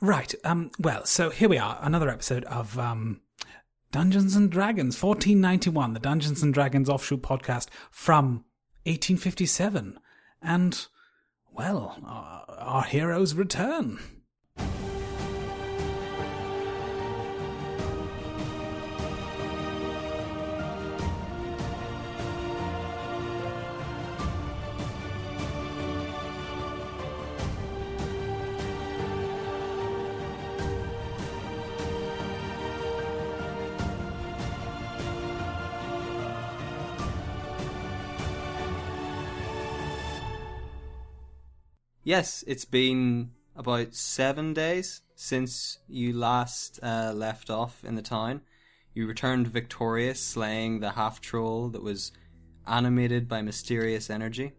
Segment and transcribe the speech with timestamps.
[0.00, 0.34] Right.
[0.44, 0.70] Um.
[0.78, 3.20] Well, so here we are, another episode of um,
[3.92, 8.44] Dungeons and Dragons, 1491, the Dungeons and Dragons offshoot podcast from
[8.84, 9.98] 1857,
[10.42, 10.86] and
[11.52, 13.98] well, our, our heroes return.
[42.06, 48.42] Yes, it's been about seven days since you last uh, left off in the town.
[48.92, 52.12] You returned victorious, slaying the half troll that was
[52.66, 54.52] animated by mysterious energy.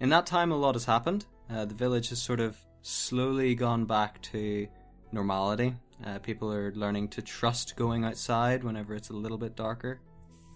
[0.00, 1.26] In that time, a lot has happened.
[1.48, 4.66] Uh, the village has sort of slowly gone back to
[5.12, 5.72] normality.
[6.04, 10.00] Uh, people are learning to trust going outside whenever it's a little bit darker,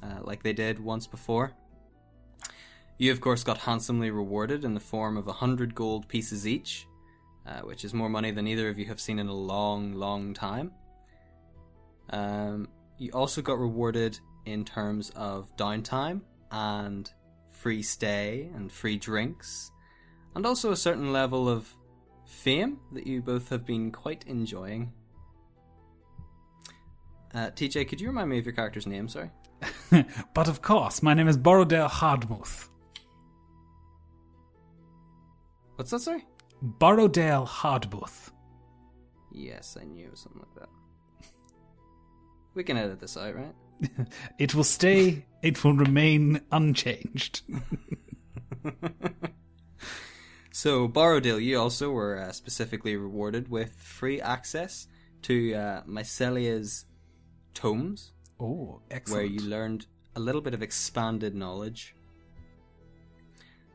[0.03, 1.53] uh, like they did once before.
[3.01, 6.87] You, of course, got handsomely rewarded in the form of a hundred gold pieces each,
[7.47, 10.34] uh, which is more money than either of you have seen in a long, long
[10.34, 10.70] time.
[12.11, 17.11] Um, you also got rewarded in terms of downtime and
[17.53, 19.71] free stay and free drinks,
[20.34, 21.75] and also a certain level of
[22.27, 24.93] fame that you both have been quite enjoying.
[27.33, 29.31] Uh, TJ, could you remind me of your character's name, sorry?
[30.34, 32.70] but of course, my name is Borodale Hardmouth.
[35.81, 36.27] What's that, sorry?
[36.62, 38.33] Borrowdale Hardbooth.
[39.33, 40.69] Yes, I knew something like that.
[42.55, 43.55] We can edit this out, right?
[44.39, 47.41] It will stay, it will remain unchanged.
[50.53, 54.87] So, Borrowdale, you also were uh, specifically rewarded with free access
[55.22, 56.84] to uh, Mycelia's
[57.55, 59.22] tomes, Oh, excellent.
[59.22, 61.94] where you learned a little bit of expanded knowledge.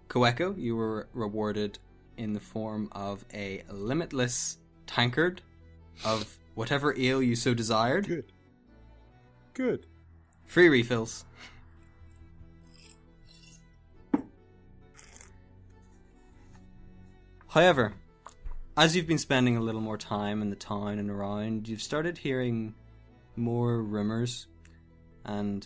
[0.09, 1.79] Koeko, you were rewarded
[2.17, 5.41] in the form of a limitless tankard
[6.03, 8.07] of whatever ale you so desired.
[8.07, 8.31] Good.
[9.53, 9.85] Good.
[10.45, 11.25] Free refills.
[17.47, 17.93] However,
[18.75, 22.17] as you've been spending a little more time in the town and around, you've started
[22.17, 22.75] hearing
[23.37, 24.47] more rumours,
[25.23, 25.65] and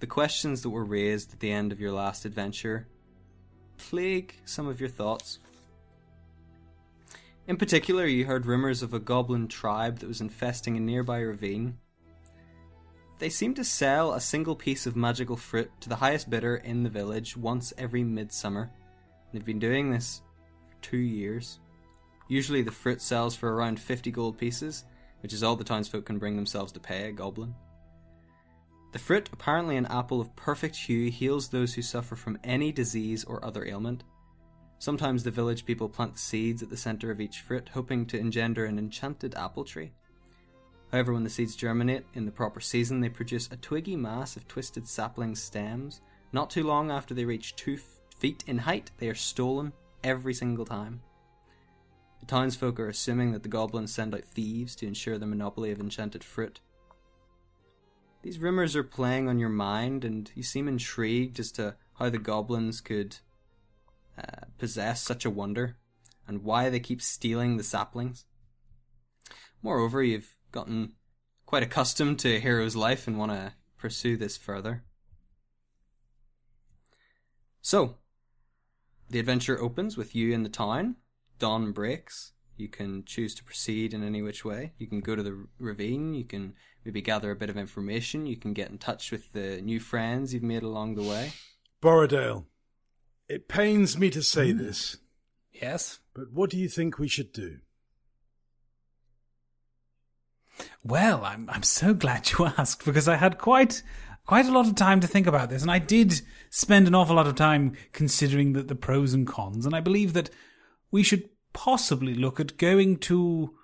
[0.00, 2.88] the questions that were raised at the end of your last adventure
[3.76, 5.38] plague some of your thoughts.
[7.46, 11.76] In particular, you heard rumours of a goblin tribe that was infesting a nearby ravine.
[13.18, 16.82] They seem to sell a single piece of magical fruit to the highest bidder in
[16.82, 18.70] the village once every midsummer.
[19.30, 20.22] They've been doing this
[20.70, 21.60] for two years.
[22.28, 24.84] Usually, the fruit sells for around 50 gold pieces,
[25.22, 27.54] which is all the townsfolk can bring themselves to pay a goblin.
[28.92, 33.22] The fruit, apparently an apple of perfect hue, heals those who suffer from any disease
[33.24, 34.02] or other ailment.
[34.78, 38.66] Sometimes the village people plant seeds at the centre of each fruit, hoping to engender
[38.66, 39.92] an enchanted apple tree.
[40.92, 44.46] However, when the seeds germinate in the proper season, they produce a twiggy mass of
[44.46, 46.00] twisted sapling stems.
[46.32, 47.78] Not too long after they reach two
[48.18, 51.00] feet in height, they are stolen every single time.
[52.20, 55.80] The townsfolk are assuming that the goblins send out thieves to ensure the monopoly of
[55.80, 56.60] enchanted fruit.
[58.22, 62.18] These rumours are playing on your mind, and you seem intrigued as to how the
[62.18, 63.16] goblins could
[64.18, 65.76] uh, possess such a wonder,
[66.26, 68.24] and why they keep stealing the saplings.
[69.62, 70.94] Moreover, you've gotten
[71.46, 74.84] quite accustomed to a hero's life and want to pursue this further.
[77.60, 77.96] So,
[79.08, 80.96] the adventure opens with you in the town.
[81.38, 82.32] Dawn breaks.
[82.56, 84.72] You can choose to proceed in any which way.
[84.78, 86.14] You can go to the ravine.
[86.14, 86.54] You can
[86.84, 88.26] maybe gather a bit of information.
[88.26, 91.32] You can get in touch with the new friends you've made along the way.
[91.82, 92.44] Borrowdale,
[93.28, 94.96] it pains me to say this,
[95.52, 96.00] Yes.
[96.14, 97.58] but what do you think we should do?
[100.84, 103.82] Well, I'm I'm so glad you asked because I had quite
[104.26, 106.20] quite a lot of time to think about this, and I did
[106.50, 110.12] spend an awful lot of time considering the, the pros and cons, and I believe
[110.12, 110.30] that
[110.90, 113.54] we should possibly look at going to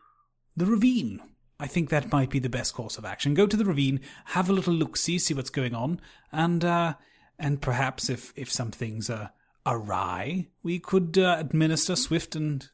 [0.56, 1.20] the ravine.
[1.58, 3.34] I think that might be the best course of action.
[3.34, 6.00] Go to the ravine, have a little look see, see what's going on,
[6.32, 6.94] and uh,
[7.38, 9.30] and perhaps if if some things are
[9.66, 12.68] awry, we could uh, administer swift and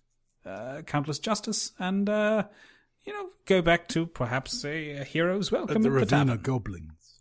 [0.44, 2.44] uh, countless justice, and uh,
[3.04, 6.40] you know go back to perhaps a, a hero's welcome the tavern.
[6.42, 7.20] goblins.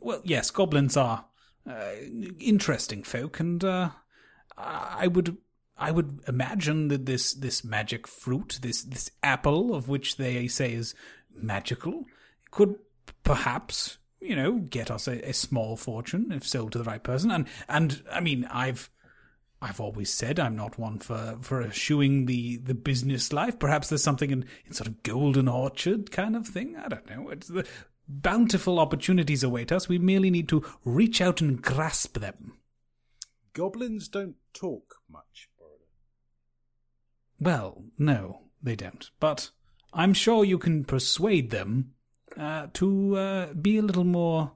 [0.00, 1.24] Well, yes, goblins are
[1.68, 1.92] uh,
[2.38, 3.90] interesting folk, and uh,
[4.56, 5.36] I would
[5.76, 10.72] I would imagine that this this magic fruit, this this apple of which they say
[10.72, 10.94] is
[11.32, 12.04] magical,
[12.50, 12.76] could
[13.22, 17.30] perhaps you know get us a, a small fortune if sold to the right person.
[17.30, 18.90] And and I mean, I've
[19.60, 23.58] I've always said I'm not one for for eschewing the the business life.
[23.58, 26.76] Perhaps there's something in, in sort of golden orchard kind of thing.
[26.76, 27.30] I don't know.
[27.30, 27.66] It's the
[28.08, 29.88] bountiful opportunities await us.
[29.88, 32.54] We merely need to reach out and grasp them.
[33.52, 35.48] Goblins don't talk much,
[37.40, 39.10] Well, no, they don't.
[39.20, 39.50] But
[39.92, 41.94] I'm sure you can persuade them
[42.36, 44.52] uh, to uh, be a little more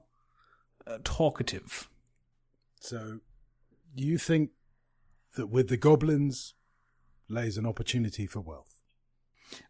[0.85, 1.89] uh, talkative.
[2.79, 3.19] So,
[3.95, 4.51] do you think
[5.35, 6.53] that with the goblins
[7.29, 8.81] lays an opportunity for wealth?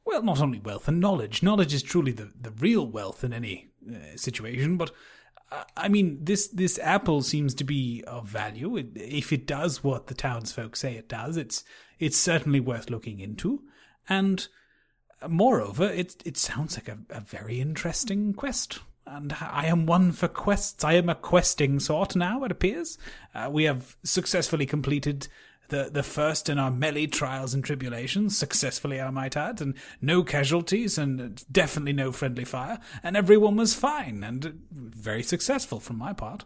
[0.06, 1.44] Well, not only wealth and knowledge.
[1.44, 4.92] Knowledge is truly the, the real wealth in any uh, situation, but
[5.52, 8.78] uh, I mean, this this apple seems to be of value.
[8.78, 11.64] It, if it does what the townsfolk say it does, it's
[12.00, 13.62] it's certainly worth looking into.
[14.10, 14.48] And
[15.28, 18.80] moreover, it it sounds like a, a very interesting quest.
[19.06, 20.84] And I am one for quests.
[20.84, 22.98] I am a questing sort now, it appears.
[23.36, 25.28] Uh, we have successfully completed
[25.70, 30.24] the, the first in our melee trials and tribulations, successfully, I might add, and no
[30.24, 36.14] casualties, and definitely no friendly fire, and everyone was fine, and very successful from my
[36.14, 36.46] part.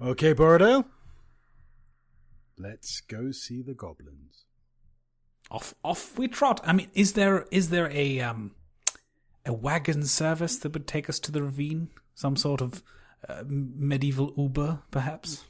[0.00, 0.86] Okay, Borodale.
[2.58, 4.29] Let's go see the goblins.
[5.50, 6.60] Off, off we trot.
[6.64, 8.52] I mean, is there is there a um
[9.44, 11.88] a wagon service that would take us to the ravine?
[12.14, 12.82] Some sort of
[13.28, 15.44] uh, medieval Uber, perhaps.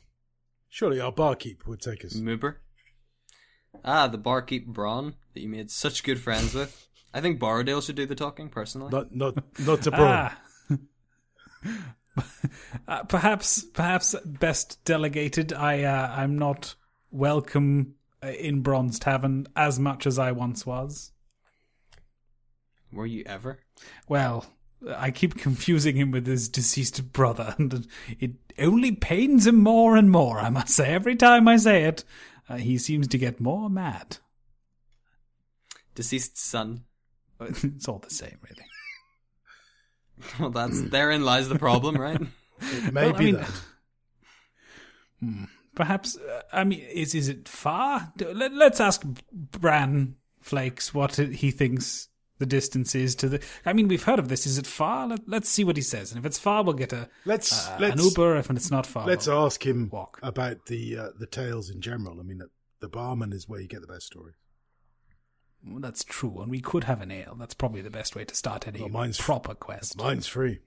[0.69, 2.14] Surely our barkeep would take us.
[2.14, 2.56] Moober.
[3.85, 6.88] Ah, the barkeep Braun that you made such good friends with.
[7.12, 8.91] I think Borodale should do the talking personally.
[8.91, 10.31] Not, not, not to Braun.
[10.31, 10.38] Ah.
[12.88, 15.53] uh, perhaps, perhaps best delegated.
[15.53, 16.76] I, uh, I'm not
[17.11, 21.12] welcome in Braun's Tavern as much as I once was.
[22.93, 23.61] Were you ever?
[24.08, 24.46] Well,
[24.88, 27.87] I keep confusing him with his deceased brother, and
[28.19, 30.88] it only pains him more and more, I must say.
[30.93, 32.05] Every time I say it,
[32.49, 34.19] uh, he seems to get more mad.
[35.94, 36.84] Deceased son.
[37.40, 38.67] it's all the same, really.
[40.38, 42.20] Well, that's therein lies the problem, right?
[42.61, 43.50] It may Well, I mean- that.
[45.20, 45.44] Hmm.
[45.81, 48.12] Perhaps, uh, I mean, is is it far?
[48.19, 53.41] Let, let's ask Bran Flakes what he thinks the distance is to the.
[53.65, 54.44] I mean, we've heard of this.
[54.47, 55.06] Is it far?
[55.06, 56.11] Let, let's see what he says.
[56.12, 58.37] And if it's far, we'll get a Let's uh, let's an Uber.
[58.37, 60.19] If it's not far, let's we'll- ask him walk.
[60.23, 62.21] about the uh, the tales in general.
[62.21, 62.43] I mean,
[62.81, 64.32] the barman is where you get the best story.
[65.67, 67.37] Well, that's true, and we could have an ale.
[67.38, 69.97] That's probably the best way to start any Well, mine's- proper quest.
[69.97, 70.61] Mine's free.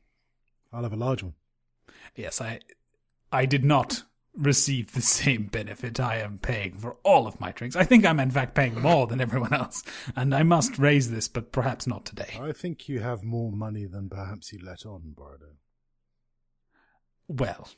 [0.72, 1.34] I'll have a large one.
[2.16, 2.60] Yes, I,
[3.32, 4.04] I did not
[4.36, 6.00] receive the same benefit.
[6.00, 7.76] I am paying for all of my drinks.
[7.76, 9.84] I think I'm in fact paying more than everyone else,
[10.16, 12.40] and I must raise this, but perhaps not today.
[12.42, 15.58] I think you have more money than perhaps you let on, Bordeaux.
[17.28, 17.70] Well,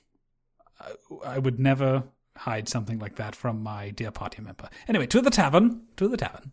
[0.80, 0.92] I,
[1.26, 2.04] I would never
[2.38, 4.70] hide something like that from my dear party member.
[4.88, 5.82] Anyway, to the tavern.
[5.98, 6.52] To the tavern.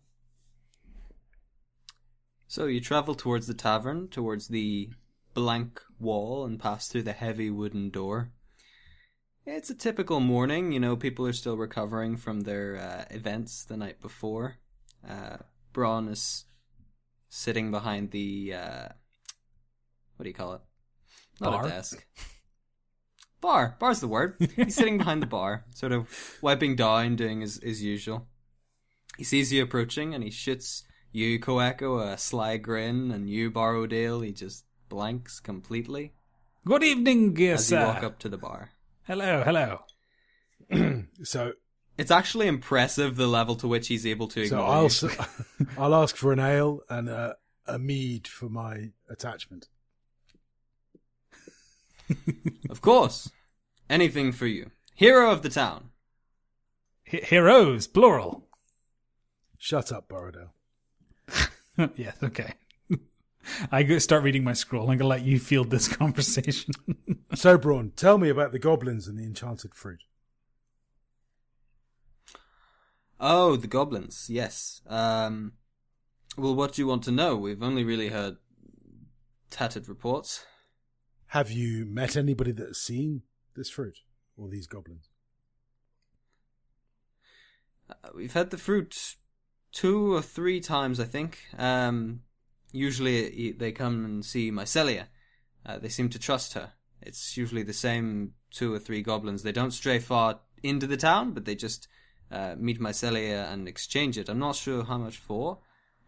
[2.46, 4.90] So you travel towards the tavern, towards the
[5.32, 8.30] blank wall, and pass through the heavy wooden door.
[9.44, 13.76] It's a typical morning, you know, people are still recovering from their uh, events the
[13.76, 14.58] night before.
[15.08, 15.38] Uh,
[15.72, 16.44] Braun is
[17.28, 18.88] sitting behind the, uh,
[20.16, 20.60] what do you call it?
[21.40, 21.66] Not Bar?
[21.66, 22.06] a desk.
[23.40, 23.76] Bar.
[23.80, 24.36] Bar's the word.
[24.54, 28.28] He's sitting behind the bar, sort of wiping down, doing his, his usual.
[29.18, 34.24] He sees you approaching and he shoots you, Koeko, a sly grin, and you, Borrowdale,
[34.24, 36.12] he just blanks completely
[36.64, 38.70] Good evening, dear as you walk up to the bar.
[39.06, 39.80] Hello, hello.
[41.24, 41.52] So,
[41.98, 44.86] It's actually impressive the level to which he's able to so I'll you.
[44.86, 45.04] s-
[45.78, 49.68] I'll ask for an ale and a, a mead for my attachment.
[52.70, 53.30] Of course.
[53.88, 54.70] Anything for you.
[54.94, 55.90] Hero of the town.
[57.12, 58.48] H- heroes, plural.
[59.58, 60.50] Shut up, Borrowdale.
[61.96, 62.54] yes, okay.
[63.72, 64.90] I go start reading my scroll.
[64.90, 66.74] I'm gonna let you field this conversation.
[67.34, 70.02] So, Braun, tell me about the goblins and the enchanted fruit.
[73.18, 74.26] Oh, the goblins.
[74.28, 74.82] Yes.
[74.86, 75.52] Um,
[76.36, 77.34] well, what do you want to know?
[77.34, 78.36] We've only really heard
[79.48, 80.44] tattered reports.
[81.28, 83.22] Have you met anybody that has seen
[83.56, 84.00] this fruit
[84.36, 85.08] or these goblins?
[87.88, 89.16] Uh, we've had the fruit
[89.72, 91.38] two or three times, I think.
[91.56, 92.20] Um,
[92.72, 95.06] usually they come and see Mycelia.
[95.64, 96.72] Uh, they seem to trust her.
[97.00, 99.42] It's usually the same two or three goblins.
[99.42, 101.88] They don't stray far into the town, but they just
[102.30, 104.28] uh, meet Mycelia and exchange it.
[104.28, 105.58] I'm not sure how much for.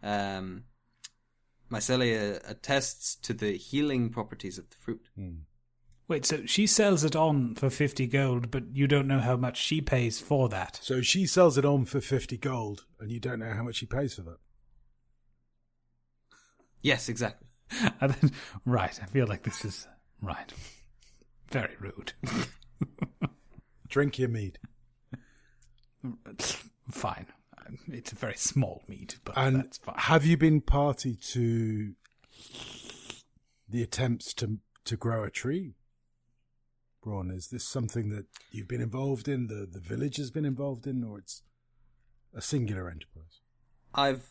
[0.03, 0.65] Um,
[1.71, 5.09] Mycelia attests to the healing properties of the fruit.
[6.07, 9.57] Wait, so she sells it on for 50 gold, but you don't know how much
[9.57, 10.79] she pays for that.
[10.83, 13.87] So she sells it on for 50 gold, and you don't know how much she
[13.87, 14.37] pays for that.
[16.85, 17.49] Yes, exactly.
[18.01, 18.31] And then,
[18.67, 19.89] right, I feel like this is
[20.21, 20.53] right.
[21.51, 22.13] Very rude.
[23.89, 24.59] Drink your mead.
[26.91, 27.27] Fine.
[27.89, 29.95] It's a very small mead, but And that's fine.
[29.97, 31.95] have you been party to
[33.69, 35.75] the attempts to to grow a tree?
[37.03, 40.87] Braun, is this something that you've been involved in, the, the village has been involved
[40.87, 41.43] in, or it's
[42.35, 43.41] a singular enterprise?
[43.95, 44.29] I've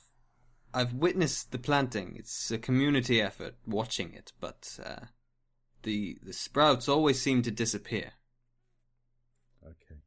[0.73, 2.15] I've witnessed the planting.
[2.17, 5.05] It's a community effort, watching it, but uh,
[5.83, 8.13] the the sprouts always seem to disappear.
[9.63, 10.01] Okay.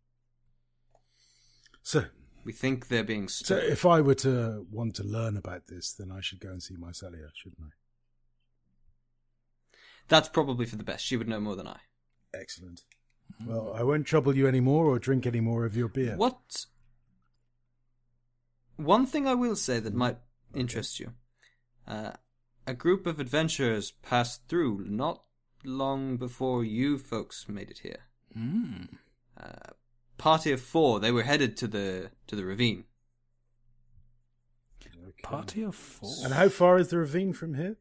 [1.82, 2.06] So,
[2.44, 6.10] We think they're being so if I were to want to learn about this, then
[6.10, 7.70] I should go and see Mycelia, shouldn't I?
[10.08, 11.04] That's probably for the best.
[11.04, 11.78] She would know more than I.
[12.34, 12.82] Excellent.
[13.44, 16.16] Well, I won't trouble you any more or drink any more of your beer.
[16.16, 16.66] What?
[18.76, 20.18] One thing I will say that might
[20.56, 21.12] interest you.
[21.86, 22.12] Uh,
[22.66, 25.22] a group of adventurers passed through not
[25.64, 28.00] long before you folks made it here.
[28.36, 28.88] Mm.
[29.38, 29.72] Uh,
[30.18, 31.00] party of four.
[31.00, 32.84] They were headed to the to the ravine.
[34.82, 35.22] Okay.
[35.22, 36.12] Party of four.
[36.24, 37.76] And how far is the ravine from here?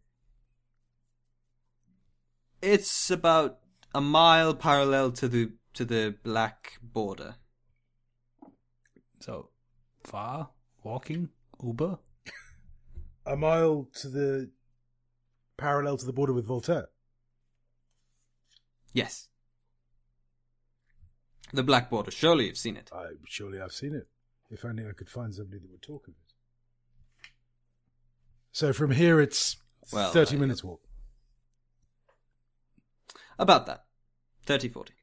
[2.62, 3.60] It's about
[3.94, 7.36] a mile parallel to the to the black border.
[9.20, 9.50] So,
[10.04, 10.50] far?
[10.84, 11.30] Walking?
[11.64, 11.98] Uber?
[13.26, 14.52] A mile to the
[15.58, 16.88] parallel to the border with Voltaire.
[18.94, 19.28] Yes.
[21.54, 22.12] The black border.
[22.12, 22.90] Surely you've seen it.
[22.94, 24.08] I surely I've seen it.
[24.50, 27.30] If only I could find somebody that would talk of it.
[28.52, 29.58] So from here, it's
[29.92, 30.82] Well, thirty uh, minutes walk.
[33.38, 33.84] About that.
[34.46, 34.94] 30, 40.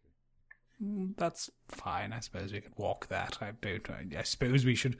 [0.82, 2.12] Mm, That's fine.
[2.12, 3.38] I suppose we could walk that.
[3.42, 3.88] I don't.
[3.90, 4.96] I, I suppose we should.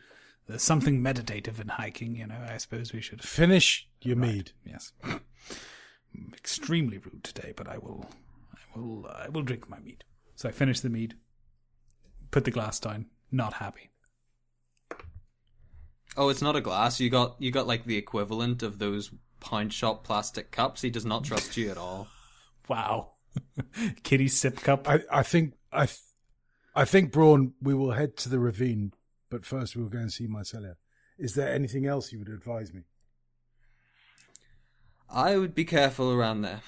[0.47, 2.45] There's something meditative in hiking, you know.
[2.49, 3.23] I suppose we should.
[3.23, 4.53] Finish your Right, mead.
[4.65, 4.93] Yes.
[5.05, 8.07] I'm extremely rude today, but I will.
[8.55, 9.07] I will.
[9.07, 10.05] I will drink my mead.
[10.35, 11.15] So I finish the mead.
[12.31, 13.07] Put the glass down.
[13.31, 13.91] Not happy.
[16.17, 17.01] Oh, it's not a glass.
[17.01, 20.83] You got you got like the equivalent of those pound shop plastic cups.
[20.83, 22.09] He does not trust you at all.
[22.69, 23.15] Wow.
[24.05, 24.89] Kitty sip cup.
[24.89, 25.99] I, I think I, th-
[26.77, 27.55] I think Braun.
[27.61, 28.93] We will head to the ravine,
[29.33, 30.75] but first we will go and see Mycelia.
[31.19, 32.83] Is there anything else you would advise me?
[35.09, 36.61] I would be careful around there.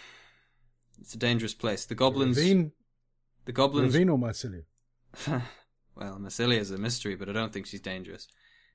[0.98, 1.84] It's a dangerous place.
[1.84, 2.38] The goblins.
[2.38, 2.72] Ravine,
[3.44, 3.92] The goblins.
[3.92, 4.16] ravine or
[5.94, 8.28] well, Massilia is a mystery, but I don't think she's dangerous.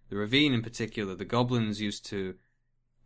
[0.09, 2.35] The ravine, in particular, the goblins used to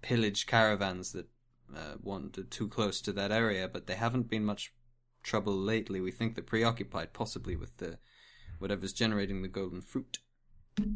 [0.01, 1.27] pillage caravans that
[1.73, 4.73] uh, wandered too close to that area, but they haven't been much
[5.23, 6.01] trouble lately.
[6.01, 7.99] We think they're preoccupied, possibly with the
[8.59, 10.19] whatever's generating the golden fruit.
[10.79, 10.87] Okay.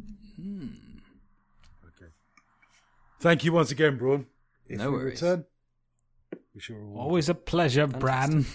[3.20, 4.26] Thank you once again, Braun.
[4.68, 5.22] If No we worries.
[5.22, 5.46] return,
[6.54, 7.00] we shall reward.
[7.00, 8.46] Always a pleasure, Bran.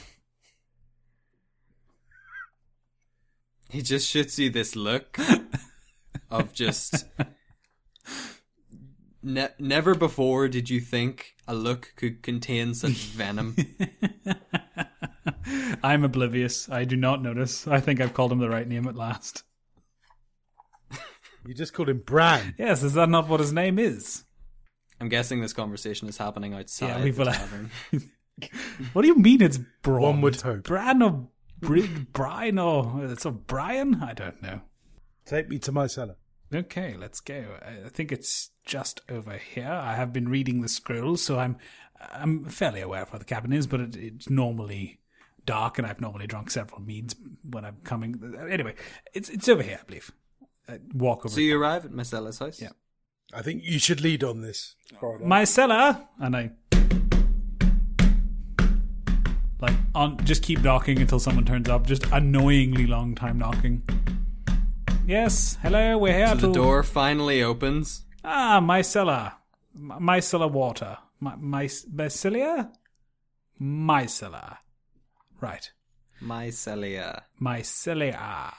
[3.71, 5.19] He just should see this look
[6.31, 7.07] of just.
[9.23, 13.57] Ne- never before did you think a look could contain such venom.
[15.83, 16.69] I'm oblivious.
[16.69, 17.67] I do not notice.
[17.69, 19.45] I think I've called him the right name at last.
[21.47, 22.55] You just called him Bran.
[22.59, 24.25] Yes, is that not what his name is?
[25.01, 27.71] I'm guessing this conversation is happening outside Yeah, we've the will- tavern.
[28.95, 30.01] What do you mean it's Braun?
[30.03, 30.65] One would hope.
[30.65, 31.29] Bran or
[31.61, 34.03] Bri- Brian or it's a Brian?
[34.03, 34.63] I don't know.
[35.27, 36.17] Take me to my cellar.
[36.53, 37.45] Okay, let's go.
[37.63, 39.69] I I think it's just over here.
[39.71, 41.57] I have been reading the scrolls, so I'm
[42.13, 44.99] I'm fairly aware of where the cabin is, but it, it's normally
[45.45, 47.15] dark, and I've normally drunk several meads
[47.49, 48.35] when I'm coming.
[48.51, 48.75] Anyway,
[49.15, 50.11] it's it's over here, I believe.
[50.69, 51.29] Uh, walk over.
[51.35, 52.61] So you arrive at Marcella's house?
[52.61, 52.71] Yeah.
[53.35, 54.75] I think you should lead on this.
[55.25, 56.51] my cellar, and I
[59.61, 61.87] like on just keep knocking until someone turns up.
[61.87, 63.83] Just annoyingly long time knocking.
[65.07, 68.03] Yes, hello, we're here So to the door finally opens.
[68.25, 69.33] Ah, mycella.
[69.75, 70.99] M- Mycella water.
[71.19, 72.71] My, my, mycelia?
[73.61, 74.59] Mycella.
[75.41, 75.71] Right.
[76.23, 77.23] Mycelia.
[77.41, 78.53] Mycelia.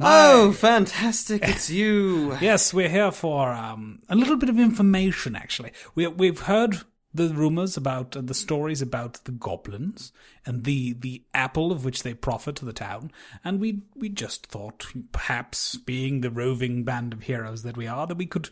[0.00, 1.46] Oh, fantastic!
[1.46, 2.36] It's you.
[2.40, 5.72] Yes, we're here for um, a little bit of information, actually.
[5.94, 6.82] We, we've heard
[7.12, 10.12] the rumors about uh, the stories about the goblins
[10.44, 13.12] and the the apple of which they proffer to the town,
[13.44, 18.06] and we we just thought, perhaps being the roving band of heroes that we are,
[18.08, 18.50] that we could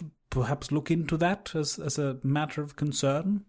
[0.00, 3.44] uh, perhaps look into that as as a matter of concern.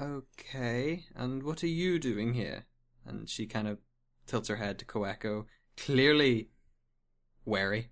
[0.00, 2.66] Okay, and what are you doing here?
[3.04, 3.78] And she kind of
[4.26, 5.46] tilts her head to Koeko,
[5.76, 6.48] clearly
[7.44, 7.90] wary.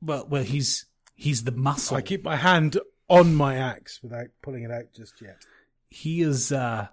[0.00, 1.96] Well, well, he's he's the muscle.
[1.96, 2.78] I keep my hand
[3.08, 5.38] on my axe without pulling it out just yet.
[5.88, 6.88] he is uh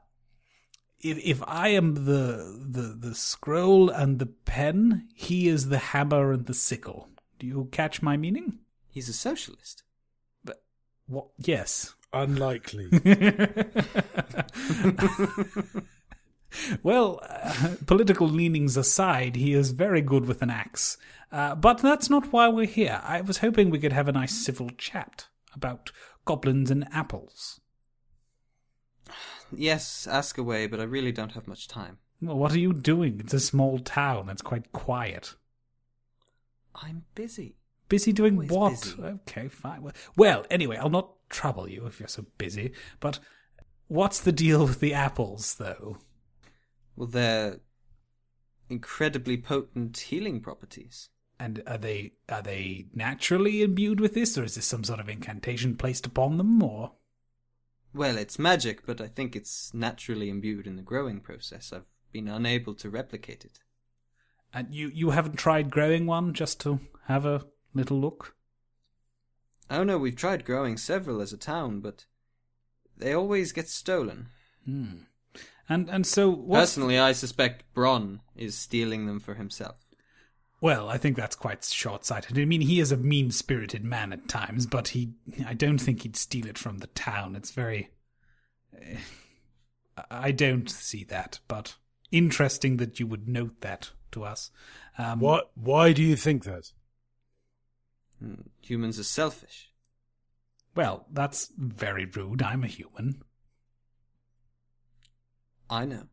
[1.02, 6.32] if if I am the the the scroll and the pen, he is the hammer
[6.32, 7.10] and the sickle.
[7.38, 8.60] Do you catch my meaning?
[8.90, 9.84] He's a socialist.
[10.44, 10.64] But
[11.06, 11.28] what?
[11.38, 11.94] Yes.
[12.14, 12.88] Unlikely.
[16.84, 20.98] Well, uh, political leanings aside, he is very good with an axe.
[21.32, 23.02] Uh, but that's not why we're here.
[23.04, 25.92] I was hoping we could have a nice civil chat about
[26.26, 27.60] goblins and apples.
[29.56, 32.00] Yes, ask away, but I really don't have much time.
[32.20, 33.20] Well, what are you doing?
[33.20, 34.28] It's a small town.
[34.30, 35.36] It's quite quiet.
[36.74, 37.56] I'm busy.
[37.88, 38.82] Busy doing Always what?
[38.82, 39.02] busy.
[39.04, 39.84] Okay, fine.
[39.84, 42.74] Well- Well, anyway, I'll not trouble you if you're so busy.
[43.00, 43.20] But
[43.88, 45.98] what's the deal with the apples, though?
[46.96, 47.60] Well, they're
[48.70, 51.10] incredibly potent healing properties.
[51.38, 55.10] And are they are they naturally imbued with this, or is this some sort of
[55.10, 56.94] incantation placed upon them, or?
[57.94, 61.74] Well, it's magic, but I think it's naturally imbued in the growing process.
[61.74, 63.60] I've been unable to replicate it.
[64.54, 68.38] And you you haven't tried growing one just to have a little look?
[69.70, 72.06] Oh no, we've tried growing several as a town, but
[72.96, 74.28] they always get stolen.
[74.64, 75.04] Hmm.
[75.68, 79.86] And and so what's Personally, I suspect Bron is stealing them for himself.
[80.62, 82.40] Well, I think that's quite short-sighted.
[82.40, 85.14] I mean, he is a mean-spirited man at times, but he
[85.46, 87.36] I don't think he'd steal it from the town.
[87.36, 87.90] It's very
[88.80, 88.98] eh,
[90.10, 91.76] I don't see that, but
[92.12, 94.52] interesting that you would note that to us.
[94.98, 95.52] Um, what?
[95.56, 96.72] Why do you think that?
[98.20, 99.72] Hmm, Humans are selfish.
[100.76, 102.42] Well, that's very rude.
[102.42, 103.22] I'm a human.
[105.70, 106.04] I know.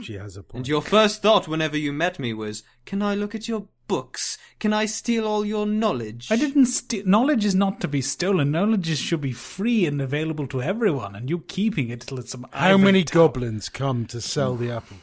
[0.00, 0.60] She has a point.
[0.60, 4.38] And your first thought whenever you met me was, Can I look at your books?
[4.58, 6.28] Can I steal all your knowledge?
[6.30, 7.04] I didn't steal.
[7.06, 8.50] Knowledge is not to be stolen.
[8.52, 12.30] Knowledge is, should be free and available to everyone, and you keeping it till it's
[12.32, 12.46] some.
[12.52, 13.28] How many tower.
[13.28, 14.96] goblins come to sell the apple?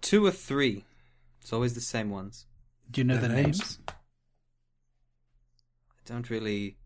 [0.00, 0.84] Two or three.
[1.40, 2.46] It's always the same ones.
[2.90, 3.58] Do you know Their the names?
[3.58, 3.78] names?
[3.88, 3.92] I
[6.06, 6.76] don't really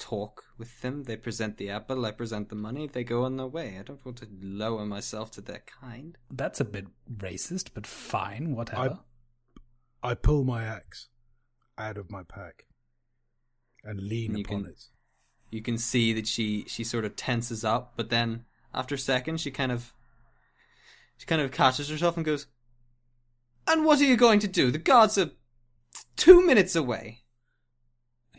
[0.00, 1.04] talk with them.
[1.04, 3.76] They present the apple, I present the money, they go on their way.
[3.78, 6.18] I don't want to lower myself to their kind.
[6.30, 6.86] That's a bit
[7.16, 8.98] racist, but fine, whatever.
[10.02, 11.08] I pull my axe
[11.78, 12.64] out of my pack
[13.84, 14.84] and lean And upon can- it.
[15.52, 19.40] You can see that she she sort of tenses up, but then after a second
[19.40, 19.92] she kind of
[21.16, 22.46] she kind of catches herself and goes,
[23.66, 24.70] "And what are you going to do?
[24.70, 25.32] The guards are
[26.16, 27.24] two minutes away."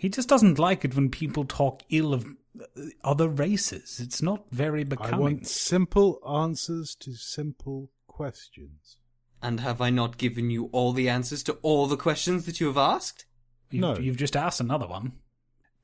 [0.02, 2.26] He just doesn't like it when people talk ill of
[2.60, 2.66] uh,
[3.04, 4.00] other races.
[4.02, 5.06] It's not very becoming.
[5.06, 5.24] I becoming.
[5.36, 8.98] want simple answers to simple questions.
[9.44, 12.66] And have I not given you all the answers to all the questions that you
[12.66, 13.26] have asked?
[13.70, 13.96] You've, No.
[13.96, 15.12] you've just asked another one.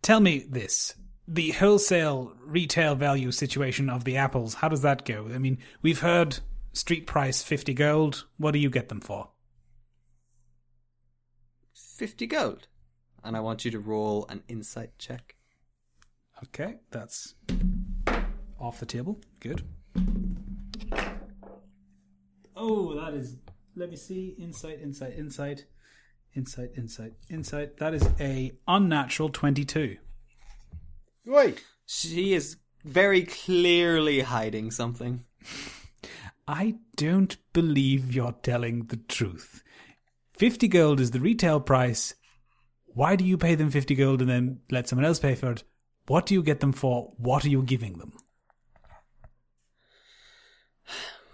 [0.01, 0.95] Tell me this.
[1.27, 5.29] The wholesale retail value situation of the apples, how does that go?
[5.31, 6.39] I mean, we've heard
[6.73, 8.25] street price 50 gold.
[8.39, 9.29] What do you get them for?
[11.75, 12.67] 50 gold.
[13.27, 15.35] And I want you to roll an insight check.
[16.45, 17.35] Okay, that's
[18.57, 19.19] off the table.
[19.41, 19.63] Good.
[22.55, 23.35] Oh, that is.
[23.75, 24.33] Let me see.
[24.39, 25.65] Insight, insight, insight,
[26.33, 27.75] insight, insight, insight.
[27.75, 29.97] That is a unnatural 22.
[31.25, 31.65] Wait.
[31.85, 35.25] She is very clearly hiding something.
[36.47, 39.63] I don't believe you're telling the truth.
[40.37, 42.13] 50 gold is the retail price.
[42.97, 45.63] Why do you pay them 50 gold and then let someone else pay for it?
[46.07, 47.13] What do you get them for?
[47.17, 48.13] What are you giving them?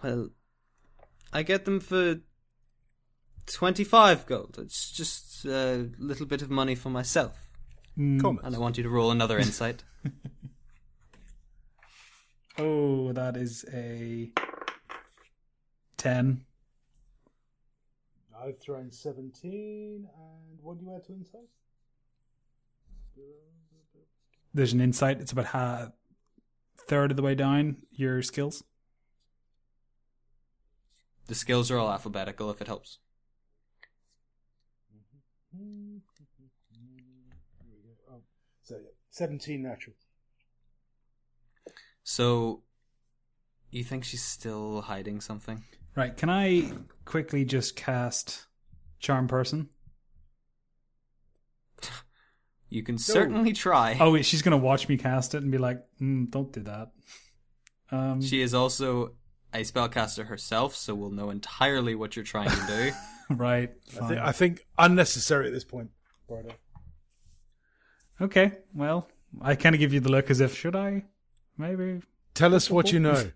[0.04, 0.32] Well,
[1.32, 2.18] I get them for
[3.46, 4.60] 25 gold.
[4.62, 7.48] It's just a little bit of money for myself.
[7.96, 8.20] Hmm.
[8.20, 8.46] Comments.
[8.46, 9.86] And I want you to roll another insight.
[12.60, 14.30] Oh, that is a
[15.98, 16.46] 10.
[18.42, 21.50] I've thrown 17, and what do you add to insight?
[24.54, 25.20] There's an insight.
[25.20, 25.94] It's about a
[26.88, 28.64] third of the way down your skills.
[31.28, 33.00] the skills are all alphabetical if it helps.
[38.62, 39.96] So, yeah, 17 natural.
[42.04, 42.64] So,
[43.72, 45.64] you think she's still hiding something?
[45.96, 46.72] Right, can I
[47.06, 48.46] quickly just cast
[49.00, 49.70] Charm Person?
[52.70, 53.98] You can certainly try.
[54.00, 56.62] Oh, wait, she's going to watch me cast it and be like, mm, don't do
[56.62, 56.90] that.
[57.92, 59.14] Um, She is also
[59.54, 62.92] a spellcaster herself, so we'll know entirely what you're trying to do.
[63.36, 64.08] right, I, fine.
[64.10, 65.92] think, I think unnecessary at this point.
[66.28, 66.54] Bardell.
[68.20, 69.08] Okay, well,
[69.40, 71.04] I kind of give you the look as if, should I?
[71.56, 72.02] Maybe.
[72.34, 73.30] Tell us what you know.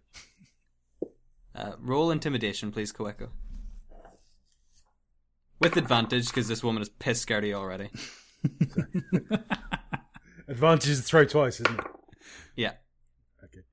[1.58, 3.30] Uh, roll intimidation, please, Koeko.
[5.60, 7.90] With advantage, because this woman is piss scared of you already.
[10.48, 11.86] Advantage is to throw twice, isn't it?
[12.56, 12.74] Yeah.
[13.44, 13.64] Okay.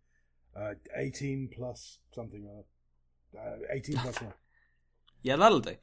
[0.57, 2.49] Uh, 18 plus something.
[2.49, 2.63] Uh,
[3.39, 4.33] uh, 18 plus 1.
[5.23, 5.77] Yeah, that'll do.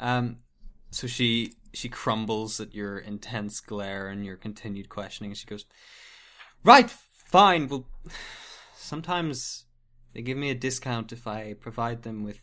[0.00, 0.38] Um,
[0.90, 5.66] so she she crumbles at your intense glare and your continued questioning, and she goes,
[6.64, 7.68] "Right, fine.
[7.68, 7.86] Well,
[8.74, 9.66] sometimes
[10.14, 12.38] they give me a discount if I provide them with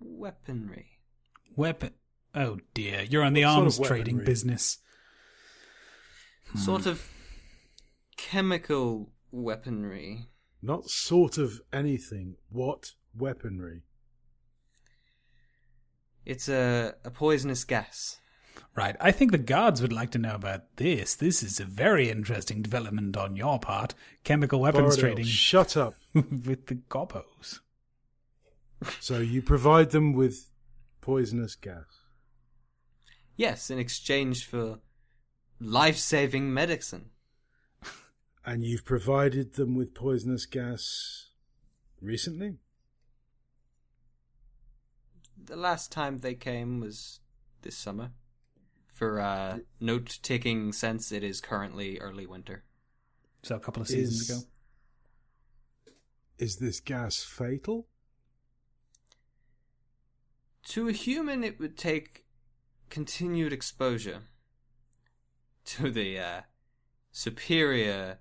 [0.00, 1.00] weaponry.
[1.56, 1.94] Weapon.
[2.34, 4.26] Oh dear, you're on the What sort arms of trading weaponry?
[4.26, 4.78] business.
[6.52, 6.58] Hmm.
[6.58, 7.06] Sort of
[8.16, 10.26] chemical weaponry.
[10.62, 12.36] Not sort of anything.
[12.50, 13.82] What weaponry?
[16.24, 18.20] It's a a poisonous gas."
[18.74, 21.14] Right, I think the guards would like to know about this.
[21.14, 23.94] This is a very interesting development on your part.
[24.24, 25.94] Chemical weapons Bardell, trading Shut up.
[26.14, 27.60] with the gobos.
[29.00, 30.50] So you provide them with
[31.00, 31.84] poisonous gas.
[33.36, 34.78] Yes, in exchange for
[35.60, 37.10] life-saving medicine.
[38.44, 41.30] And you've provided them with poisonous gas
[42.00, 42.56] recently?
[45.42, 47.20] The last time they came was
[47.62, 48.10] this summer.
[48.98, 52.64] For uh, note taking sense, it is currently early winter.
[53.44, 54.40] So a couple of seasons Is- ago.
[56.38, 57.86] Is this gas fatal?
[60.70, 62.24] To a human, it would take
[62.90, 64.22] continued exposure.
[65.66, 66.40] To the uh,
[67.12, 68.18] superior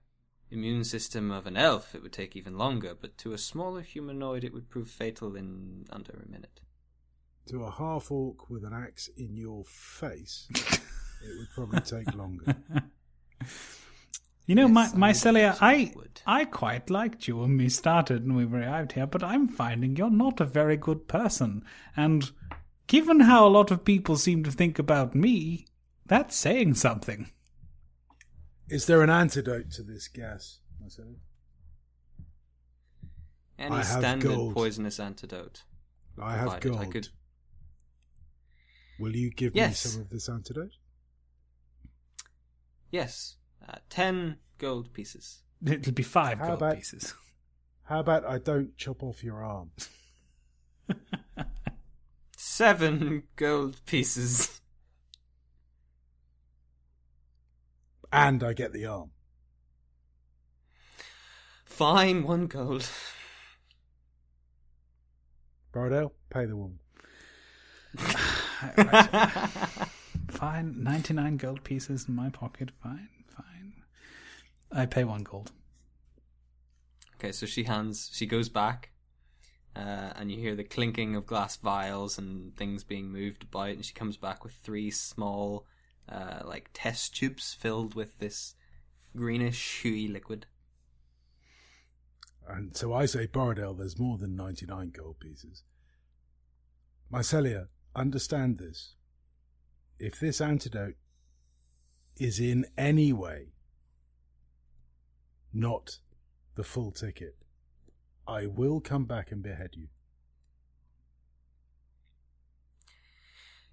[0.51, 4.43] immune system of an elf, it would take even longer, but to a smaller humanoid,
[4.43, 6.61] it would prove fatal in under a minute.
[7.47, 10.81] To a half orc with an axe in your face, it
[11.37, 12.55] would probably take longer.
[14.45, 15.93] You know, Yes, my I Mycelia, I.
[16.25, 20.09] I quite liked you when we started and we arrived here, but I'm finding you're
[20.09, 21.63] not a very good person.
[21.95, 22.31] And
[22.87, 25.67] given how a lot of people seem to think about me,
[26.05, 27.31] that's saying something.
[28.69, 30.59] Is there an antidote to this gas?
[30.85, 31.15] I said.
[33.59, 34.53] Any I have standard gold.
[34.53, 35.63] poisonous antidote.
[36.21, 36.79] I have gold.
[36.79, 37.09] I could.
[38.99, 39.85] Will you give Yes.
[39.85, 40.73] me some of this antidote?
[42.91, 43.35] Yes,
[43.67, 45.43] uh, ten gold pieces.
[45.65, 47.13] It'll be five How gold about- pieces.
[47.83, 49.71] How about I don't chop off your arm?
[52.37, 54.59] Seven gold pieces.
[58.11, 59.11] And I get the arm.
[61.65, 62.89] Fine, one gold.
[65.71, 66.79] Bardell, pay the woman.
[70.29, 72.71] Fine, 99 gold pieces in my pocket.
[72.81, 73.73] Fine, fine.
[74.71, 75.51] I pay one gold.
[77.15, 78.91] Okay, so she hands, she goes back,
[79.75, 83.85] uh, and you hear the clinking of glass vials and things being moved about, and
[83.85, 85.65] she comes back with three small,
[86.09, 88.55] uh, like test tubes filled with this
[89.15, 90.45] greenish, huey liquid.
[92.47, 95.63] And so I say, Borodale, there's more than 99 gold pieces.
[97.11, 98.93] Mycelia, understand this.
[99.99, 100.95] If this antidote
[102.15, 103.47] is in any way
[105.51, 105.97] not
[106.55, 107.35] the full ticket,
[108.27, 109.87] I will come back and behead you.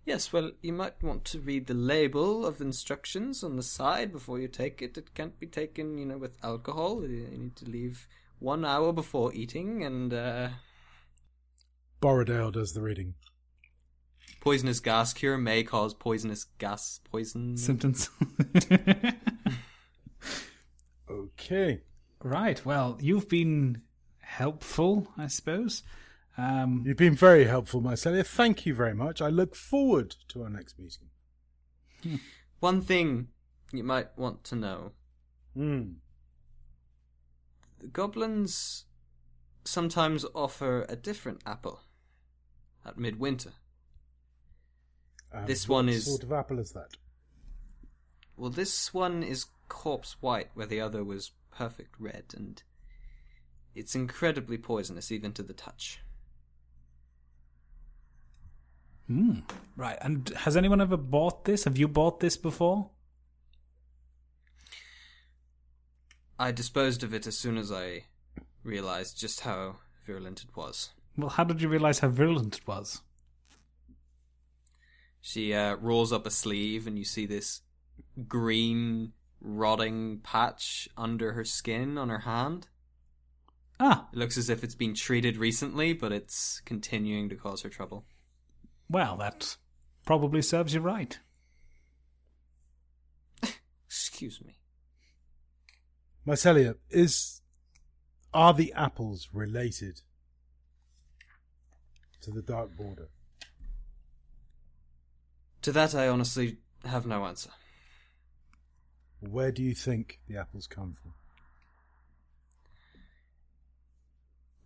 [0.07, 4.39] Yes, well, you might want to read the label of instructions on the side before
[4.39, 4.99] you take it.
[4.99, 7.03] It can't be taken, you know, with alcohol.
[7.03, 8.07] You need to leave
[8.39, 10.49] one hour before eating, and uh,
[12.03, 13.15] Borrowdale does the reading.
[14.41, 17.57] Poisonous gas cure may cause poisonous gas poison.
[17.57, 18.11] Symptoms.
[21.11, 21.83] Okay.
[22.23, 23.83] right, well, you've been
[24.21, 25.83] helpful, I suppose.
[26.39, 28.27] Um, You've been very helpful, Mycelia.
[28.27, 29.21] Thank you very much.
[29.23, 32.21] I look forward to our next meeting.
[32.61, 33.29] One thing
[33.73, 34.93] you might want to know
[35.55, 35.93] Hmm.
[37.81, 38.87] the goblins
[39.65, 41.81] sometimes offer a different apple
[42.85, 43.53] at midwinter.
[45.47, 46.97] This what one is- sort of apple is that?
[48.37, 52.63] Well, this one is corpse white, where the other was perfect red, and
[53.75, 56.01] it's incredibly poisonous even to the touch.
[59.07, 59.41] Hmm.
[59.77, 59.99] Right.
[60.01, 61.65] And has anyone ever bought this?
[61.65, 62.91] Have you bought this before?
[66.39, 68.05] I disposed of it as soon as I
[68.63, 70.91] realized just how virulent it was.
[71.17, 73.03] Well, how did you realize how virulent it was?
[75.27, 77.63] She uh, rolls up a sleeve, and you see this
[78.29, 82.69] green, rotting patch under her skin on her hand.
[83.81, 87.71] Ah, It looks as if it's been treated recently, but it's continuing to cause her
[87.71, 88.05] trouble.
[88.91, 89.57] well, that
[90.05, 91.19] probably serves you right.
[93.87, 94.59] Excuse me.
[96.27, 97.41] Mycelia, is
[98.35, 100.03] are the apples related
[102.21, 103.09] to the Dark Border?
[105.65, 107.49] To that, I honestly have no answer.
[109.21, 111.15] Where do you think the apples come from?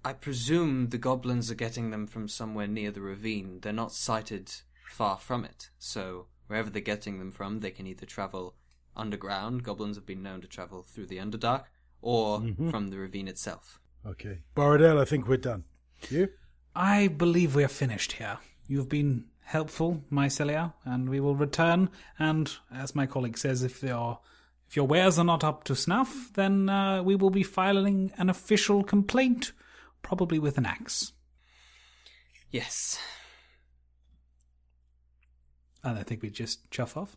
[0.04, 3.60] I presume the goblins are getting them from somewhere near the ravine.
[3.60, 4.50] They're not sighted
[4.88, 8.56] far from it, so wherever they're getting them from, they can either travel
[8.96, 9.62] underground.
[9.62, 11.66] Goblins have been known to travel through the Underdark,
[12.02, 12.70] or mm-hmm.
[12.70, 13.78] from the ravine itself.
[14.04, 15.62] Okay, Borodale, I think we're done.
[16.10, 16.30] You?
[16.74, 18.38] I believe we are finished here.
[18.66, 21.88] You've been helpful, Mycelia, and we will return.
[22.18, 24.20] And as my colleague says, if your
[24.68, 28.28] if your wares are not up to snuff, then uh, we will be filing an
[28.28, 29.52] official complaint,
[30.02, 31.12] probably with an axe.
[32.50, 32.98] Yes.
[35.82, 37.16] And I think we just chuff off.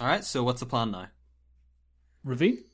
[0.00, 1.06] Alright, so what's the plan now?
[2.24, 2.64] Ravine.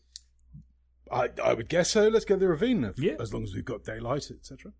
[1.13, 2.09] I I would guess so.
[2.09, 3.15] Let's go to the ravine, if, Yeah.
[3.21, 4.73] as long as we've got daylight, etc.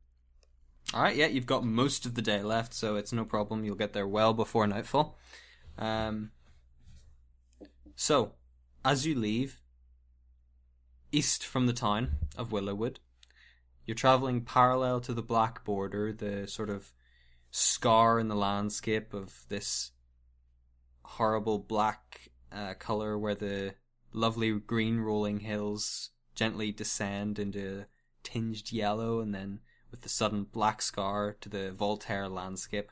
[0.95, 3.65] Alright, yeah, you've got most of the day left, so it's no problem.
[3.65, 5.19] You'll get there well before nightfall.
[5.77, 6.31] Um,
[7.95, 8.33] so,
[8.85, 9.61] as you leave,
[11.13, 12.97] east from the town of Willowwood,
[13.85, 16.93] you're traveling parallel to the black border, the sort of
[17.51, 19.93] scar in the landscape of this
[21.03, 23.75] horrible black uh, color where the
[24.13, 27.85] lovely green rolling hills gently descend into
[28.23, 32.91] tinged yellow and then with the sudden black scar to the Voltaire landscape.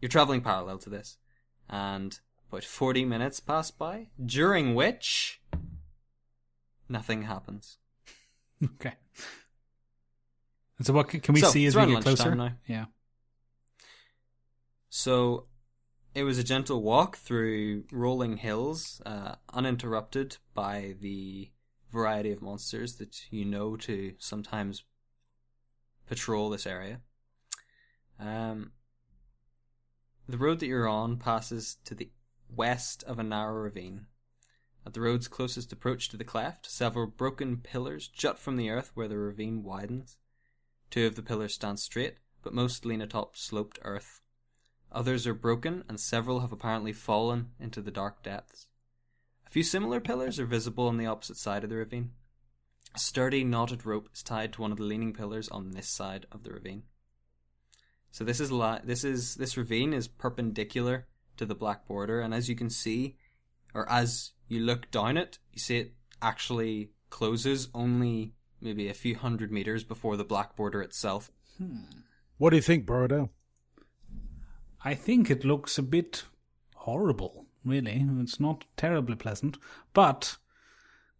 [0.00, 1.18] You're traveling parallel to this,
[1.68, 5.40] and about 40 minutes pass by, during which
[6.88, 7.78] nothing happens.
[8.64, 8.94] Okay.
[10.78, 12.34] And so, what can, we So, see as we get closer?
[12.34, 12.52] now.
[12.66, 12.86] Yeah.
[14.88, 15.46] So
[16.14, 21.50] it was a gentle walk through rolling hills, uh, uninterrupted by the
[21.92, 24.84] variety of monsters that you know to sometimes
[26.06, 27.00] patrol this area.
[28.18, 28.72] Um,
[30.28, 32.10] the road that you're on passes to the
[32.48, 34.06] west of a narrow ravine.
[34.84, 38.92] At the road's closest approach to the cleft, several broken pillars jut from the earth
[38.94, 40.16] where the ravine widens.
[40.90, 44.20] Two of the pillars stand straight, but most lean atop sloped earth.
[44.92, 48.68] Others are broken, and several have apparently fallen into the dark depths.
[49.46, 52.12] A few similar pillars are visible on the opposite side of the ravine.
[52.96, 56.24] A sturdy knotted rope is tied to one of the leaning pillars on this side
[56.32, 56.84] of the ravine.
[58.10, 61.06] So this is li- this is this ravine is perpendicular
[61.36, 63.18] to the black border, and as you can see,
[63.74, 68.32] or as you look down it, you see it actually closes only
[68.62, 71.30] maybe a few hundred meters before the black border itself.
[71.58, 72.00] Hmm.
[72.38, 73.28] What do you think, Borodale?
[74.82, 76.24] I think it looks a bit
[76.74, 78.06] horrible, really.
[78.20, 79.58] It's not terribly pleasant,
[79.92, 80.38] but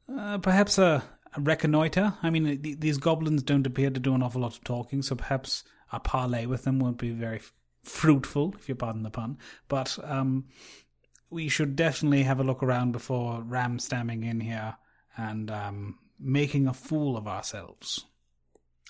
[0.08, 2.14] uh, perhaps a, a reconnoiter.
[2.22, 5.14] I mean, th- these goblins don't appear to do an awful lot of talking, so
[5.16, 7.53] perhaps a parley with them won't be very f-
[7.85, 9.38] fruitful, if you pardon the pun.
[9.68, 10.46] But um,
[11.31, 14.77] we should definitely have a look around before ram stamming in here
[15.16, 18.05] and um, making a fool of ourselves.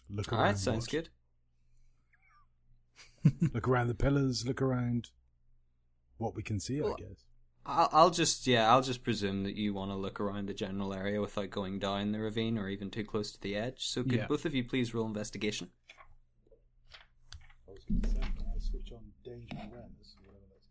[0.08, 0.46] Look All around.
[0.46, 0.90] right, sounds what?
[0.90, 1.08] good.
[3.52, 4.46] Look around the pillars.
[4.46, 5.08] Look around
[6.16, 6.80] what we can see.
[6.80, 7.24] Well, I guess.
[7.68, 10.94] I'll, I'll just yeah, I'll just presume that you want to look around the general
[10.94, 13.86] area without going down the ravine or even too close to the edge.
[13.88, 14.26] So could Yeah.
[14.26, 15.70] both of you please roll investigation?
[17.68, 20.68] I was going to say, can I switch on danger awareness, or whatever that's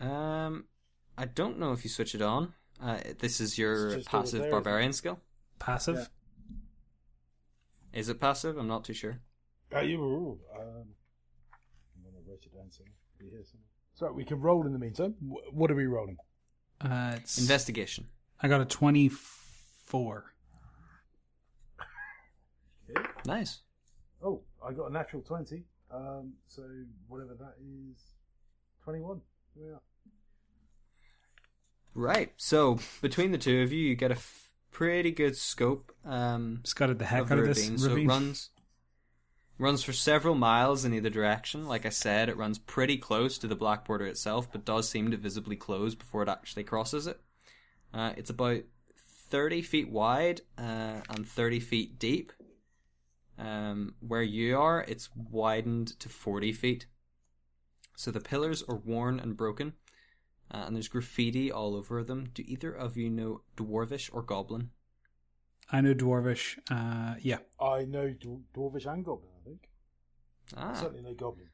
[0.00, 0.10] called?
[0.10, 0.64] Um,
[1.18, 2.54] I don't know if you switch it on.
[2.80, 5.20] Uh, this is your It's just over passive there, barbarian skill.
[5.58, 6.08] Passive?
[7.92, 8.56] Is it passive?
[8.56, 9.20] I'm not too sure.
[9.74, 10.94] Uh, you ooh, um,
[11.96, 12.94] I'm going to write it down somewhere.
[13.18, 13.67] Be here somewhere.
[13.98, 15.16] So we can roll in the meantime.
[15.50, 16.18] What are we rolling?
[16.80, 18.06] Uh, it's, Investigation.
[18.40, 20.34] I got a 24.
[23.26, 23.62] Nice.
[24.22, 25.64] Oh, I got a natural 20.
[25.90, 26.62] Um, so
[27.08, 28.00] whatever that is,
[28.84, 29.20] 21.
[29.60, 29.78] Yeah.
[31.92, 32.32] Right.
[32.36, 35.92] So between the two of you, you get a f- pretty good scope.
[36.04, 37.78] Um, Scutted the heck of out of this ravine.
[37.78, 38.50] So it runs
[39.58, 41.66] runs for several miles in either direction.
[41.66, 45.10] Like I said, it runs pretty close to the black border itself, but does seem
[45.10, 47.20] to visibly close before it actually crosses it.
[47.92, 48.62] Uh, it's about
[49.30, 52.32] thirty feet wide uh, and thirty feet deep.
[53.38, 56.86] Um, where you are, it's widened to forty feet.
[57.96, 59.72] So the pillars are worn and broken,
[60.52, 62.28] uh, and there's graffiti all over them.
[62.32, 64.70] Do either of you know dwarvish or goblin?
[65.70, 66.58] I know Dwarvish.
[66.70, 67.38] Uh, yeah.
[67.60, 69.37] I know Dwar- Dwarvish and Goblin, I think.
[70.56, 70.74] Ah.
[70.74, 71.48] Certainly no Goblin.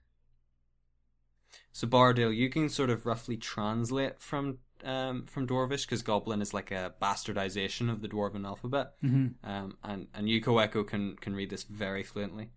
[1.73, 6.53] So Bardale, you can sort of roughly translate from um, from Dwarvish because Goblin is
[6.53, 11.35] like a bastardization of the Dwarven alphabet, hmm um, and and Yuko Echo can can
[11.35, 12.51] read this very fluently.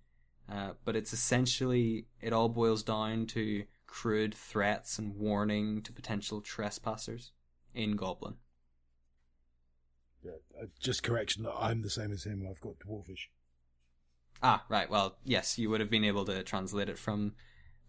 [0.50, 6.42] Uh, but it's essentially it all boils down to crude threats and warning to potential
[6.42, 7.32] trespassers
[7.74, 8.36] in Goblin.
[10.24, 10.32] Yeah.
[10.62, 12.46] Uh, just correction I'm the same as him.
[12.50, 13.28] I've got Dwarvish.
[14.44, 14.90] Ah, right.
[14.90, 17.34] Well, yes, you would have been able to translate it from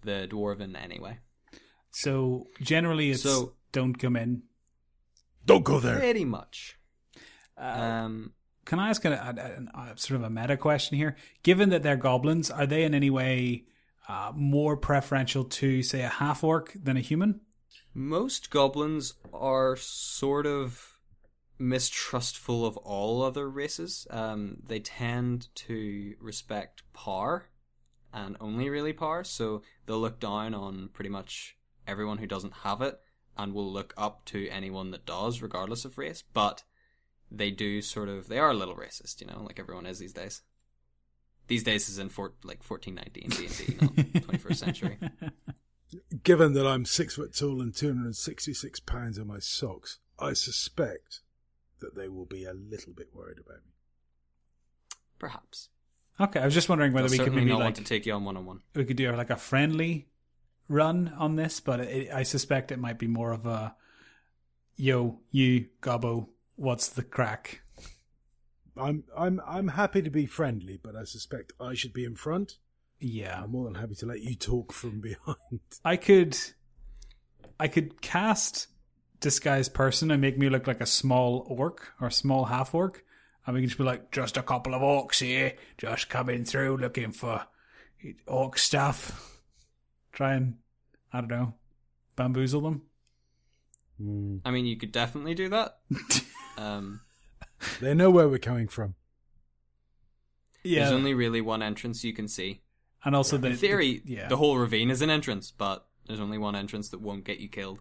[0.02, 1.18] the Dwarven anyway.
[1.90, 4.42] So generally, it's So- don't come in.
[5.44, 5.98] Don't go there.
[5.98, 6.78] Pretty much.
[7.56, 8.32] Uh, Um,
[8.64, 11.16] Can I ask a, a, a, a sort of a meta question here?
[11.42, 13.64] Given that they're goblins, are they in any way
[14.08, 17.40] uh, more preferential to, say, a half orc than a human?
[17.94, 20.97] Most goblins are sort of
[21.58, 24.06] mistrustful of all other races.
[24.10, 27.46] Um, they tend to respect power
[28.12, 32.80] and only really power, so they'll look down on pretty much everyone who doesn't have
[32.80, 33.00] it
[33.36, 36.22] and will look up to anyone that does, regardless of race.
[36.32, 36.64] But
[37.30, 40.12] they do sort of, they are a little racist, you know, like everyone is these
[40.12, 40.42] days.
[41.46, 44.98] These days is in four, like 1419 D&D, not 21st century.
[46.22, 51.20] Given that I'm six foot tall and 266 pounds in my socks, I suspect
[51.80, 53.72] that they will be a little bit worried about me.
[55.18, 55.68] Perhaps.
[56.20, 58.06] Okay, I was just wondering whether They'll we could maybe not like want to take
[58.06, 58.60] you on one-on-one.
[58.74, 60.08] we could do like a friendly
[60.68, 63.74] run on this, but it, I suspect it might be more of a
[64.76, 67.62] yo, you Gobbo, what's the crack?
[68.76, 72.58] I'm I'm I'm happy to be friendly, but I suspect I should be in front.
[73.00, 75.60] Yeah, I'm more than happy to let you talk from behind.
[75.84, 76.36] I could,
[77.60, 78.68] I could cast
[79.20, 83.04] disguise person and make me look like a small orc or small half orc,
[83.46, 86.76] and we can just be like, just a couple of orcs here, just coming through
[86.76, 87.46] looking for
[88.26, 89.40] orc stuff.
[90.12, 90.56] Try and,
[91.12, 91.54] I don't know,
[92.16, 92.82] bamboozle them.
[94.44, 95.78] I mean, you could definitely do that.
[96.58, 97.02] Um,
[97.80, 98.96] They know where we're coming from.
[100.64, 102.62] Yeah, There's only really one entrance you can see.
[103.04, 104.26] and also the In theory, yeah.
[104.26, 107.48] the whole ravine is an entrance, but there's only one entrance that won't get you
[107.48, 107.80] killed.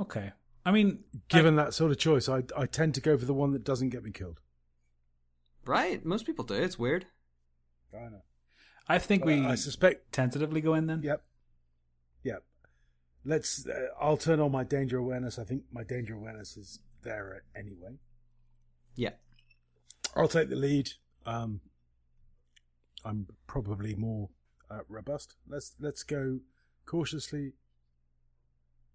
[0.00, 0.32] okay.
[0.64, 3.52] I mean, Given that sort of choice, I I tend to go for the one
[3.52, 4.40] that doesn't get me killed.
[5.66, 6.04] Right?
[6.04, 6.54] Most people do.
[6.54, 7.06] It's weird.
[7.92, 8.22] I know.
[8.88, 10.12] I think we I suspect.
[10.12, 11.02] tentatively go in then.
[11.02, 11.22] Yep.
[12.22, 12.44] Yep.
[13.24, 13.66] Let's.
[13.66, 15.38] Uh, I'll turn on my danger awareness.
[15.38, 17.98] I think my danger awareness is there anyway.
[18.96, 19.10] Yeah.
[20.16, 20.90] I'll take the lead.
[21.26, 21.60] Um,
[23.04, 24.28] I'm probably more
[24.70, 25.34] uh, robust.
[25.48, 26.40] Let's let's go
[26.86, 27.52] cautiously.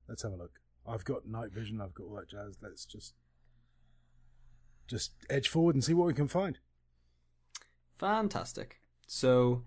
[0.08, 0.60] Let's have a look.
[0.88, 1.82] I've got night vision.
[1.82, 2.58] I've got all that jazz.
[2.62, 3.14] Let's just
[4.88, 6.58] just edge forward and see what we can find.
[8.00, 8.82] Fantastic.
[9.06, 9.64] So,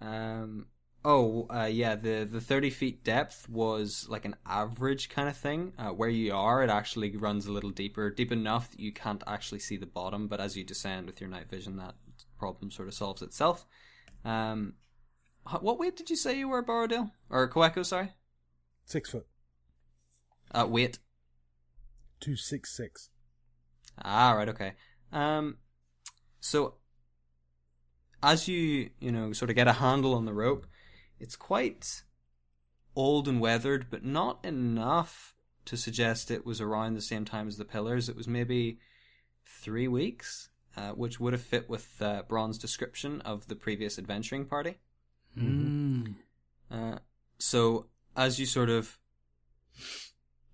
[0.00, 0.66] um,
[1.04, 5.72] oh, uh, yeah, the, the 30 feet depth was like an average kind of thing.
[5.78, 9.22] Uh, where you are, it actually runs a little deeper, deep enough that you can't
[9.26, 11.94] actually see the bottom, but as you descend with your night vision, that
[12.38, 13.64] problem sort of solves itself.
[14.24, 14.74] Um,
[15.60, 17.12] what weight did you say you were, Borrowdale?
[17.30, 18.10] Or Koeko, sorry?
[18.84, 19.26] Six foot
[20.52, 20.98] Uh, weight.
[22.20, 23.10] two six six.
[24.02, 24.72] Ah, right, okay.
[25.12, 25.58] Um,
[26.40, 26.74] so
[28.22, 30.66] as you you know sort of get a handle on the rope,
[31.18, 32.02] it's quite
[32.96, 35.34] old and weathered, but not enough
[35.66, 38.08] to suggest it was around the same time as the pillars.
[38.08, 38.78] It was maybe
[39.44, 44.46] three weeks, uh, which would have fit with uh, Braun's description of the previous adventuring
[44.46, 44.78] party.
[45.38, 46.14] Mm.
[46.70, 46.98] Uh,
[47.38, 48.98] so as you sort of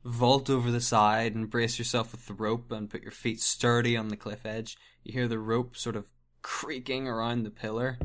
[0.07, 3.97] vault over the side and brace yourself with the rope and put your feet sturdy
[3.97, 6.07] on the cliff edge, you hear the rope sort of
[6.43, 7.99] creaking around the pillar,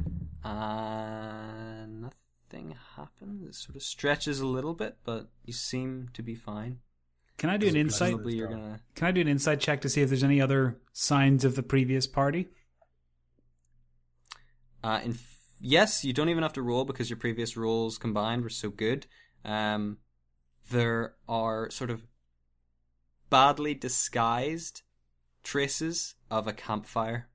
[0.44, 3.48] and nothing happens.
[3.48, 6.80] It sort of stretches a little bit, but you seem to be fine.
[7.38, 8.16] Can I do an insight?
[8.26, 8.82] You're gonna.
[8.96, 11.64] Can I do an insight check to see if there's any other signs of the
[11.64, 12.50] previous party?
[14.84, 18.44] Uh, in f- yes, you don't even have to roll because your previous rolls combined
[18.44, 19.08] were so good.
[19.44, 19.98] Um,
[20.72, 22.04] there are sort of
[23.30, 24.82] badly disguised
[25.44, 27.28] traces of a campfire.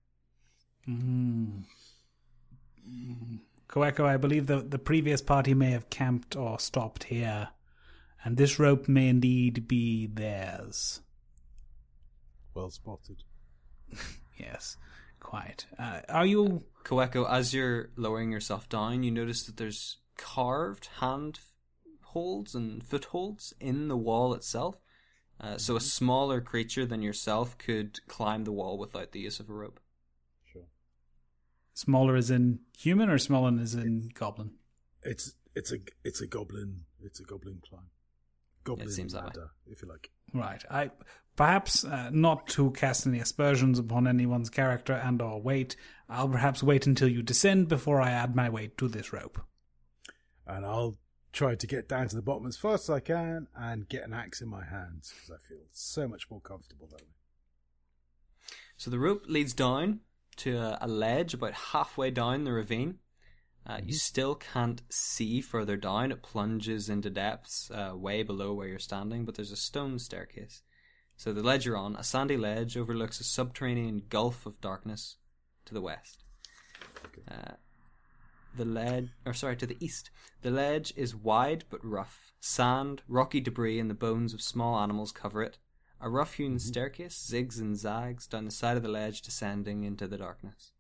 [3.68, 7.48] Koeko, I believe the, the previous party may have camped or stopped here,
[8.24, 11.00] and this rope may indeed be theirs.
[12.54, 13.22] Well spotted.
[14.38, 14.76] Yes,
[15.18, 15.64] quite.
[15.78, 16.64] Uh, are you.
[16.84, 21.40] Koeko, as you're lowering yourself down, you notice that there's carved hand
[22.16, 24.76] holds and footholds in the wall itself.
[25.38, 29.50] Uh, so a smaller creature than yourself could climb the wall without the use of
[29.50, 29.78] a rope.
[30.50, 30.64] Sure.
[31.74, 34.52] Smaller as in human or smaller as in goblin?
[35.02, 37.90] It's it's a it's a goblin it's a goblin climb.
[38.64, 39.26] Goblin seems that way.
[39.26, 40.08] ladder, if you like.
[40.32, 40.64] Right.
[40.70, 40.90] I
[41.36, 45.76] perhaps uh, not to cast any aspersions upon anyone's character and or weight.
[46.08, 49.38] I'll perhaps wait until you descend before I add my weight to this rope.
[50.46, 50.96] And I'll
[51.36, 54.14] try to get down to the bottom as fast as I can and get an
[54.14, 57.12] axe in my hands because I feel so much more comfortable that way.
[58.78, 60.00] So the rope leads down
[60.36, 62.98] to a, ledge about halfway down the ravine.
[63.66, 66.10] Uh, you still can't see further down.
[66.10, 70.62] It plunges into depths uh, way below where you're standing, but there's a stone staircase.
[71.16, 75.16] So the ledge you're on, a sandy ledge, overlooks a subterranean gulf of darkness
[75.66, 76.24] to the west.
[77.30, 77.52] Uh,
[78.56, 80.10] the ledge, or sorry, to the east.
[80.42, 82.32] The ledge is wide but rough.
[82.40, 85.58] Sand, rocky debris, and the bones of small animals cover it.
[86.00, 90.06] A rough hewn staircase zigs and zags down the side of the ledge, descending into
[90.06, 90.72] the darkness.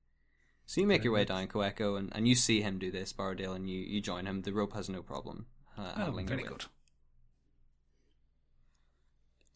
[0.66, 3.54] So you make your way down Koeko, and, and you see him do this, Bardale,
[3.54, 4.42] and you, you join him.
[4.42, 5.46] The rope has no problem.
[5.78, 6.64] Uh, Oh, handling your very good.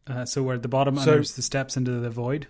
[0.06, 2.46] Uh, so we're at the bottom and So- there's the steps into the void.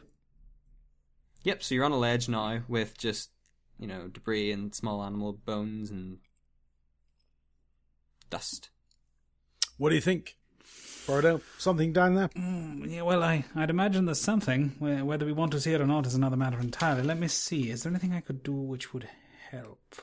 [1.42, 3.30] Yep, so you're on a ledge now with just,
[3.80, 6.18] you know, debris and small animal bones and
[8.28, 8.68] dust.
[9.78, 10.36] What do you think?
[11.06, 12.28] Bordeaux, something down there?
[12.28, 14.74] Mm, yeah, well, I, I'd imagine there's something.
[14.78, 17.02] Whether we want to see it or not is another matter entirely.
[17.02, 17.70] Let me see.
[17.70, 19.08] Is there anything I could do which would
[19.50, 19.96] help?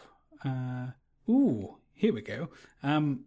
[0.43, 0.87] Uh,
[1.29, 2.49] ooh, here we go.
[2.81, 3.25] Um,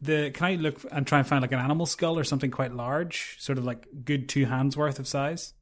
[0.00, 2.74] the can I look and try and find like an animal skull or something quite
[2.74, 5.52] large, sort of like good two hands worth of size?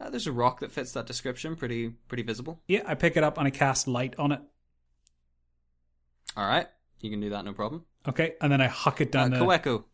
[0.00, 2.60] Uh, there's a rock that fits that description, pretty pretty visible.
[2.68, 4.40] Yeah, I pick it up and I cast light on it.
[6.36, 6.68] All right,
[7.00, 7.84] you can do that, no problem.
[8.06, 9.38] Okay, and then I huck it Uh, down the.
[9.38, 9.84] Koeko,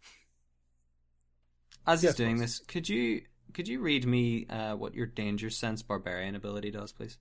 [1.87, 2.59] as he's Yes, doing boss.
[2.59, 3.23] this, could you
[3.55, 7.17] could you read me uh, what your danger sense barbarian ability does, please?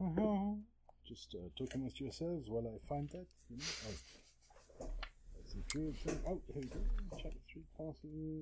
[1.06, 3.26] Just uh, talking with yourselves while I find that.
[3.48, 3.62] You know?
[3.88, 4.19] oh.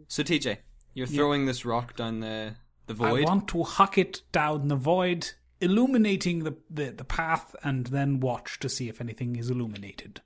[0.08, 0.58] So TJ,
[0.94, 2.54] you're throwing this rock down the
[2.86, 3.20] the void.
[3.20, 5.30] I want to huck it down the void,
[5.60, 10.22] illuminating the, the, the path, and then watch to see if anything is illuminated.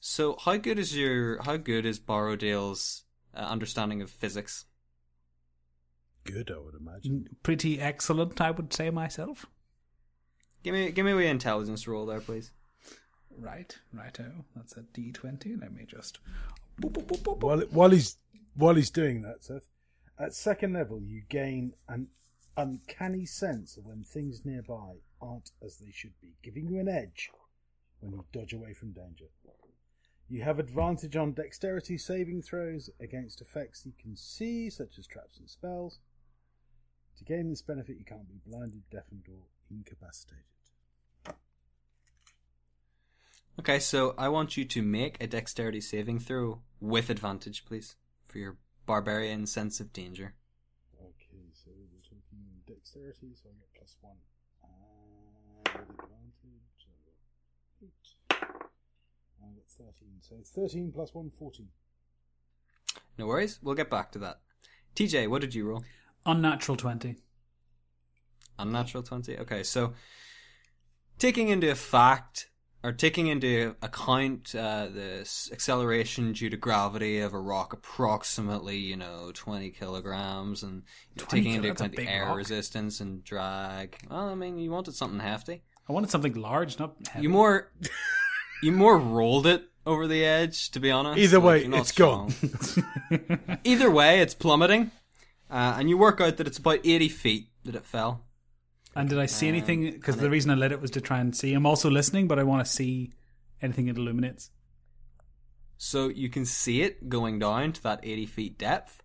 [0.00, 3.04] So how good is your how good is Borrowdale's
[3.34, 4.64] uh, understanding of physics?
[6.24, 7.26] Good, I would imagine.
[7.42, 9.46] Pretty excellent, I would say myself.
[10.62, 12.52] Give me give me an intelligence roll there, please.
[13.40, 14.32] Right, righto.
[14.56, 15.60] That's a D20.
[15.60, 16.18] Let me just.
[16.80, 17.42] Boop, boop, boop, boop, boop.
[17.42, 18.16] While while he's
[18.54, 19.68] while he's doing that, Seth,
[20.18, 22.08] at second level you gain an
[22.56, 27.30] uncanny sense of when things nearby aren't as they should be, giving you an edge
[28.00, 29.26] when you dodge away from danger.
[30.28, 35.38] You have advantage on dexterity saving throws against effects you can see, such as traps
[35.38, 36.00] and spells.
[37.18, 40.44] To gain this benefit, you can't be blinded, deafened, or incapacitated.
[43.58, 47.96] Okay, so I want you to make a dexterity saving throw with advantage, please,
[48.28, 48.56] for your
[48.86, 50.34] barbarian sense of danger.
[51.00, 54.16] Okay, so we're talking dexterity, so I get plus one.
[54.62, 58.36] And with advantage, I eight.
[59.42, 60.08] I got 13.
[60.20, 61.68] So it's 13 plus 1, 14.
[63.18, 64.38] No worries, we'll get back to that.
[64.94, 65.82] TJ, what did you roll?
[66.24, 67.16] Unnatural 20.
[68.60, 69.36] Unnatural 20.
[69.38, 69.94] Okay, so
[71.18, 72.50] taking into fact
[72.82, 75.20] or taking into account uh, the
[75.52, 80.82] acceleration due to gravity of a rock approximately, you know, 20 kilograms and
[81.16, 82.36] 20 taking into account the air rock.
[82.36, 83.96] resistance and drag.
[84.08, 85.62] Well, I mean, you wanted something hefty.
[85.88, 87.22] I wanted something large, not heavy.
[87.24, 87.72] You more
[88.62, 91.18] you more rolled it over the edge, to be honest.
[91.18, 92.32] Either way, not it's gone.
[93.64, 94.90] Either way, it's plummeting.
[95.50, 98.26] Uh, and you work out that it's about 80 feet that it fell.
[98.98, 99.92] And did I see Um, anything?
[99.92, 101.54] Because the it- reason I lit it was to try and see.
[101.54, 103.12] I'm also listening, but I want to see
[103.62, 104.50] anything it illuminates.
[105.76, 109.02] So you can see it going down to that 80 feet depth.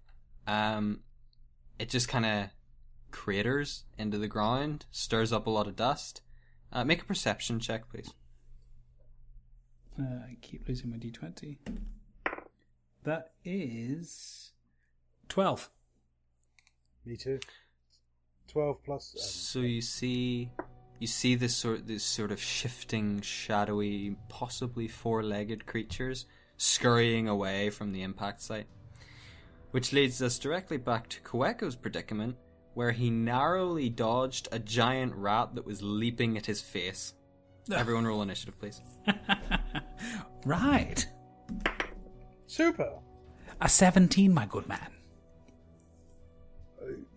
[0.47, 1.01] Um,
[1.79, 2.49] it just kind of
[3.11, 6.21] craters into the ground, stirs up a lot of dust.
[6.71, 8.13] Uh, make a perception check, please.
[9.99, 11.57] Uh, I keep losing my D20.
[13.03, 14.51] That is
[15.29, 15.69] 12.
[17.05, 17.39] Me too.
[18.53, 19.13] Twelve plus.
[19.15, 20.51] Um, So you see,
[20.99, 26.25] you see this sort, this sort of shifting, shadowy, possibly four-legged creatures
[26.57, 28.67] scurrying away from the impact site,
[29.71, 32.37] which leads us directly back to Koeko's predicament,
[32.75, 37.13] where he narrowly dodged a giant rat that was leaping at his face.
[37.73, 38.81] Everyone, roll initiative, please.
[40.45, 41.07] Right.
[42.47, 42.99] super.
[43.61, 44.91] A 17, my good man.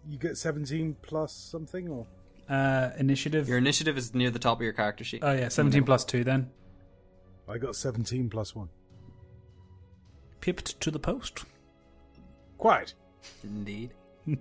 [0.09, 2.07] You get seventeen plus something, or
[2.49, 3.49] Uh, initiative.
[3.49, 5.21] Your initiative is near the top of your character sheet.
[5.25, 6.51] Oh, yeah, 17 plus 2 then.
[7.49, 8.69] I got seventeen plus one.
[10.41, 11.45] Pipped to the post.
[12.59, 12.95] Quite.
[13.43, 13.95] Indeed.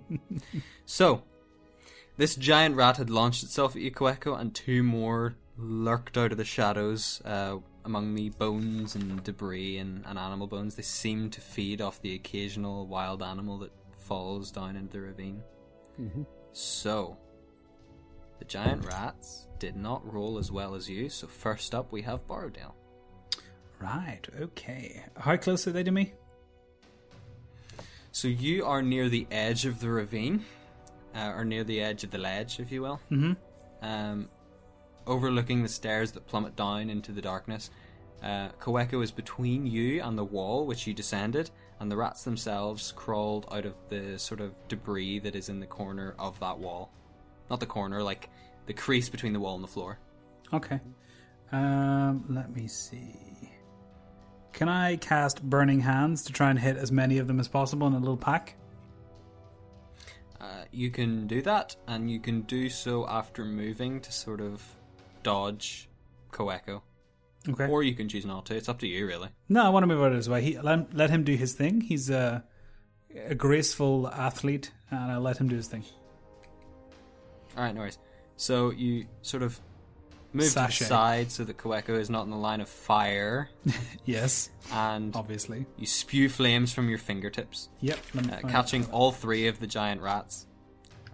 [0.86, 1.22] so,
[2.16, 3.92] this giant rat had launched itself at you,
[4.34, 10.04] and two more lurked out of the shadows uh, among the bones and debris and,
[10.06, 10.74] and animal bones.
[10.74, 15.42] They seemed to feed off the occasional wild animal that falls down into the ravine.
[16.52, 17.16] So,
[18.38, 22.26] the giant rats did not roll as well as you, so first up we have
[22.26, 22.74] Borrowdale.
[23.80, 25.04] Right, okay.
[25.18, 26.14] How close are they to me?
[28.12, 30.44] So you are near the edge of the ravine,
[31.14, 33.00] uh, or near the edge of the ledge, if you will.
[33.10, 33.32] Mm-hmm.
[33.82, 34.28] Um,
[35.06, 37.70] overlooking the stairs that plummet down into the darkness.
[38.22, 38.48] Uh,
[39.02, 43.66] is between you and the wall which you descended, and the rats themselves crawled out
[43.66, 46.90] of the sort of debris that is in the corner of that wall.
[47.50, 48.30] Not the corner, like
[48.66, 49.98] the crease between the wall and the floor.
[50.52, 50.80] Okay.
[51.52, 53.52] Um, let me see.
[54.52, 57.86] Can I cast Burning Hands to try and hit as many of them as possible
[57.86, 58.56] in a little pack?
[60.40, 64.62] Uh, you can do that, and you can do so after moving to sort of
[65.22, 65.88] dodge
[66.32, 66.80] Koeko.
[67.48, 67.66] Okay.
[67.68, 68.56] Or you can choose not to.
[68.56, 69.28] It's up to you, really.
[69.48, 70.42] no, I want to move out of his way.
[70.42, 71.80] He, let, let him do his thing.
[71.80, 72.44] He's a,
[73.26, 75.84] a graceful athlete, and I'll let him do his thing.
[77.56, 77.98] All right, no worries.
[78.36, 79.58] So you sort of
[80.32, 83.48] move to the side so that Koeko is not in the line of fire,
[84.04, 85.64] Yes, and obviously.
[85.78, 87.98] you spew flames from your fingertips, Yep.
[88.18, 90.46] uh, catching all three of the giant rats.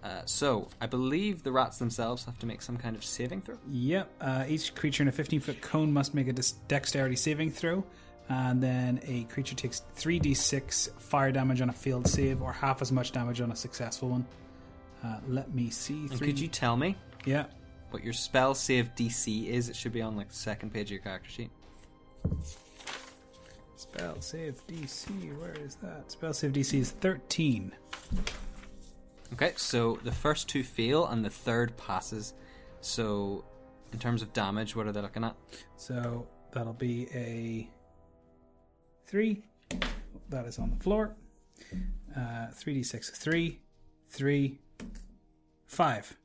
[0.03, 3.57] Uh, so I believe the rats themselves have to make some kind of saving throw.
[3.71, 4.11] Yep.
[4.21, 6.33] Uh, each creature in a 15 foot cone must make a
[6.69, 7.85] dexterity saving throw.
[8.29, 12.91] And then a creature takes 3d6 fire damage on a failed save or half as
[12.91, 14.27] much damage on a successful one.
[15.05, 15.95] Uh, let me see.
[16.07, 16.29] And Three...
[16.29, 17.47] could you tell me Yeah.
[17.91, 19.69] what your spell save DC is?
[19.69, 21.51] It should be on like the second page of your character sheet.
[23.77, 25.09] Spell save DC.
[25.39, 26.11] Where is that?
[26.11, 27.73] Spell save DC is 13.
[29.35, 32.35] Okay, so the first two fail and the third passes.
[32.81, 33.45] So,
[33.93, 35.37] in terms of damage, what are they looking at?
[35.77, 37.69] So that'll be a
[39.07, 39.43] 3.
[40.29, 41.15] That is on the floor.
[42.15, 43.11] Uh, 3d6.
[43.17, 43.61] 3,
[44.11, 44.59] 3,
[45.67, 46.19] 5.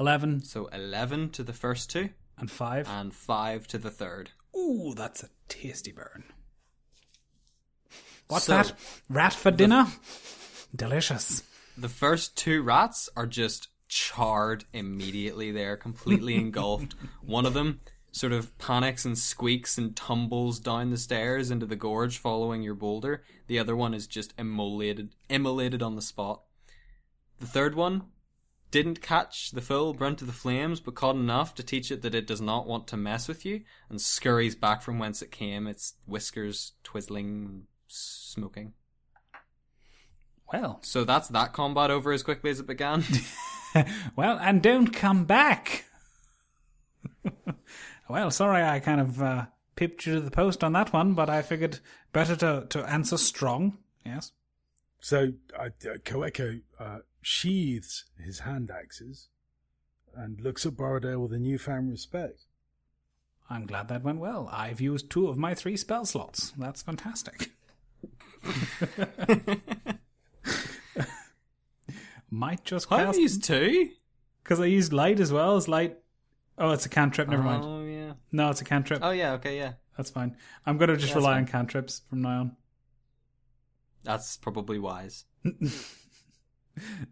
[0.00, 2.88] 11 So 11 to the first two and 5.
[2.88, 4.30] and 5 to the third.
[4.56, 6.24] Ooh, that's a tasty burn.
[8.28, 8.74] What's So- that?
[9.08, 9.86] Rat for dinner?
[10.74, 11.42] Delicious.
[11.76, 15.52] The first two rats are just charred immediately.
[15.52, 16.94] They're completely engulfed.
[17.22, 21.76] One of them sort of panics and squeaks and tumbles down the stairs into the
[21.76, 23.24] gorge following your boulder.
[23.48, 26.42] The other one is just immolated, immolated on the spot.
[27.40, 28.04] The third one
[28.70, 32.14] didn't catch the full brunt of the flames, but caught enough to teach it that
[32.14, 35.66] it does not want to mess with you, and scurries back from whence it came,
[35.66, 38.72] its whiskers twizzling, smoking.
[40.60, 43.02] Well, So that's that combat over as quickly as it began.
[44.16, 45.84] well, and don't come back.
[48.08, 51.28] well, sorry, I kind of uh, pipped you to the post on that one, but
[51.28, 51.80] I figured
[52.12, 53.78] better to, to answer strong.
[54.06, 54.30] Yes.
[55.00, 59.30] So uh, uh, Koeko uh, sheathes his hand axes
[60.14, 62.44] and looks at Borrowdale with a newfound respect.
[63.50, 64.48] I'm glad that went well.
[64.52, 66.52] I've used two of my three spell slots.
[66.56, 67.50] That's fantastic.
[72.34, 73.90] Might just I've cast used two.
[74.42, 75.98] because I used light as well as light.
[76.58, 77.28] Oh, it's a cantrip.
[77.28, 77.62] Never mind.
[77.64, 78.14] Oh yeah.
[78.32, 79.00] No, it's a cantrip.
[79.02, 79.34] Oh yeah.
[79.34, 79.56] Okay.
[79.56, 79.74] Yeah.
[79.96, 80.36] That's fine.
[80.66, 82.56] I'm going to just Yeah, rely on cantrips from now on.
[84.02, 85.24] That's probably wise.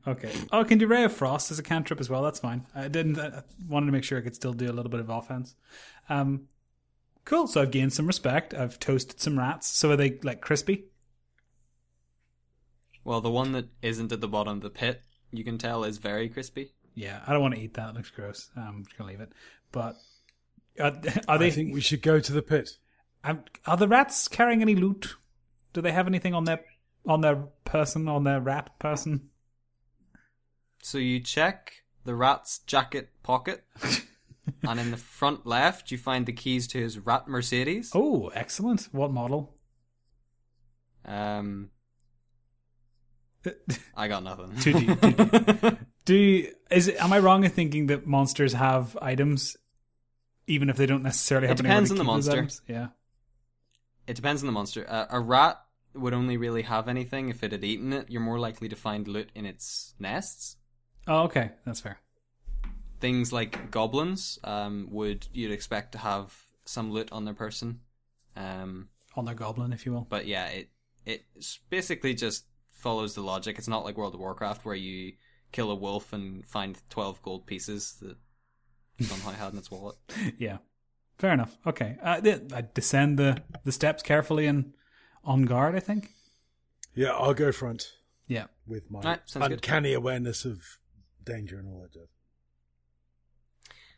[0.08, 0.32] Okay.
[0.50, 2.20] Oh, I can do Ray of Frost as a cantrip as well.
[2.22, 2.66] That's fine.
[2.74, 3.16] I didn't.
[3.16, 5.54] I wanted to make sure I could still do a little bit of offense.
[6.08, 6.48] Um,
[7.24, 7.46] cool.
[7.46, 8.54] So I've gained some respect.
[8.54, 9.68] I've toasted some rats.
[9.68, 10.86] So are they like crispy?
[13.04, 15.02] Well, the one that isn't at the bottom of the pit,
[15.32, 16.72] you can tell, is very crispy.
[16.94, 17.90] Yeah, I don't want to eat that.
[17.90, 18.50] It looks gross.
[18.56, 19.32] I'm just gonna leave it.
[19.72, 19.96] But
[20.78, 20.92] are,
[21.28, 22.76] are I think we should go to the pit.
[23.24, 25.16] Um, are the rats carrying any loot?
[25.72, 26.64] Do they have anything on their
[27.06, 29.30] on their person, on their rat person?
[30.82, 33.64] So you check the rat's jacket pocket,
[34.62, 37.92] and in the front left, you find the keys to his rat Mercedes.
[37.94, 38.88] Oh, excellent.
[38.92, 39.56] What model?
[41.04, 41.70] Um,
[43.96, 44.50] I got nothing.
[44.52, 44.86] 2D.
[44.96, 45.78] 2D.
[46.04, 49.56] Do you, is it, am I wrong in thinking that monsters have items,
[50.46, 52.32] even if they don't necessarily have It depends on the monster.
[52.32, 52.60] items?
[52.68, 52.88] Yeah.
[54.06, 54.84] It depends on the monster.
[54.88, 55.60] Uh, a rat
[55.94, 58.10] would only really have anything if it had eaten it.
[58.10, 60.56] You're more likely to find loot in its nests.
[61.06, 61.98] Oh, okay, that's fair.
[63.00, 66.34] Things like goblins um, would you'd expect to have
[66.64, 67.80] some loot on their person.
[68.36, 70.06] Um, On their goblin, if you will.
[70.08, 70.70] but yeah, it
[71.04, 72.44] it's basically just
[72.82, 73.56] follows the logic.
[73.58, 75.12] It's not like World of Warcraft where you
[75.52, 78.16] kill a wolf and find twelve gold pieces that
[79.06, 79.96] somehow had in its wallet.
[80.38, 80.58] Yeah,
[81.18, 81.56] fair enough.
[81.66, 82.20] Okay, uh,
[82.54, 84.74] I descend the the steps carefully and
[85.24, 85.74] on guard.
[85.76, 86.10] I think.
[86.94, 87.92] Yeah, I'll go front
[88.28, 88.46] Yeah.
[88.66, 89.52] with my Right, sounds good.
[89.54, 90.62] uncanny awareness of
[91.24, 92.08] danger and all that jazz.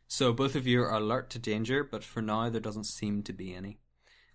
[0.07, 3.32] So both of you are alert to danger, but for now there doesn't seem to
[3.32, 3.80] be any.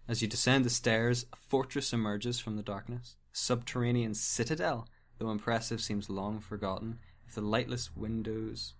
[0.09, 3.15] As you descend the stairs, a fortress emerges from the darkness.
[3.33, 6.99] A subterranean citadel, though impressive, seems long forgotten.
[7.27, 8.73] If the lightless windows,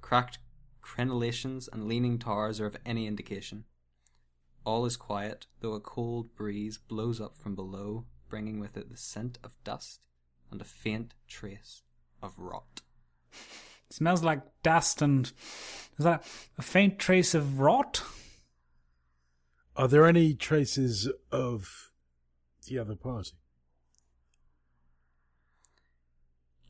[0.00, 0.38] cracked
[0.82, 3.64] crenellations, and leaning towers are of any indication.
[4.64, 8.96] All is quiet, though a cold breeze blows up from below, bringing with it the
[8.96, 10.00] scent of dust
[10.50, 11.82] and a faint trace
[12.22, 12.82] of rot.
[13.90, 15.32] smells like dust and
[15.98, 16.24] is that
[16.56, 18.02] a faint trace of rot?
[19.74, 21.90] Are there any traces of
[22.66, 23.32] the other party?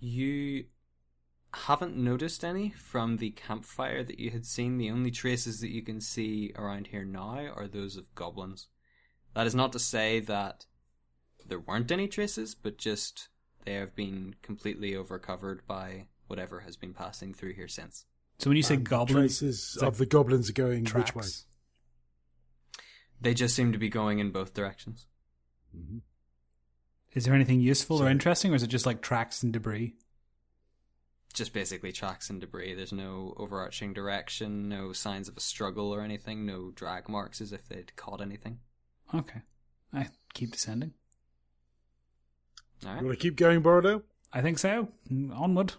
[0.01, 0.65] You
[1.55, 4.79] haven't noticed any from the campfire that you had seen.
[4.79, 8.69] The only traces that you can see around here now are those of goblins.
[9.35, 10.67] That is not to say that
[11.47, 13.29] there weren't any traces, but just
[13.65, 18.05] they have been completely overcovered by whatever has been passing through here since.
[18.39, 21.13] So when you say And goblins, Traces of the goblins going tracks.
[21.15, 21.31] which way?
[23.21, 25.07] They just seem to be going in both directions.
[25.77, 25.99] Mm-hmm.
[27.19, 29.97] Is there anything useful or interesting, or is it just like tracks and debris?
[31.35, 32.75] Just basically tracks and debris.
[32.75, 37.53] There's no overarching direction, no signs of a struggle or anything, no drag marks as
[37.53, 38.61] if they'd caught anything.
[39.13, 39.41] Okay,
[39.93, 40.95] I keep descending.
[42.85, 43.05] All You right.
[43.05, 44.05] want to keep going, Borrowdale?
[44.33, 44.87] I think so.
[45.11, 45.73] Onward.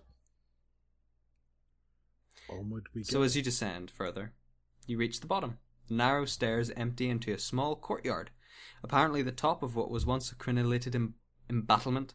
[2.50, 3.08] Onward we go.
[3.12, 4.34] So as you descend further,
[4.88, 5.58] you reach the bottom.
[5.90, 8.30] Narrow stairs empty into a small courtyard,
[8.84, 11.14] apparently the top of what was once a crenellated em-
[11.50, 12.14] embattlement.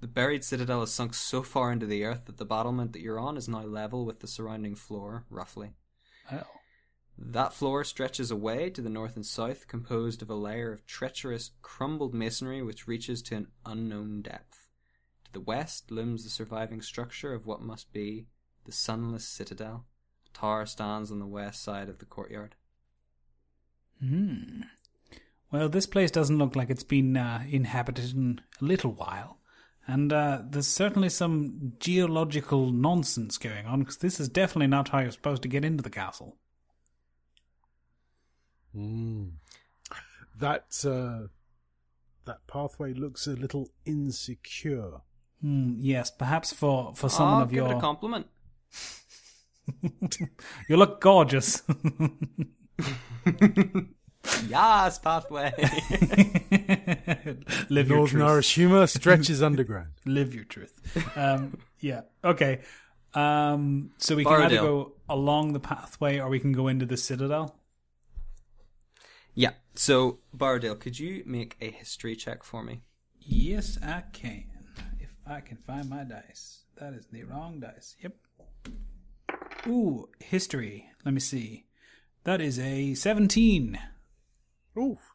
[0.00, 3.18] The buried citadel is sunk so far into the earth that the battlement that you're
[3.18, 5.72] on is now level with the surrounding floor, roughly.
[6.30, 6.44] Oh,
[7.18, 11.50] That floor stretches away to the north and south, composed of a layer of treacherous,
[11.62, 14.68] crumbled masonry which reaches to an unknown depth.
[15.24, 18.28] To the west looms the surviving structure of what must be
[18.64, 19.86] the sunless citadel.
[20.26, 22.54] A tower stands on the west side of the courtyard.
[24.00, 24.62] hmm.
[25.50, 29.38] Well, this place doesn't look like it's been uh, inhabited in a little while,
[29.86, 35.00] and uh, there's certainly some geological nonsense going on because this is definitely not how
[35.00, 36.36] you're supposed to get into the castle.
[38.76, 39.32] Mm.
[40.38, 41.28] That uh,
[42.26, 45.00] that pathway looks a little insecure.
[45.40, 48.26] Hmm, yes, perhaps for for someone I'll of give it a compliment.
[50.68, 51.62] you look gorgeous.
[54.48, 55.52] Yes, pathway.
[57.68, 58.22] Live your Northern truth.
[58.30, 59.88] Irish humour stretches underground.
[60.04, 60.72] Live your truth.
[61.16, 62.02] Um, yeah.
[62.24, 62.60] Okay.
[63.14, 66.96] Um, so we can either go along the pathway or we can go into the
[66.96, 67.56] citadel.
[69.34, 69.52] yeah.
[69.74, 72.82] So, Bardale, could you make a history check for me?
[73.20, 74.44] Yes, I can.
[75.00, 76.64] If I can find my dice.
[76.80, 77.94] That is the wrong dice.
[78.02, 78.14] Yep.
[79.68, 80.90] Ooh, history.
[81.04, 81.66] Let me see.
[82.24, 83.78] That is a 17.
[84.78, 85.12] Oof.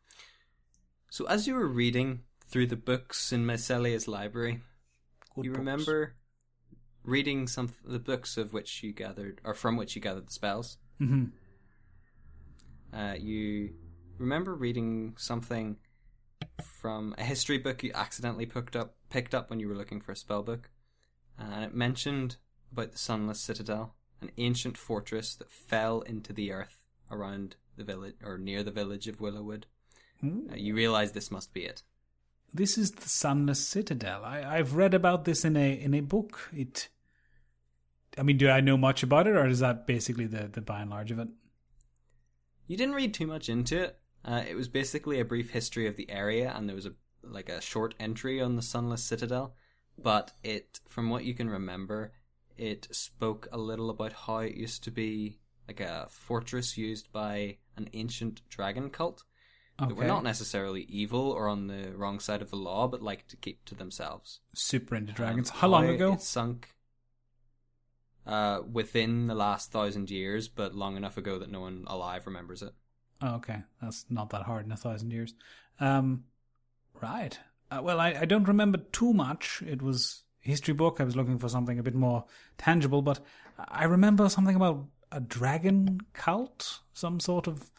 [1.09, 4.61] So, as you were reading through the books in Mycelia's library,
[5.35, 5.59] Good you books.
[5.59, 6.15] remember
[7.03, 10.77] reading some the books of which you gathered, or from which you gathered the spells.
[10.99, 11.31] Mhm.
[12.91, 13.73] Uh, you
[14.17, 15.77] remember reading something
[16.63, 20.11] from a history book you accidentally picked up picked up when you were looking for
[20.11, 20.69] a spell book,
[21.37, 22.37] and it mentioned
[22.71, 28.15] about the Sunless Citadel, an ancient fortress that fell into the earth around the village
[28.23, 29.63] or near the village of Willowwood.
[30.23, 30.47] Ooh.
[30.51, 31.83] Uh, you realize this must be it.
[32.53, 34.23] This is the Sunless Citadel.
[34.23, 36.49] I, I've read about this in a in a book.
[36.53, 36.89] It.
[38.17, 40.81] I mean, do I know much about it, or is that basically the the by
[40.81, 41.29] and large of it?
[42.67, 43.99] You didn't read too much into it.
[44.23, 46.93] Uh, it was basically a brief history of the area, and there was a
[47.23, 49.55] like a short entry on the Sunless Citadel.
[49.97, 52.13] But it, from what you can remember,
[52.57, 57.57] it spoke a little about how it used to be like a fortress used by
[57.77, 59.23] an ancient dragon cult
[59.79, 63.29] that were not necessarily evil or on the wrong side of the law, but liked
[63.29, 64.39] to keep to themselves.
[64.53, 65.49] Super into dragons.
[65.49, 66.13] Um, How long ago?
[66.13, 66.73] It sunk
[68.25, 72.61] uh, within the last thousand years, but long enough ago that no one alive remembers
[72.61, 72.73] it.
[73.21, 75.33] Oh, okay, that's not that hard in a thousand years.
[75.79, 76.25] Um,
[77.01, 77.37] right.
[77.71, 79.63] Uh, well, I, I don't remember too much.
[79.65, 80.97] It was a history book.
[80.99, 82.25] I was looking for something a bit more
[82.57, 83.19] tangible, but
[83.57, 87.71] I remember something about a dragon cult, some sort of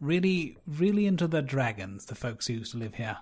[0.00, 2.06] really, really into the dragons.
[2.06, 3.18] The folks who used to live here,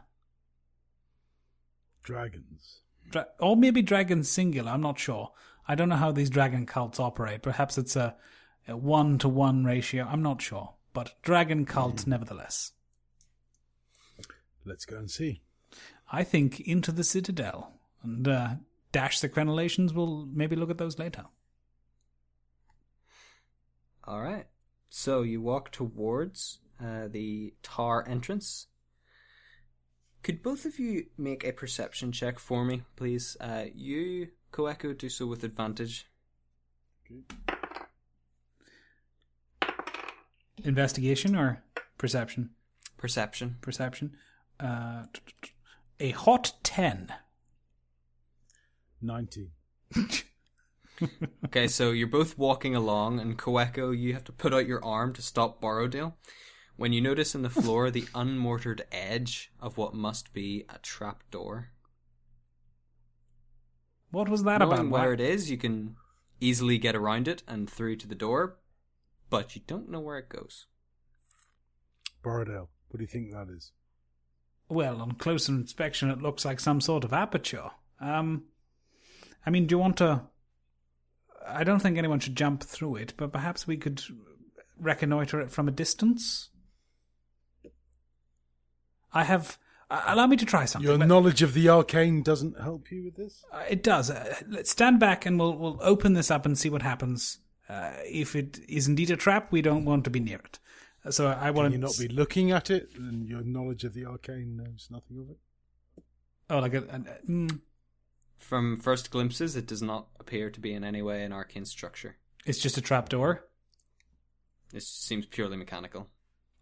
[2.06, 2.82] Dragons.
[3.10, 4.70] Dra- or maybe dragons singular.
[4.70, 5.32] I'm not sure.
[5.66, 7.42] I don't know how these dragon cults operate.
[7.42, 8.14] Perhaps it's a,
[8.68, 10.06] a one to one ratio.
[10.08, 12.72] I'm not sure, but dragon cult nevertheless.
[14.64, 15.42] Let's go and see.
[16.12, 17.72] I think into the citadel
[18.04, 18.50] and uh,
[18.92, 19.92] dash the crenellations.
[19.92, 21.24] We'll maybe look at those later.
[24.06, 24.46] All right.
[24.88, 28.68] So you walk towards uh, the tar entrance.
[30.22, 33.36] Could both of you make a perception check for me, please?
[33.40, 36.06] Uh, you, Koeko, do so with advantage.
[40.64, 41.62] Investigation or
[41.98, 42.50] perception?
[42.96, 43.56] Perception.
[43.60, 44.16] Perception.
[44.58, 45.04] Uh,
[46.00, 47.12] a hot ten.
[49.02, 49.52] 90.
[51.46, 55.12] Okay, so you're both walking along, and Koeko, you have to put out your arm
[55.14, 56.14] to stop Borrowdale.
[56.76, 61.22] When you notice in the floor the unmortared edge of what must be a trap
[61.30, 61.70] door.
[64.10, 64.90] What was that Knowing about?
[64.90, 65.96] where it is, you can
[66.40, 68.56] easily get around it and through to the door,
[69.30, 70.66] but you don't know where it goes.
[72.24, 72.68] Borrowdale.
[72.88, 73.72] What do you think that is?
[74.68, 77.70] Well, on closer inspection, it looks like some sort of aperture.
[78.00, 78.44] Um,
[79.44, 80.22] I mean, do you want to?
[81.48, 84.02] I don't think anyone should jump through it, but perhaps we could
[84.80, 86.50] reconnoiter it from a distance.
[89.12, 89.58] I have.
[89.88, 90.88] Uh, allow me to try something.
[90.88, 93.44] Your knowledge of the arcane doesn't help you with this?
[93.52, 94.10] Uh, it does.
[94.10, 97.38] Uh, let's stand back and we'll we'll open this up and see what happens.
[97.68, 100.58] Uh, if it is indeed a trap, we don't want to be near it.
[101.04, 103.94] Uh, So I want Can you not be looking at it and your knowledge of
[103.94, 105.38] the arcane knows nothing of it?
[106.50, 106.78] Oh, like a.
[106.78, 107.60] a- mm,
[108.38, 112.16] From first glimpses, it does not appear to be in any way an arcane structure.
[112.44, 113.44] it's just a trapdoor.
[114.72, 116.08] It seems purely mechanical.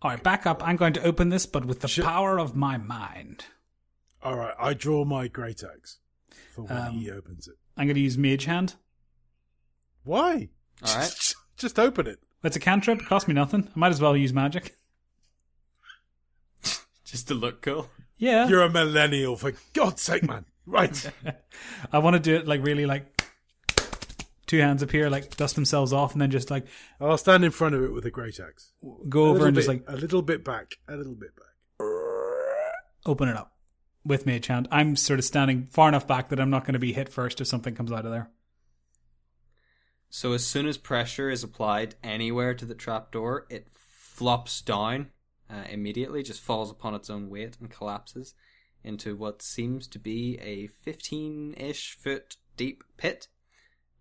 [0.02, 0.66] All right, back up.
[0.66, 2.04] I'm going to open this, but with the Sure.
[2.04, 3.46] power of my mind.
[4.22, 5.98] All right, I draw my great axe
[6.54, 7.54] for when Um, he opens it.
[7.76, 8.74] I'm going to use Mage Hand.
[10.04, 10.48] Why?
[10.84, 11.34] All right.
[11.56, 12.18] Just open it.
[12.42, 13.00] It's a cantrip.
[13.00, 13.68] It cost me nothing.
[13.74, 14.76] I might as well use magic.
[17.04, 17.88] Just to look cool.
[18.16, 18.48] Yeah.
[18.48, 20.44] You're a millennial, for God's sake, man.
[20.66, 21.12] Right.
[21.92, 23.22] I want to do it like really like
[24.46, 26.66] two hands appear, like dust themselves off, and then just like
[27.00, 28.72] I'll stand in front of it with a great axe.
[29.08, 31.86] go A over little and just like a little bit back, a little bit back.
[33.06, 33.52] open it up
[34.04, 34.68] with Mage Hand.
[34.70, 37.40] I'm sort of standing far enough back that I'm not going to be hit first
[37.40, 38.30] if something comes out of there.
[40.10, 45.10] So as soon as pressure is applied anywhere to the trapdoor, it flops down
[45.50, 48.34] uh, immediately, just falls upon its own weight and collapses
[48.84, 53.28] into what seems to be a 15-ish foot deep pit,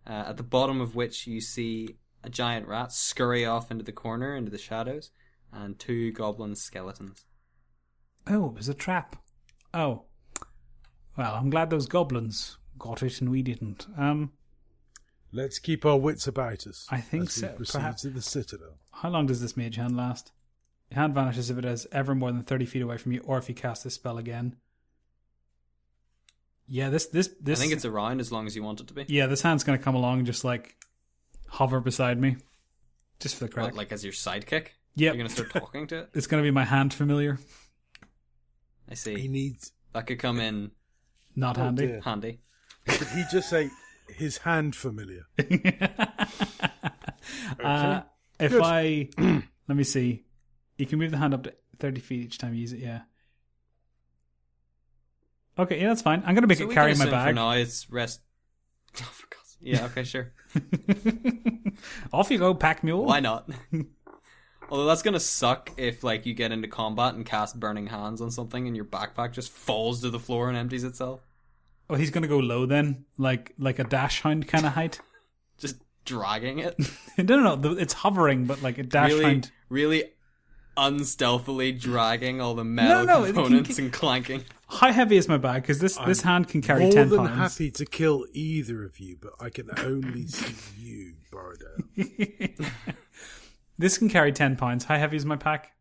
[0.05, 3.91] uh, at the bottom of which you see a giant rat scurry off into the
[3.91, 5.11] corner, into the shadows,
[5.51, 7.25] and two goblin skeletons.
[8.27, 9.15] Oh, it was a trap.
[9.73, 10.03] Oh.
[11.17, 13.86] Well, I'm glad those goblins got it and we didn't.
[13.97, 14.31] Um,
[15.31, 16.86] Let's keep our wits about us.
[16.91, 18.01] I think as we so, Proceed perhaps.
[18.03, 18.77] to the citadel.
[18.91, 20.31] how long does this mage hand last?
[20.91, 23.38] Your hand vanishes if it is ever more than 30 feet away from you or
[23.39, 24.55] if you cast this spell again.
[26.68, 27.59] Yeah, this, this, this.
[27.59, 29.05] I think it's around as long as you want it to be.
[29.07, 30.76] Yeah, this hand's going to come along and just like
[31.49, 32.38] hover beside me.
[33.20, 33.66] Just for the crack.
[33.68, 34.68] What, like as your sidekick?
[34.95, 35.16] Yep.
[35.16, 36.09] You're going to start talking to it?
[36.14, 37.38] It's going to be my hand familiar.
[38.89, 39.20] I see.
[39.20, 39.72] He needs.
[39.93, 40.72] That could come in
[41.36, 41.88] Not Oh, handy.
[41.88, 42.01] dear.
[42.01, 42.39] handy.
[42.88, 43.70] Did he just say
[44.09, 45.26] his hand familiar?
[47.64, 48.01] Uh,
[48.39, 48.61] if Good.
[48.61, 49.09] I
[49.68, 50.26] let me see,
[50.78, 52.80] you can move the hand up to thirty feet each time you use it.
[52.80, 53.01] Yeah.
[55.58, 56.24] Okay, yeah, that's fine.
[56.26, 57.36] I'm gonna make So it carry can my assume For bag.
[57.36, 58.22] now, it's rest.
[58.99, 59.60] Oh, for God's sake.
[59.62, 59.86] Yeah.
[59.86, 60.04] Okay.
[60.04, 60.32] Sure.
[62.14, 63.06] Off you go, pack mule.
[63.06, 63.49] Why not?
[64.70, 68.32] Although that's gonna suck if like you get into combat and cast burning hands on
[68.32, 71.22] something and your backpack just falls to the floor and empties itself.
[71.89, 74.99] Oh, he's gonna go low then, like like a dachshund kind of height.
[75.60, 75.76] Just
[76.06, 76.76] dragging it.
[77.18, 77.72] no, no, no.
[77.74, 79.51] It's hovering, but like a dash really, hound.
[79.70, 80.04] really
[80.78, 84.43] unstealthily dragging all the metal no, can- components and clanking.
[84.74, 85.61] How heavy is my bag?
[85.61, 87.09] Because this this hand can carry ten pounds.
[87.11, 87.53] More ten than pounds.
[87.57, 91.78] happy to kill either of you, but I can only see you, Bardell.
[93.78, 94.86] This can carry ten pounds.
[94.86, 95.71] How heavy is my pack?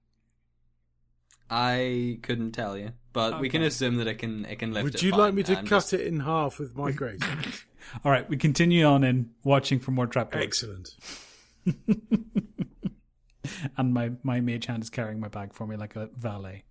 [1.50, 4.94] I couldn't tell you, but we can assume that it can it can lift Would
[4.94, 7.66] it you like me to cut just- it in half with my great axe?
[8.04, 10.42] All right, we continue on in watching for more trapdoors.
[10.42, 10.94] Excellent.
[13.76, 16.64] And my my mage hand is carrying my bag for me like a valet.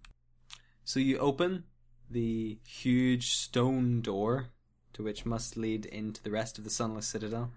[0.84, 1.66] So you open
[2.12, 4.48] the huge stone door
[4.94, 7.52] to which must lead into the rest of the Sunless Citadel,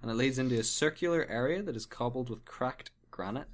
[0.00, 3.48] and it leads into a circular area that is cobbled with cracked granite,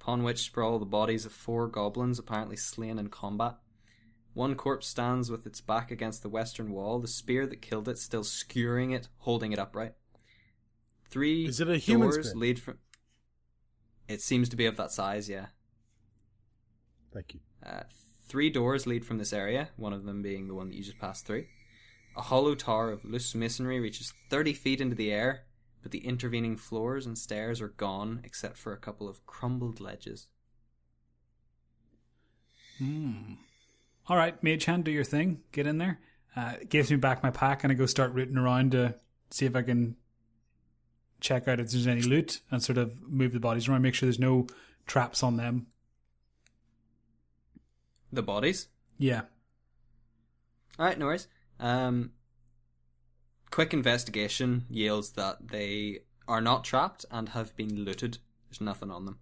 [0.00, 3.56] upon which sprawl the bodies of four goblins apparently slain in combat.
[4.32, 7.98] One corpse stands with its back against the western wall, the spear that killed it
[7.98, 9.92] still skewering it, holding it upright.
[11.08, 12.40] Three Is it a human doors spear?
[12.40, 12.78] lead from.
[14.08, 15.46] It seems to be of that size, yeah.
[17.12, 17.40] Thank you.
[17.64, 17.84] Uh,
[18.34, 20.98] three doors lead from this area, one of them being the one that you just
[20.98, 21.44] passed through.
[22.16, 25.44] A hollow tower of loose masonry reaches 30 feet into the air,
[25.84, 30.26] but the intervening floors and stairs are gone except for a couple of crumbled ledges.
[32.78, 33.34] Hmm.
[34.08, 35.42] All right, mage hand, do your thing.
[35.52, 36.00] Get in there.
[36.34, 38.96] Uh, gives me back my pack, and I go start rooting around to
[39.30, 39.94] see if I can
[41.20, 44.08] check out if there's any loot and sort of move the bodies around, make sure
[44.08, 44.48] there's no
[44.88, 45.68] traps on them.
[48.14, 48.68] The bodies?
[48.98, 49.22] Yeah.
[50.78, 51.26] Alright, no worries.
[51.58, 52.12] Um,
[53.50, 58.18] quick investigation yields that they are not trapped and have been looted.
[58.48, 59.18] There's nothing on them.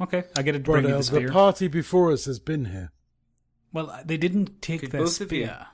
[0.00, 1.32] Okay, I get to bring you Bardell, the the spear.
[1.32, 2.90] party before us has been here.
[3.72, 5.66] well, they didn't take Could the both of you- spear.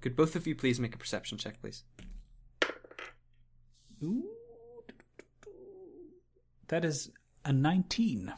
[0.00, 1.84] Could both of you please make a perception check, please?
[4.02, 4.24] Ooh.
[6.68, 7.10] That is
[7.44, 8.32] a 19.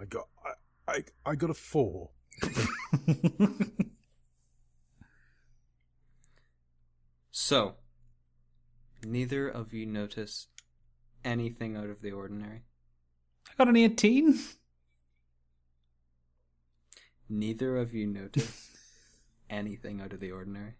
[0.00, 0.28] I got
[0.86, 2.10] I, I, I got a four.
[7.36, 7.74] So,
[9.04, 10.46] neither of you notice
[11.24, 12.62] anything out of the ordinary.
[13.48, 14.38] I got an 18.
[17.28, 18.70] Neither of you notice
[19.50, 20.74] anything out of the ordinary.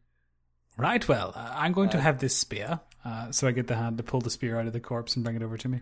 [0.78, 2.80] Right, well, uh, I'm going to Uh, have this spear.
[3.04, 5.24] Uh, so I get the hand to pull the spear out of the corpse and
[5.24, 5.80] bring it over to me.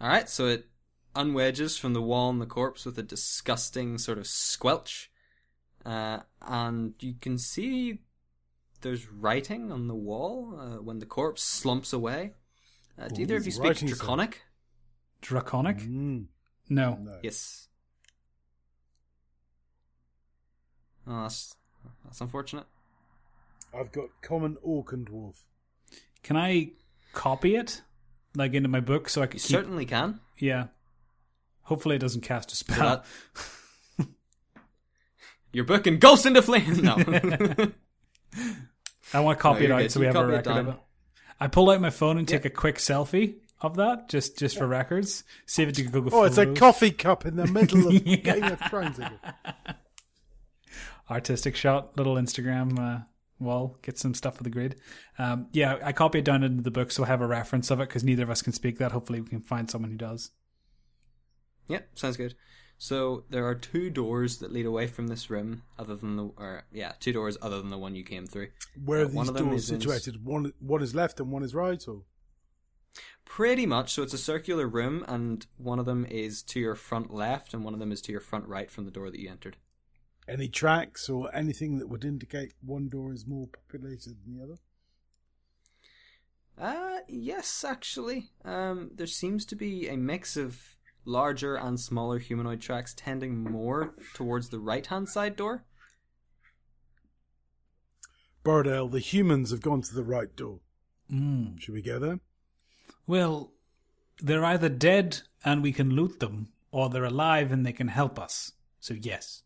[0.00, 0.66] Alright, so it
[1.14, 5.10] unwedges from the wall and the corpse with a disgusting sort of squelch.
[5.84, 7.98] Uh, and you can see
[8.82, 12.32] there's writing on the wall uh, when the corpse slumps away.
[13.00, 13.98] Uh, do Ooh, either of you speak writing's there.
[13.98, 14.42] Draconic?
[15.20, 15.78] Draconic?
[15.78, 16.26] Mm,
[16.68, 16.98] No.
[17.00, 17.18] no.
[17.22, 17.68] Yes.
[21.06, 21.54] Oh, that's,
[22.04, 22.66] that's unfortunate.
[23.74, 25.36] I've got common orc and dwarf.
[26.22, 26.72] Can I
[27.12, 27.82] copy it?
[28.34, 29.50] Like into my book so I can keep...
[29.50, 30.20] certainly can.
[30.38, 30.66] Yeah.
[31.62, 33.04] Hopefully it doesn't cast a spell.
[33.98, 34.06] that.
[35.52, 36.82] Your book and ghost into Flames.
[36.82, 36.96] No.
[39.14, 39.92] I want to copy No, it out good.
[39.92, 40.74] so we You have a record of it.
[41.38, 42.48] I pull out my phone and take Yeah.
[42.48, 45.24] a quick selfie of that, just just for records.
[45.46, 48.60] Save it to Google Oh, it's a coffee cup in the middle of Game of
[48.70, 48.98] Thrones.
[51.10, 53.04] artistic shot, little Instagram uh,
[53.38, 53.76] wall.
[53.82, 54.76] Get some stuff for the grid.
[55.18, 57.80] Um, yeah, I copy it down into the book so I have a reference of
[57.80, 58.92] it because neither of us can speak that.
[58.92, 60.30] Hopefully, we can find someone who does.
[61.72, 62.34] Yep, sounds good.
[62.78, 66.64] So there are two doors that lead away from this room, other than the, or
[66.72, 68.48] yeah, two doors other than the one you came through.
[68.84, 70.24] Where Uh, these of them doors is in- situated?
[70.24, 72.04] One one is left and one is right, or
[73.24, 73.92] Pretty much.
[73.94, 77.64] So it's a circular room, and one of them is to your front left, and
[77.64, 79.56] one of them is to your front right from the door that you entered.
[80.28, 84.58] any tracks or anything that would indicate one door is more populated than the other?
[86.58, 88.30] Uh, yes, actually.
[88.44, 90.71] Um, there seems to be a mix of
[91.04, 95.64] larger and smaller humanoid tracks tending more towards the right hand side door.
[98.44, 100.60] Bardale, the humans have gone to the right door.
[101.10, 101.60] Mm.
[101.60, 102.20] Should we go there?
[103.06, 103.52] Well,
[104.20, 108.18] they're either dead and we can loot them, or they're alive and they can help
[108.18, 108.52] us.
[108.80, 109.42] So yes.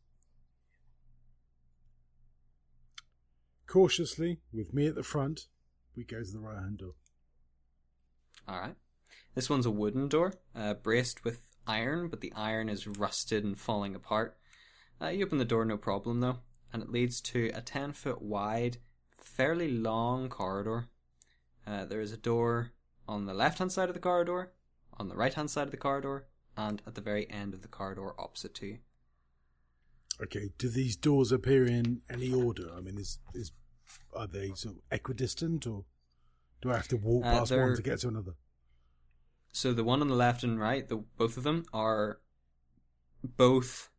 [3.66, 5.48] Cautiously, with me at the front,
[5.96, 6.94] we go to the right hand door.
[8.48, 8.76] Alright.
[9.34, 13.58] This one's a wooden door, uh, braced with iron, but the iron is rusted and
[13.58, 14.36] falling apart.
[15.00, 16.38] Uh, you open the door, no problem though,
[16.72, 18.78] and it leads to a 10 foot wide,
[19.10, 20.88] fairly long corridor.
[21.66, 22.72] Uh, there is a door
[23.08, 24.52] on the left hand side of the corridor,
[24.98, 27.68] on the right hand side of the corridor, and at the very end of the
[27.68, 28.78] corridor opposite to you.
[30.22, 32.70] Okay, do these doors appear in any order?
[32.74, 33.52] I mean, is is
[34.14, 35.84] are they sort of equidistant, or
[36.62, 38.32] do I have to walk Uh, past one to get to another?
[39.52, 42.20] So the one on the left and right, the both of them are
[43.24, 43.90] both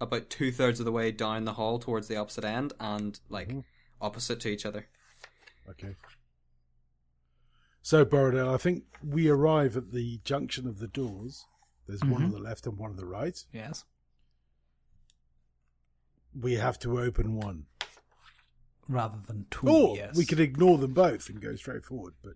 [0.00, 3.48] about two thirds of the way down the hall towards the opposite end and like
[3.48, 3.64] Mhm.
[4.00, 4.88] opposite to each other.
[5.68, 5.96] Okay.
[7.82, 11.44] So, Borodale, I think we arrive at the junction of the doors.
[11.86, 13.44] There's one on the left and one on the right.
[13.52, 13.84] Yes.
[16.34, 17.66] We have to open one.
[18.88, 19.68] Rather than two.
[19.68, 20.16] Or yes.
[20.16, 22.34] we could ignore them both and go straight forward, but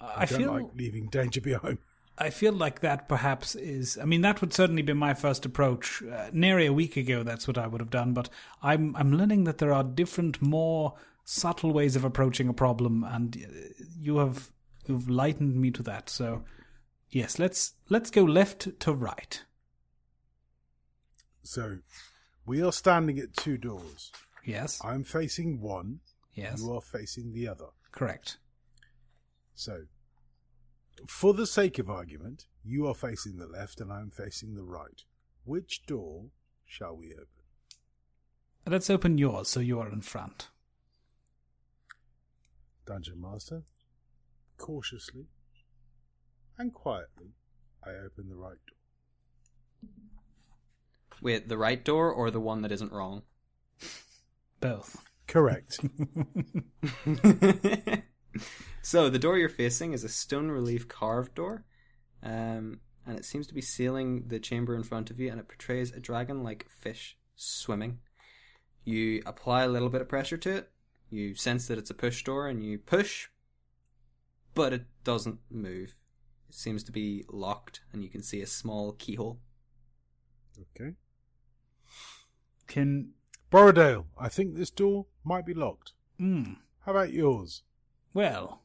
[0.00, 0.52] I, I don't feel.
[0.52, 1.78] like leaving danger behind.
[2.20, 3.96] I feel like that perhaps is.
[3.96, 6.02] I mean, that would certainly be my first approach.
[6.02, 8.12] Uh, nearly a week ago, that's what I would have done.
[8.12, 8.28] But
[8.62, 10.94] I'm I'm learning that there are different, more
[11.24, 14.50] subtle ways of approaching a problem, and uh, you have
[14.86, 16.10] you've lightened me to that.
[16.10, 16.42] So,
[17.08, 19.44] yes, let's let's go left to right.
[21.42, 21.78] So,
[22.44, 24.10] we are standing at two doors.
[24.44, 26.00] Yes, I'm facing one,
[26.34, 27.66] yes, you are facing the other.
[27.92, 28.38] correct.
[29.58, 29.86] So,
[31.08, 35.02] for the sake of argument, you are facing the left and I'm facing the right.
[35.42, 36.26] Which door
[36.64, 37.26] shall we open?
[38.68, 40.50] Let's open yours, so you are in front.
[42.86, 43.64] Dungeon Master,
[44.58, 45.26] cautiously
[46.56, 47.32] and quietly,
[47.84, 49.90] I open the right door.
[51.20, 53.22] Wait, the right door or the one that isn't wrong?
[54.60, 55.02] Both.
[55.26, 55.80] Correct.
[58.82, 61.64] so the door you're facing is a stone relief carved door,
[62.22, 65.48] um, and it seems to be sealing the chamber in front of you, and it
[65.48, 67.98] portrays a dragon-like fish swimming.
[68.84, 70.70] You apply a little bit of pressure to it.
[71.10, 73.28] You sense that it's a push door, and you push,
[74.54, 75.94] but it doesn't move.
[76.48, 79.40] It seems to be locked, and you can see a small keyhole.
[80.74, 80.92] okay.
[82.66, 83.12] Can
[83.50, 85.92] Borrowdale, I think this door might be locked.
[86.20, 87.62] mm, How about yours?
[88.14, 88.62] Well,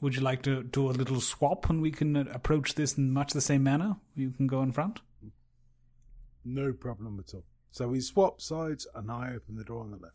[0.00, 3.12] would you like to do a little swap and we can uh, approach this in
[3.12, 3.96] much the same manner?
[4.14, 5.00] You can go in front.
[6.44, 7.44] No problem at all.
[7.70, 10.14] So we swap sides and I open the door on the left.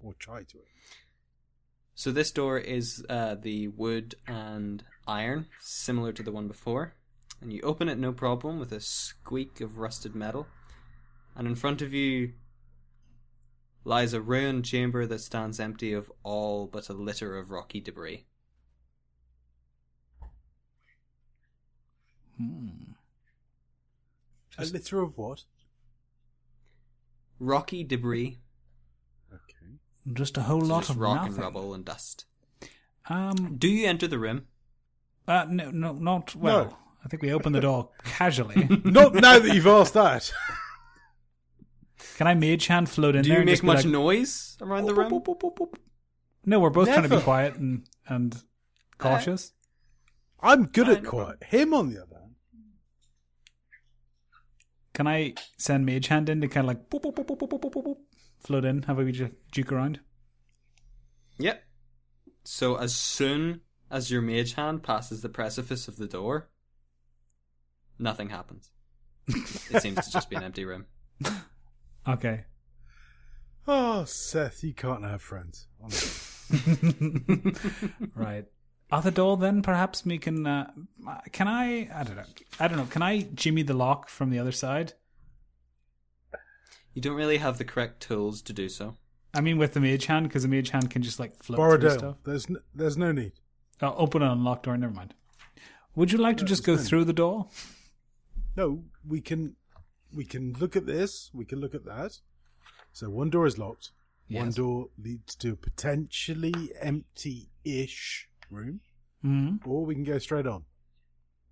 [0.00, 0.58] Or try to.
[1.94, 6.94] So this door is uh, the wood and iron, similar to the one before,
[7.40, 10.46] and you open it no problem with a squeak of rusted metal.
[11.34, 12.32] And in front of you
[13.86, 18.26] lies a ruined chamber that stands empty of all but a litter of rocky debris.
[22.36, 22.68] Hmm.
[24.58, 25.44] A litter of what?
[27.38, 28.40] Rocky debris,
[29.32, 29.74] Okay.
[30.14, 31.32] Just a whole so lot just of rock nothing.
[31.34, 32.24] and rubble and dust.
[33.08, 34.46] Um, Do you enter the room?
[35.28, 36.64] uh, no, no, not well.
[36.64, 36.76] No.
[37.04, 38.66] I think we opened the door casually.
[38.84, 40.32] Not now that you've asked that.
[42.16, 43.44] Can I mage hand float in Do there?
[43.44, 45.12] Do you make much like, noise around the room?
[45.12, 45.74] Boop, boop, boop,
[46.46, 47.00] no, we're both Never.
[47.00, 48.42] trying to be quiet and and
[48.96, 49.52] cautious.
[50.40, 51.44] I, I'm good at quiet.
[51.44, 52.34] Him on the other hand.
[54.94, 57.60] Can I send mage hand in to kind of like boop, boop, boop, boop, boop,
[57.60, 57.96] boop, boop,
[58.38, 58.84] float in?
[58.84, 60.00] Have we just juke around?
[61.38, 61.62] Yep.
[62.44, 63.60] So as soon
[63.90, 66.48] as your mage hand passes the precipice of the door,
[67.98, 68.70] nothing happens.
[69.28, 70.86] it seems to just be an empty room.
[72.08, 72.44] Okay.
[73.68, 75.66] Oh, Seth, you can't have friends.
[78.14, 78.44] Right.
[78.90, 80.46] Other door, then perhaps we can.
[80.46, 80.70] Uh,
[81.32, 81.88] can I?
[81.92, 82.22] I don't know.
[82.60, 82.86] I don't know.
[82.86, 84.92] Can I jimmy the lock from the other side?
[86.94, 88.94] You don't really have the correct tools to do so.
[89.34, 91.78] I mean, with the mage hand, because the mage hand can just like float through
[91.90, 92.16] Borrowdale, stuff.
[92.24, 93.32] there's no, there's no need.
[93.82, 94.76] Oh, open and unlock door.
[94.76, 95.14] Never mind.
[95.96, 97.48] Would you like to just go no through the door?
[98.56, 99.56] No, we can
[100.12, 101.30] we can look at this.
[101.32, 102.18] We can look at that.
[102.92, 103.90] So one door is locked.
[104.28, 108.80] One door leads to a potentially empty-ish room,
[109.22, 110.64] hmm or we can go straight on.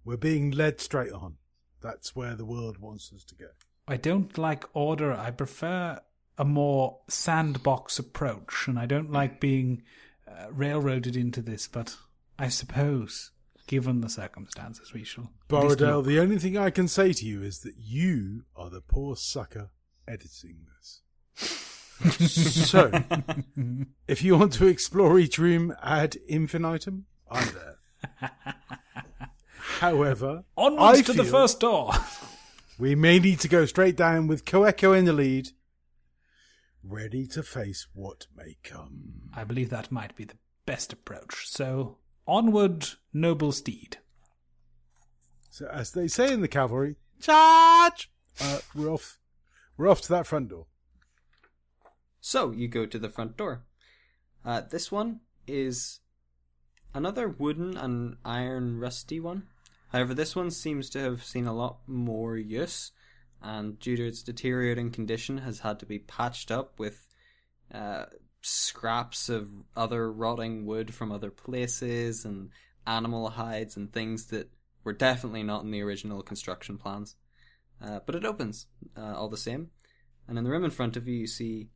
[0.05, 1.36] We're being led straight on.
[1.80, 3.46] That's where the world wants us to go.
[3.86, 5.12] I don't like order.
[5.12, 6.00] I prefer
[6.36, 9.82] a more sandbox approach, and I don't like being
[10.26, 11.68] uh, railroaded into this.
[11.68, 11.96] But
[12.38, 13.30] I suppose,
[13.66, 15.30] given the circumstances, we shall.
[15.48, 19.16] Borrowdale, the only thing I can say to you is that you are the poor
[19.16, 19.70] sucker
[20.06, 21.00] editing this.
[22.74, 22.90] so,
[24.08, 28.30] if you want to explore each room ad infinitum, I'm there.
[29.80, 31.92] However, Onwards I to the first door.
[32.78, 35.50] we may need to go straight down with Koeko in the lead,
[36.82, 39.30] ready to face what may come.
[39.34, 40.36] I believe that might be the
[40.66, 41.48] best approach.
[41.48, 43.99] So, onward, noble steed.
[45.51, 48.11] So, as they say in the cavalry, charge!
[48.41, 49.18] Uh, we're off.
[49.77, 50.66] We're off to that front door.
[52.20, 53.64] So you go to the front door.
[54.45, 56.01] Uh, this one is
[56.95, 59.45] another wooden and iron rusty one.
[59.89, 62.93] However, this one seems to have seen a lot more use,
[63.43, 67.07] and due to its deteriorating condition, has had to be patched up with
[67.72, 68.07] uh,
[68.45, 72.51] scraps of other rotting wood from other places and
[72.86, 74.51] animal hides and things that
[74.84, 77.16] were definitely not in the original construction plans.
[77.82, 78.66] Uh, but it opens
[78.97, 79.70] uh, all the same,
[80.28, 81.68] and in the room in front of you, you see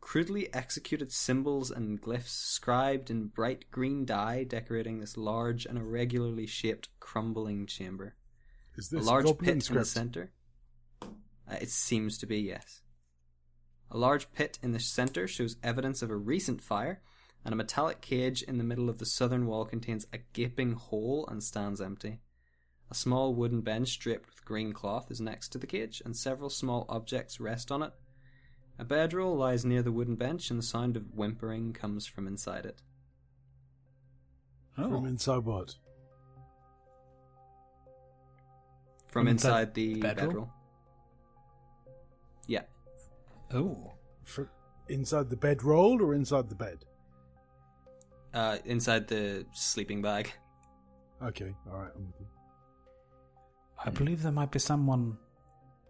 [0.00, 6.46] crudely executed symbols and glyphs scribed in bright green dye decorating this large and irregularly
[6.46, 8.14] shaped crumbling chamber.
[8.76, 10.32] Is this A large pit in the center.
[11.02, 12.82] Uh, it seems to be, yes.
[13.90, 17.00] A large pit in the center shows evidence of a recent fire,
[17.44, 21.26] and a metallic cage in the middle of the southern wall contains a gaping hole
[21.28, 22.20] and stands empty.
[22.90, 26.50] A small wooden bench draped with green cloth is next to the cage, and several
[26.50, 27.92] small objects rest on it.
[28.78, 32.64] A bedroll lies near the wooden bench, and the sound of whimpering comes from inside
[32.66, 32.82] it.
[34.74, 35.74] From Oh, inside what?
[39.06, 40.26] From, From inside inside, the bedroll?
[40.28, 40.50] bedroll.
[43.50, 43.58] Yeah.
[43.58, 43.92] oh,
[44.24, 44.48] From
[44.88, 46.84] inside the bedroll or inside the bed?
[48.34, 50.32] Uh, inside the sleeping bag.
[51.22, 52.26] Okay, all right, I'm with you.
[53.84, 55.16] I believe there might be someone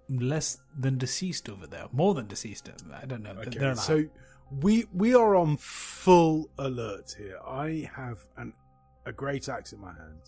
[0.08, 2.70] less than deceased over there, more than deceased.
[2.92, 3.30] I don't know.
[3.30, 4.04] Okay, They're so
[4.62, 7.38] we we are on full alert here.
[7.46, 8.52] I have an
[9.04, 10.20] a great axe in my hand.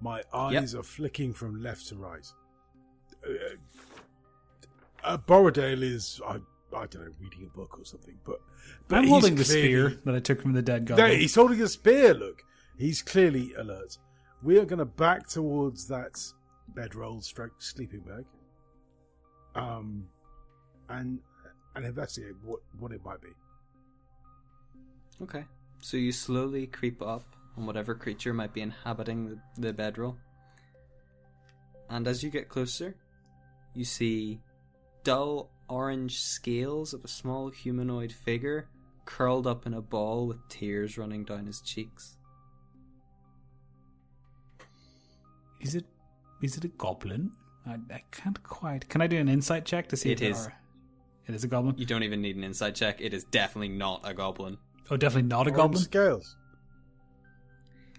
[0.00, 2.26] My eyes are flicking from left to right.
[3.26, 3.56] Uh,
[5.06, 6.34] uh, Borrowdale is I
[6.76, 8.40] I don't know reading a book or something, but
[8.88, 11.20] but I'm he's holding the clearly- spear that I took from the dead There, goblin.
[11.20, 12.12] he's holding a spear.
[12.14, 12.42] Look,
[12.78, 13.98] he's clearly alert.
[14.42, 16.20] We are going to back towards that
[16.68, 18.24] bedroll stroke sleeping bag,
[19.54, 20.08] um,
[20.88, 21.20] and
[21.74, 23.30] and investigate what what it might be.
[25.22, 25.44] Okay.
[25.80, 27.24] So you slowly creep up
[27.56, 29.38] on whatever creature might be inhabiting the,
[29.68, 30.16] the bedroll.
[31.88, 32.96] And as you get closer,
[33.74, 34.40] you see
[35.06, 38.68] dull orange scales of a small humanoid figure
[39.04, 42.16] curled up in a ball with tears running down his cheeks.
[45.60, 45.84] Is it?
[46.42, 47.30] Is it a goblin?
[47.64, 48.88] I, I can't quite.
[48.88, 50.46] Can I do an insight check to see It if is.
[50.46, 50.54] Are,
[51.28, 51.78] it is a goblin.
[51.78, 53.00] You don't even need an inside check.
[53.00, 54.58] It is definitely not a goblin.
[54.90, 55.82] Oh, definitely not a Orange goblin.
[55.82, 56.36] scales.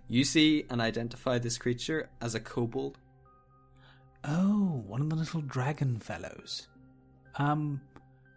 [0.09, 2.97] You see and identify this creature as a kobold.
[4.25, 6.67] Oh, one of the little dragon fellows.
[7.37, 7.81] Um,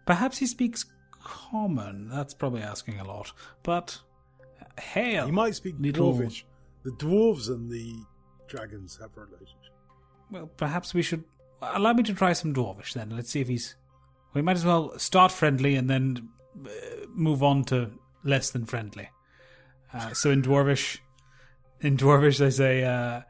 [0.05, 0.85] perhaps he speaks
[1.23, 2.09] common.
[2.09, 3.31] That's probably asking a lot.
[3.63, 3.99] But
[4.61, 5.25] uh, hail.
[5.25, 6.43] He might speak little- dwarvish.
[6.83, 7.93] The dwarves and the
[8.47, 9.55] dragons have a relationship.
[10.31, 11.23] Well, perhaps we should
[11.61, 13.11] allow me to try some dwarvish then.
[13.11, 13.75] Let's see if he's.
[14.33, 16.29] We might as well start friendly and then
[16.65, 16.69] uh,
[17.13, 17.91] move on to
[18.23, 19.09] less than friendly.
[19.93, 20.99] Uh, so in dwarvish,
[21.81, 23.21] in dwarvish they say, uh,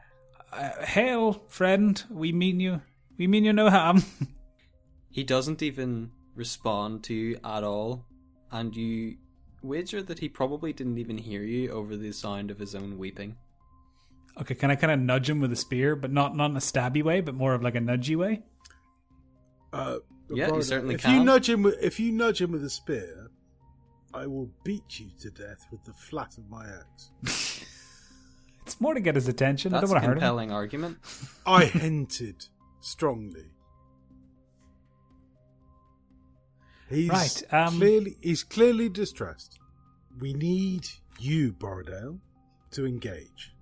[0.52, 2.02] uh, "Hail, friend.
[2.08, 2.80] We mean you.
[3.18, 4.02] We mean you no harm."
[5.12, 8.04] He doesn't even respond to you at all,
[8.50, 9.16] and you
[9.62, 13.36] wager that he probably didn't even hear you over the sound of his own weeping.
[14.40, 16.60] okay, can I kind of nudge him with a spear, but not not in a
[16.60, 18.42] stabby way, but more of like a nudgy way?
[19.72, 19.98] Uh,
[20.30, 21.14] Yeah, you certainly if can.
[21.18, 23.30] you nudge him, with, if you nudge him with a spear,
[24.14, 27.10] I will beat you to death with the flat of my axe.
[28.64, 29.74] It's more to get his attention.
[29.74, 30.20] I That's don't a want to hurt him.
[30.20, 30.98] compelling argument.
[31.44, 32.46] I hinted
[32.80, 33.50] strongly.
[36.92, 39.58] He's Right, um, clearly he's clearly distressed.
[40.20, 40.86] We need
[41.18, 42.18] you, Borrowdale,
[42.72, 43.54] to engage.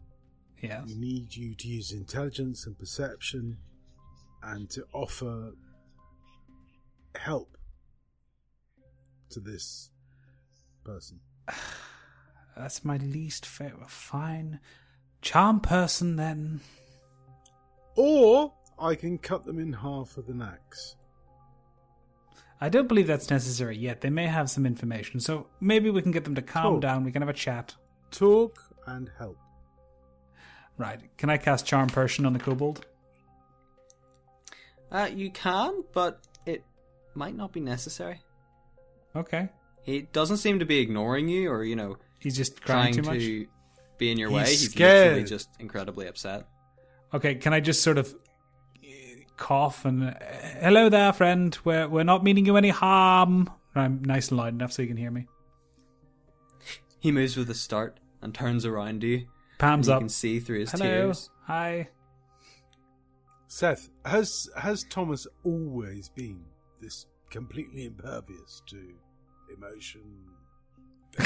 [0.61, 0.83] Yes.
[0.87, 3.59] We need you to use intelligence and perception
[4.43, 5.53] and to offer
[7.15, 7.57] help
[9.31, 9.91] to this
[10.85, 11.21] person.
[12.57, 13.91] That's my least favorite.
[13.91, 14.61] Fine.
[15.23, 16.61] Charm person then.
[17.97, 20.97] Or I can cut them in half with an axe.
[22.61, 24.01] I don't believe that's necessary yet.
[24.03, 26.81] They may have some information, so maybe we can get them to calm Talk.
[26.83, 27.05] down.
[27.05, 27.75] We can have a chat.
[28.11, 29.39] Talk and help.
[30.77, 31.01] Right.
[31.17, 32.87] Can I cast Charm Person on the kobold?
[34.91, 36.65] Uh, you can, but it
[37.15, 38.21] might not be necessary.
[39.15, 39.49] Okay.
[39.83, 43.19] He doesn't seem to be ignoring you or, you know, He's just trying too much.
[43.21, 43.47] to
[43.97, 44.45] be in your He's way.
[44.47, 45.27] He's scared.
[45.27, 46.47] just incredibly upset.
[47.15, 47.35] Okay.
[47.37, 48.15] Can I just sort of
[49.41, 50.15] cough and uh,
[50.61, 51.59] hello there, friend.
[51.65, 53.51] We're we're not meaning you any harm.
[53.75, 55.27] I'm nice and loud enough so you can hear me.
[57.01, 59.27] He moves with a start and turns around you.
[59.59, 60.01] Palms and you up.
[60.03, 60.85] can see through his Hello.
[60.85, 61.31] tears.
[61.47, 61.89] Hi.
[63.49, 66.45] Seth, has has Thomas always been
[66.81, 68.95] this completely impervious to
[69.57, 70.03] emotion?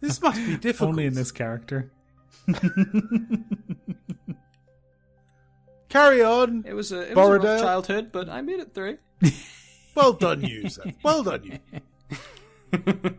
[0.00, 0.90] this must be difficult.
[0.90, 1.90] Only in this character.
[5.90, 6.64] Carry on.
[6.66, 8.98] It was a, it was a rough childhood, but I made it through.
[9.92, 10.94] Well done, you, Seth.
[11.02, 11.60] Well done,
[12.72, 13.10] you.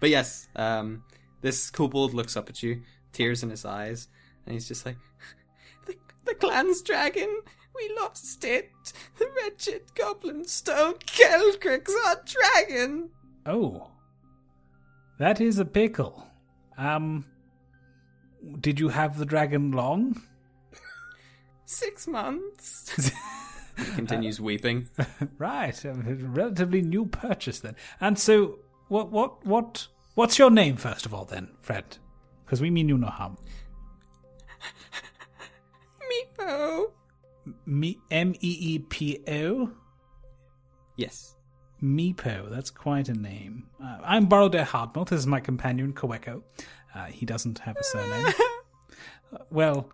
[0.00, 1.04] But yes, um,
[1.40, 2.82] this kobold looks up at you,
[3.12, 4.08] tears in his eyes,
[4.44, 4.98] and he's just like,
[5.86, 5.94] "The,
[6.24, 7.40] the clan's dragon,
[7.74, 8.70] we lost it.
[9.18, 13.10] The wretched goblin stole Calcryx our dragon."
[13.46, 13.90] Oh.
[15.18, 16.26] That is a pickle.
[16.76, 17.24] Um.
[18.60, 20.22] Did you have the dragon long?
[21.66, 23.10] Six months.
[23.76, 24.88] he continues weeping.
[25.38, 27.76] right, a relatively new purchase then.
[28.00, 31.98] And so, what, what, what, what's your name first of all, then, Fred?
[32.44, 33.36] Because we mean you no harm.
[36.38, 36.92] Meepo.
[37.66, 39.70] Me, M E E P O.
[40.96, 41.34] Yes.
[41.82, 43.66] Meepo, that's quite a name.
[43.82, 45.08] Uh, I'm Borrowdale Hardmouth.
[45.08, 46.42] This is my companion, Koweko.
[46.94, 48.26] Uh, he doesn't have a surname.
[48.26, 49.90] Uh, well,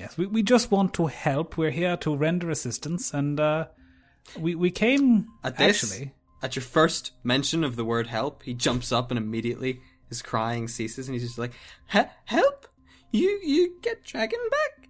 [0.00, 1.56] yes, we, we just want to help.
[1.56, 3.66] We're here to render assistance, and uh,
[4.38, 6.14] we we came At this, actually.
[6.42, 10.68] at your first mention of the word help, he jumps up and immediately his crying
[10.68, 11.52] ceases, and he's just like,
[11.86, 12.66] "Help!
[13.12, 14.88] You you get dragon back?"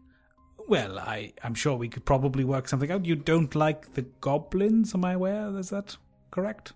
[0.69, 3.05] Well, I I'm sure we could probably work something out.
[3.05, 5.49] You don't like the goblins, am I aware?
[5.59, 5.97] Is that
[6.31, 6.73] correct?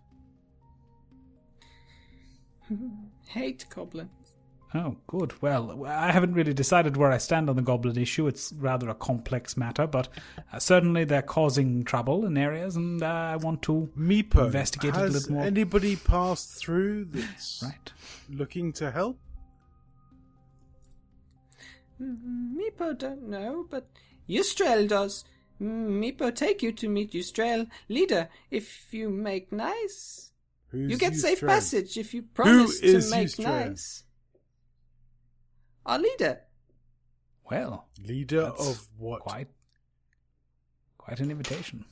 [3.29, 4.24] Hate goblins.
[4.77, 5.41] Oh, good.
[5.41, 8.27] Well, I haven't really decided where I stand on the goblin issue.
[8.27, 10.09] It's rather a complex matter, but
[10.53, 15.01] uh, certainly they're causing trouble in areas, and uh, I want to Meepo, investigate it
[15.01, 15.43] a little more.
[15.43, 17.93] Has anybody passed through that's Right.
[18.29, 19.17] looking to help?
[22.03, 23.89] Meepo don't know, but
[24.29, 25.25] Yusdrayl does.
[25.63, 30.33] Meepo take you to meet Yusdrayl, leader, if you make nice.
[30.69, 33.69] Who's you get safe passage if you promise to make Yusdrayl?
[33.69, 34.01] nice.
[35.87, 36.41] Our leader.
[37.51, 39.21] Well, Leader of what?
[39.21, 39.49] quite
[40.99, 41.85] quite an invitation.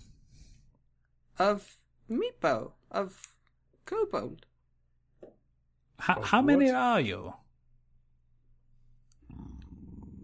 [1.39, 1.77] of
[2.11, 3.21] Meepo, of
[3.87, 4.47] Kobold.
[5.99, 7.35] How, Of how many are you?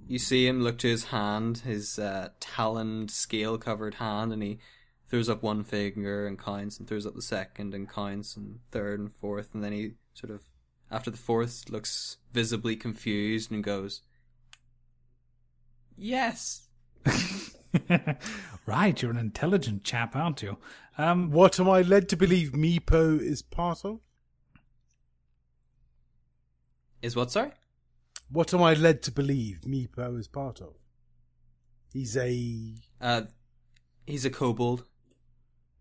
[0.06, 4.58] You see him look to his hand, his uh, taloned, scale covered hand, and he
[5.08, 9.00] throws up one finger and counts, and throws up the second and counts, and third
[9.00, 10.42] and fourth, and then he sort of,
[10.90, 14.02] after the fourth, looks visibly confused and goes,
[15.96, 16.68] Yes.
[18.66, 20.58] right, you're an intelligent chap, aren't you?
[20.96, 24.00] Um, What am I led to believe Meepo is part of?
[27.02, 27.52] Is what, sorry?
[28.30, 30.74] What am I led to believe Meepo is part of?
[31.92, 33.22] He's a Uh,
[34.06, 34.84] he's a kobold.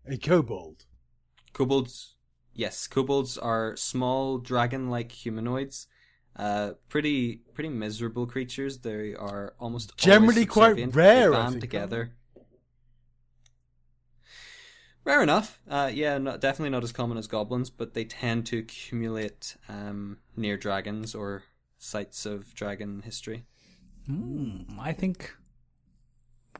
[0.06, 0.86] a kobold.
[1.52, 2.14] Kobolds,
[2.58, 5.86] yes, kobolds are small dragon-like humanoids.
[6.36, 8.80] Uh, pretty, pretty miserable creatures.
[8.80, 10.94] They are almost always Generally quite subservient.
[10.94, 12.12] rare, They band together.
[15.04, 15.60] Rare enough.
[15.68, 20.18] Uh, yeah, not, definitely not as common as goblins, but they tend to accumulate um,
[20.36, 21.44] near dragons or
[21.78, 23.46] sites of dragon history.
[24.06, 25.34] hmm, I think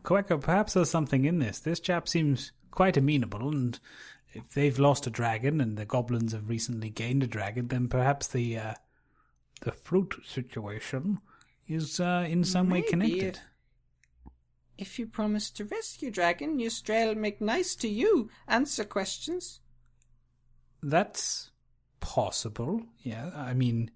[0.03, 1.59] Koeko, perhaps there's something in this.
[1.61, 3.79] This chap seems quite amenable, and
[4.33, 8.27] if they've lost a dragon and the goblins have recently gained a dragon, then perhaps
[8.29, 8.75] the uh,
[9.63, 11.21] the fruit situation
[11.67, 13.37] is uh, in some way connected.
[13.37, 13.43] if-
[14.79, 19.61] If you promise to rescue dragon, Yusdrayl make nice to you, answer questions.
[20.83, 21.51] That's
[22.01, 22.83] possible.
[23.01, 23.91] Yeah, I mean,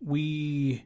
[0.00, 0.84] we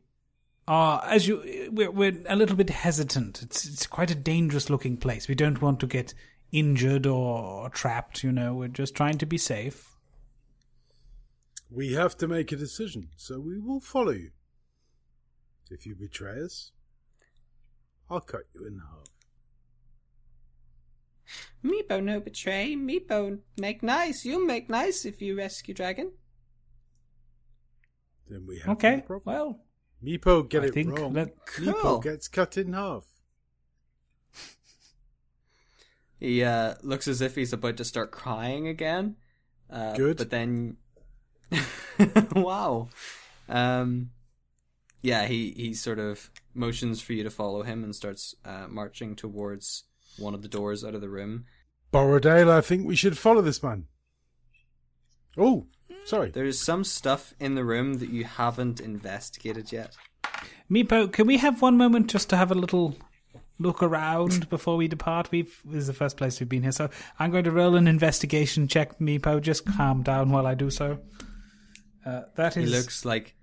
[0.67, 3.43] are as you we're, we're a little bit hesitant.
[3.43, 5.29] It's it's quite a dangerous looking place.
[5.29, 6.15] We don't want to get
[6.53, 8.23] injured or trapped.
[8.23, 9.97] You know, we're just trying to be safe.
[11.71, 14.31] We have to make a decision, so we will follow you.
[15.71, 16.71] If you betray us,
[18.11, 19.09] I'll cut you in half.
[21.65, 22.75] Meepo no betray.
[22.77, 24.25] Meepo make nice.
[24.25, 26.13] You make nice if you rescue dragon.
[28.29, 29.35] Then we have no Okay, problem.
[29.35, 29.61] well,
[30.05, 31.13] Meepo get I it think wrong.
[31.15, 31.73] that- Cool.
[31.73, 33.07] Meepo gets cut in half.
[36.23, 39.17] He uh, looks as if he's about to start crying again.
[39.69, 40.19] Uh, Good.
[40.19, 40.77] But then,
[42.37, 42.91] wow.
[43.49, 44.11] Um,
[45.03, 49.17] yeah, he he sort of motions for you to follow him and starts uh, marching
[49.17, 49.83] towards
[50.17, 51.47] one of the doors out of the room.
[51.93, 53.87] Borrowdale, I think we should follow this man.
[55.37, 55.67] Oh,
[56.05, 56.31] sorry.
[56.31, 59.97] There's some stuff in the room that you haven't investigated yet.
[60.71, 62.95] Meepo, can we have one moment just to have a little
[63.63, 65.31] look around before we depart?
[65.31, 67.87] We've this is the first place we've been here, so I'm going to roll an
[67.87, 68.99] investigation check.
[68.99, 70.99] Meepo, just calm down while I do so.
[72.05, 73.35] Uh, that He looks like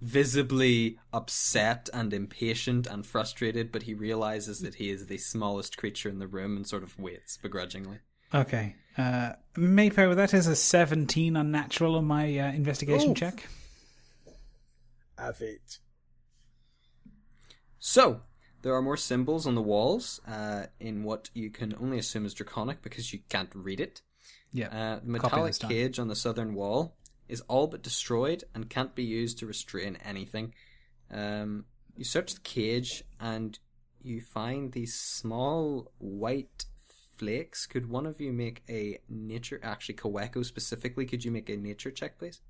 [0.00, 6.08] visibly upset and impatient and frustrated, but he realizes that he is the smallest creature
[6.08, 7.98] in the room and sort of waits begrudgingly.
[8.32, 8.76] Okay.
[8.96, 13.16] Uh, Meepo, that is a 17 unnatural on my uh, investigation Oof.
[13.16, 13.48] check.
[15.16, 15.78] Have it.
[17.78, 18.22] So,
[18.62, 22.34] there are more symbols on the walls uh, in what you can only assume is
[22.34, 24.02] draconic because you can't read it.
[24.52, 24.68] Yeah.
[24.68, 26.96] Uh, the metallic cage on the southern wall
[27.28, 30.54] is all but destroyed and can't be used to restrain anything.
[31.10, 31.66] Um,
[31.96, 33.58] you search the cage and
[34.02, 36.64] you find these small white
[37.16, 37.66] flakes.
[37.66, 39.60] Could one of you make a nature?
[39.62, 42.40] Actually, Kaweko specifically, could you make a nature check, please?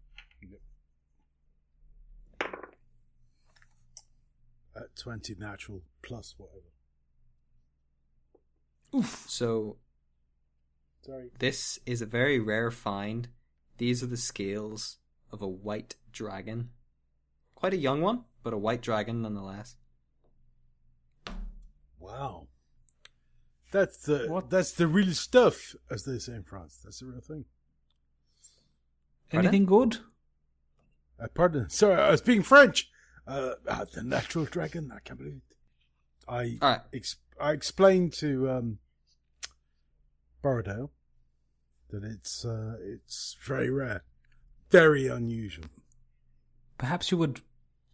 [4.79, 6.63] At 20 natural plus whatever.
[8.95, 9.27] Oof.
[9.29, 9.77] So
[11.09, 11.31] Sorry.
[11.39, 13.29] This is a very rare find.
[13.79, 14.99] These are the scales
[15.33, 16.71] of a white dragon.
[17.55, 19.77] Quite a young one, but a white dragon nonetheless.
[21.99, 22.49] Wow.
[23.71, 24.51] That's the What?
[24.51, 26.81] that's the real stuff, as they say in France.
[26.85, 27.45] That's the real thing.
[29.31, 29.99] Anything good?
[31.19, 31.69] Uh, pardon.
[31.71, 32.91] Sorry, I was speaking French.
[33.29, 34.91] Uh, uh, the natural dragon.
[34.95, 35.57] I can't believe it.
[36.27, 36.81] I Alright.
[36.95, 38.79] ex- I explained to um,
[40.43, 40.91] Borrowdale
[41.91, 44.03] that it's uh, it's very rare,
[44.71, 45.67] very unusual.
[46.79, 47.43] Perhaps you would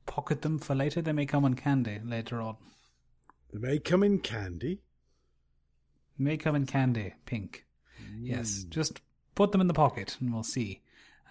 [0.07, 1.03] pocket them for later.
[1.03, 2.57] They may come in candy later on.
[3.53, 4.83] They may come in candy.
[6.17, 7.67] May come in candy, pink.
[8.21, 9.01] Yes, just
[9.35, 10.83] put them in the pocket and we'll see.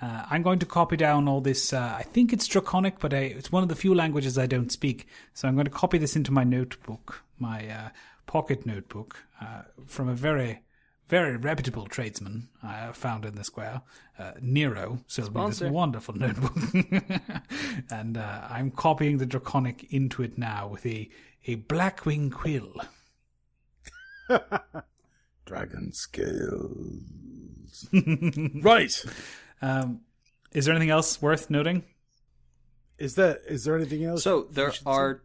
[0.02, 1.72] Uh, I'm going to copy down all this.
[1.72, 4.72] Uh, I think it's Draconic, but I, it's one of the few languages I don't
[4.72, 5.08] speak.
[5.34, 7.90] So I'm going to copy this into my notebook, my uh,
[8.26, 10.62] pocket notebook, uh, from a very,
[11.08, 13.82] very reputable tradesman I found in the square,
[14.20, 15.00] uh, Nero.
[15.08, 16.58] So it'll be this wonderful notebook.
[17.90, 21.10] and uh, I'm copying the Draconic into it now with a,
[21.48, 22.76] a Blackwing quill.
[25.46, 27.88] Dragon scales.
[28.62, 29.06] right.
[29.64, 30.02] Um,
[30.52, 31.84] is there anything else worth noting?
[32.98, 34.24] Is there is there anything else?
[34.24, 35.24] So there are.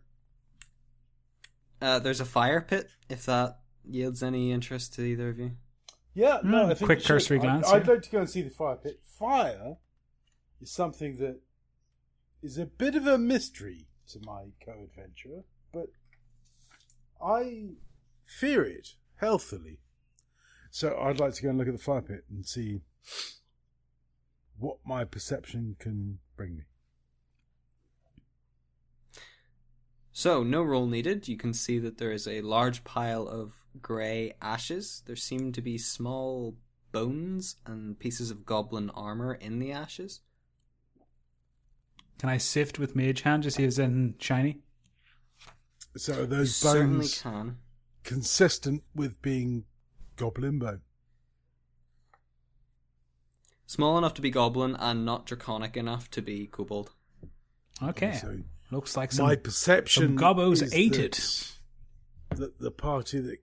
[1.82, 2.88] Uh, there's a fire pit.
[3.08, 5.48] If that yields any interest to either of you.
[5.48, 5.54] say?
[6.14, 6.38] Yeah.
[6.44, 6.64] No.
[6.66, 7.08] Hmm, I think quick we should.
[7.08, 9.00] cursory I- glance, I'd like to go and see the fire pit.
[9.02, 9.76] Fire
[10.60, 11.40] is something that
[12.42, 15.42] is a bit of a mystery to my co-adventurer,
[15.72, 15.88] but
[17.20, 17.70] I
[18.24, 19.80] fear it healthily.
[20.70, 22.80] So I'd like to go and look at the fire pit and see
[24.58, 26.62] what my perception can bring me.
[30.12, 31.28] So, no roll needed.
[31.28, 35.02] You can see that there is a large pile of grey ashes.
[35.06, 36.56] There seem to be small
[36.90, 40.20] bones and pieces of goblin armor in the ashes.
[42.18, 44.58] Can I sift with Mage Hand to see if there's anything shiny?
[45.96, 47.58] So are You those certainly bones can.
[48.02, 49.64] consistent with being
[50.16, 50.80] goblin bone?
[53.68, 56.92] Small enough to be goblin and not draconic enough to be kobold.
[57.82, 58.14] Okay.
[58.14, 58.38] So
[58.70, 59.26] Looks like some.
[59.26, 61.52] my perception some gobbos is ate that it.
[62.34, 63.36] The, the party that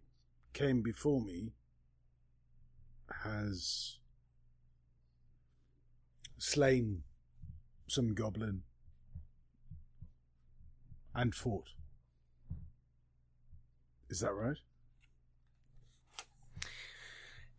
[0.53, 1.51] came before me
[3.23, 3.97] has
[6.39, 7.03] slain
[7.87, 8.63] some goblin
[11.13, 11.67] and fought.
[14.09, 14.57] Is that right?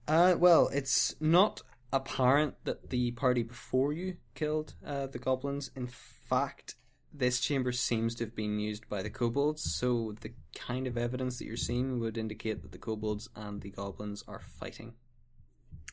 [0.08, 1.62] Uh, well, it's not
[1.92, 5.70] apparent that the party before you killed uh, the goblins.
[5.76, 6.74] In fact,
[7.12, 11.38] this chamber seems to have been used by the kobolds, so the kind of evidence
[11.38, 14.94] that you're seeing would indicate that the kobolds and the goblins are fighting.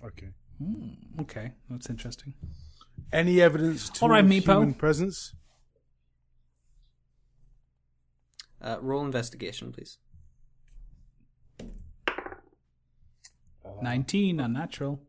[0.03, 0.29] Okay.
[0.57, 2.33] Hmm, okay, that's interesting.
[3.11, 4.55] Any evidence to All right, Meepo.
[4.55, 5.33] human presence?
[8.61, 9.97] Uh, roll investigation, please.
[13.81, 14.99] 19, unnatural.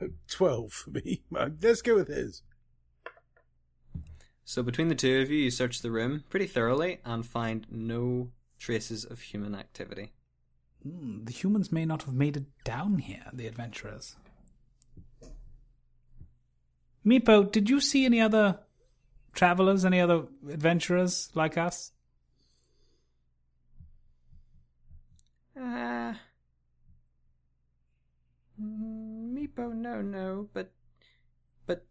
[0.00, 1.22] Oh, 12 for me.
[1.30, 2.42] Let's go with his.
[4.44, 8.30] So between the two of you, you search the room pretty thoroughly and find no
[8.58, 10.12] traces of human activity.
[10.82, 14.16] Hmm, the humans may not have made it down here, the adventurers.
[17.06, 18.58] Meepo, did you see any other
[19.32, 21.92] travelers, any other adventurers like us?
[25.56, 26.14] Uh,
[28.60, 28.99] mm,
[29.56, 30.72] Meepo, no, no, but
[31.66, 31.86] but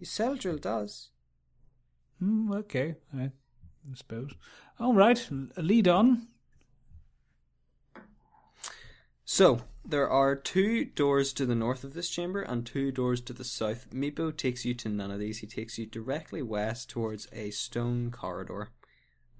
[0.00, 1.10] Yusdrayl does.
[2.18, 3.30] Hmm, okay, I
[3.94, 4.32] suppose.
[4.78, 6.28] All right, lead on.
[9.24, 13.32] So There are two doors to the north of this chamber and two doors to
[13.32, 13.90] the south.
[13.90, 15.38] Meepo takes you to none of these.
[15.38, 18.68] He takes you directly west towards a stone corridor.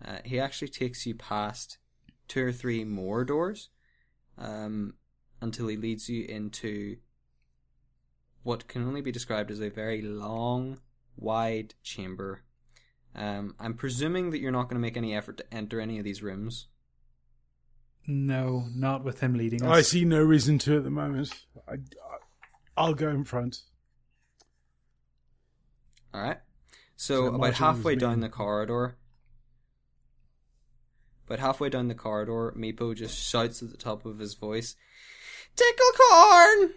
[0.02, 1.78] Uh, he actually takes you past
[2.26, 3.68] two or three more doors
[4.38, 4.94] um,
[5.42, 6.96] until he leads you into
[8.42, 10.80] what can only be described as a very long,
[11.16, 12.42] wide chamber.
[13.14, 16.04] Um, I'm presuming that you're not going to make any effort to enter any of
[16.04, 16.68] these rooms.
[18.06, 19.76] No, not with him leading us.
[19.76, 21.32] I see no reason to at the moment.
[21.68, 21.74] I,
[22.76, 23.62] I, will go in front.
[26.14, 26.38] All right.
[26.96, 28.20] So So, about halfway down leading.
[28.22, 28.96] the corridor,
[31.26, 34.74] but halfway down the corridor, Meepo just shouts at the top of his voice,
[35.54, 36.74] "Tickle corn!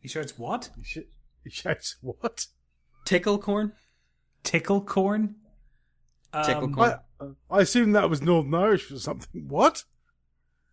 [0.00, 0.70] He shouts, "What?
[0.76, 0.98] He sh-
[1.44, 2.46] he shouts, "What?"
[3.04, 3.72] Tickle corn!
[4.42, 5.36] Tickle corn?
[6.44, 6.90] Tickle Um, corn.
[7.20, 9.48] I, uh, I assume that was Northern Irish for something.
[9.48, 9.84] What?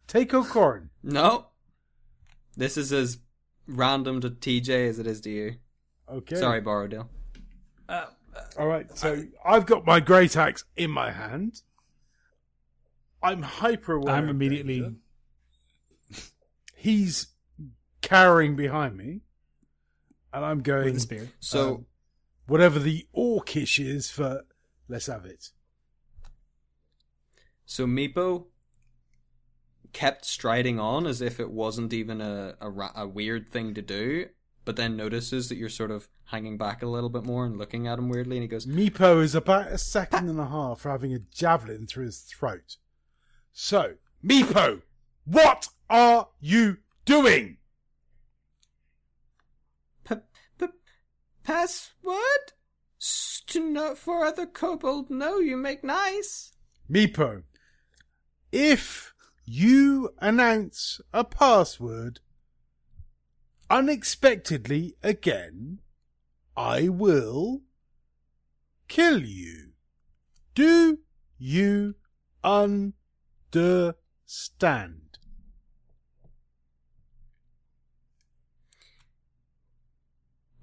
[0.07, 0.89] Take a corn.
[1.03, 1.47] No,
[2.55, 3.17] this is as
[3.67, 5.55] random to TJ as it is to you.
[6.09, 6.35] Okay.
[6.37, 7.09] Sorry, Borrowdale.
[7.89, 8.05] uh,
[8.57, 8.89] All right.
[8.97, 11.61] So I've got my great axe in my hand.
[13.21, 14.13] I'm hyper aware.
[14.15, 14.79] I'm immediately.
[14.81, 14.95] danger.
[16.75, 17.27] He's
[18.01, 19.21] cowering behind me,
[20.33, 20.85] and I'm going.
[20.85, 21.29] With the spear.
[21.39, 21.85] So, um,
[22.47, 24.45] whatever the orcish is for,
[24.87, 25.49] let's have it.
[27.65, 28.45] so Meepo
[29.93, 34.27] kept striding on as if it wasn't even a, a a weird thing to do,
[34.65, 37.87] but then notices that you're sort of hanging back a little bit more and looking
[37.87, 40.89] at him weirdly, and he goes, Meepo is about a second and a half for
[40.89, 42.75] having a javelin through his throat.
[43.53, 43.93] So,
[44.23, 44.81] Meepo,
[45.25, 47.57] what are you doing?
[50.03, 50.15] P-
[50.59, 50.67] p-
[51.47, 52.51] password?
[53.47, 56.51] To know for other kobold know you make nice.
[56.91, 57.43] Meepo,
[58.51, 59.13] if
[59.45, 62.19] you announce a password
[63.69, 65.79] unexpectedly again,
[66.57, 67.61] I will
[68.89, 69.69] kill you.
[70.53, 70.99] Do
[71.37, 71.95] you
[72.43, 73.95] understand?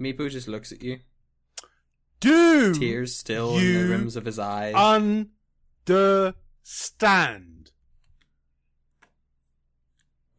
[0.01, 1.01] Meepo just looks at you,
[2.21, 4.75] Do tears still in the rims of his eyes.
[4.75, 5.21] understand?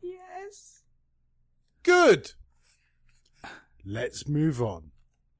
[0.01, 0.81] yes.
[1.83, 2.31] Good.
[3.85, 4.91] Let's move on.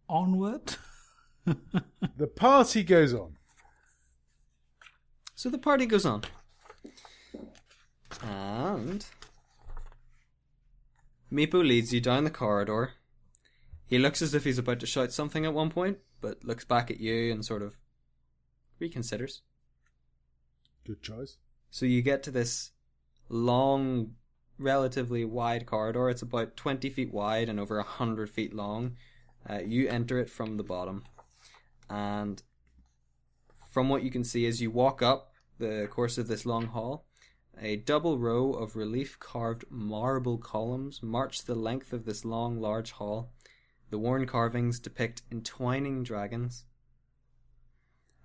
[0.10, 0.76] Onward.
[2.18, 3.36] The party goes on.
[5.36, 6.24] So the party goes on.
[8.24, 9.06] And
[11.32, 12.94] Meepo leads you down the corridor.
[13.88, 16.90] He looks as if he's about to shout something at one point, but looks back
[16.90, 17.78] at you and sort of
[18.82, 19.42] reconsiders.
[20.86, 21.38] Good choice.
[21.70, 22.72] So you get to this
[23.30, 24.14] long,
[24.58, 26.10] relatively wide corridor.
[26.10, 28.96] It's about 20 feet wide and over 100 feet long.
[29.48, 31.04] Uh, you enter it from the bottom.
[31.90, 32.42] And
[33.72, 37.06] from what you can see as you walk up the course of this long hall,
[37.62, 42.92] a double row of relief carved marble columns march the length of this long, large
[42.92, 43.32] hall.
[43.90, 46.66] The worn carvings depict entwining dragons.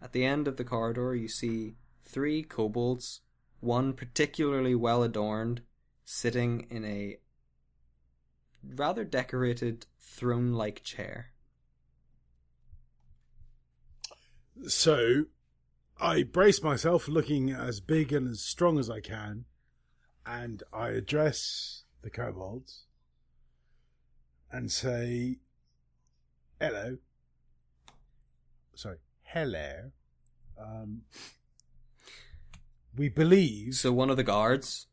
[0.03, 3.21] At the end of the corridor, you see three kobolds,
[3.61, 5.63] one particularly well adorned,
[6.05, 7.19] sitting in a
[8.63, 11.33] rather decorated throne like chair.
[14.67, 15.27] So
[16.01, 19.45] I brace myself, looking as big and as strong as I can,
[20.27, 22.85] and I address the kobolds
[24.51, 25.39] and say,
[26.61, 26.99] "Hello."
[28.75, 29.93] Sorry, hello.
[30.59, 31.03] Um,
[32.95, 33.75] we believe.
[33.75, 34.87] So one of the guards,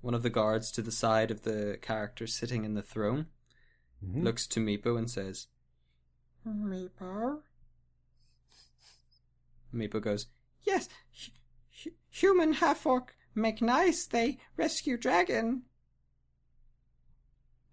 [0.00, 3.26] one of the guards to the side of the character sitting in the throne,
[4.02, 4.22] Mhm.
[4.22, 5.48] looks to Meepo and says,
[6.46, 7.42] Meepo?
[9.72, 10.26] Meepo goes,
[10.64, 11.32] Yes, hu-
[11.84, 15.64] hu- human half-orc make nice, they rescue dragon.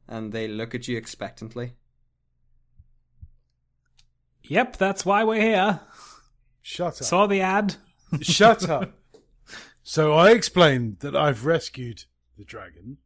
[0.10, 1.76] And they look at you expectantly.
[4.44, 5.80] Yep, that's why we're here.
[6.62, 7.08] Shut up.
[7.08, 7.76] Saw the ad.
[8.22, 8.92] Shut up.
[9.82, 12.04] So I explained that I've rescued
[12.38, 12.98] the dragon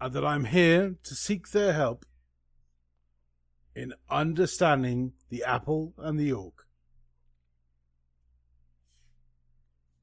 [0.00, 2.06] and that I'm here to seek their help
[3.74, 6.66] in understanding the apple and the orc.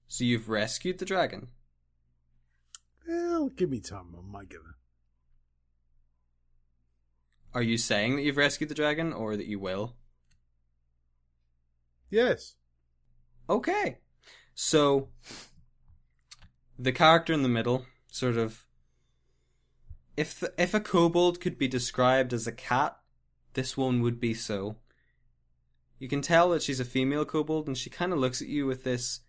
[0.08, 1.48] So you've rescued the dragon?
[3.08, 4.16] Well, give me time.
[4.16, 4.85] I might get there.
[7.56, 9.96] Are you saying that you've rescued the dragon, or that you will?
[12.10, 12.56] Yes.
[13.50, 14.00] Okay.
[14.54, 15.08] So
[16.78, 18.66] the character in the middle, sort of.
[20.18, 22.98] If the, if a kobold could be described as a cat,
[23.54, 24.76] this one would be so.
[25.98, 28.66] You can tell that she's a female kobold, and she kind of looks at you
[28.66, 29.22] with this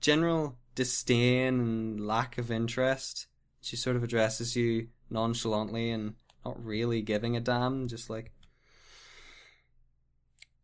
[0.00, 3.26] general disdain and lack of interest.
[3.60, 6.14] She sort of addresses you nonchalantly and
[6.44, 8.32] not really giving a damn, just like,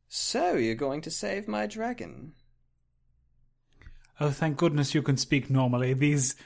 [0.08, 2.32] So, you're going to save my dragon?
[4.18, 5.92] Oh, thank goodness you can speak normally.
[5.92, 6.36] These,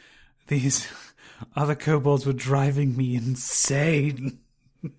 [0.48, 0.88] these
[1.56, 4.40] other kobolds were driving me insane.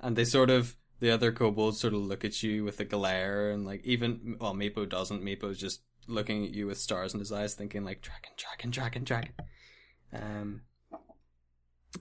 [0.00, 3.50] and they sort of, the other kobolds sort of look at you with a glare,
[3.50, 5.24] and like, even, well, Meepo doesn't.
[5.24, 9.04] Meepo's just looking at you with stars in his eyes, thinking like, dragon, dragon, dragon,
[9.04, 9.32] dragon.
[10.12, 10.62] Um,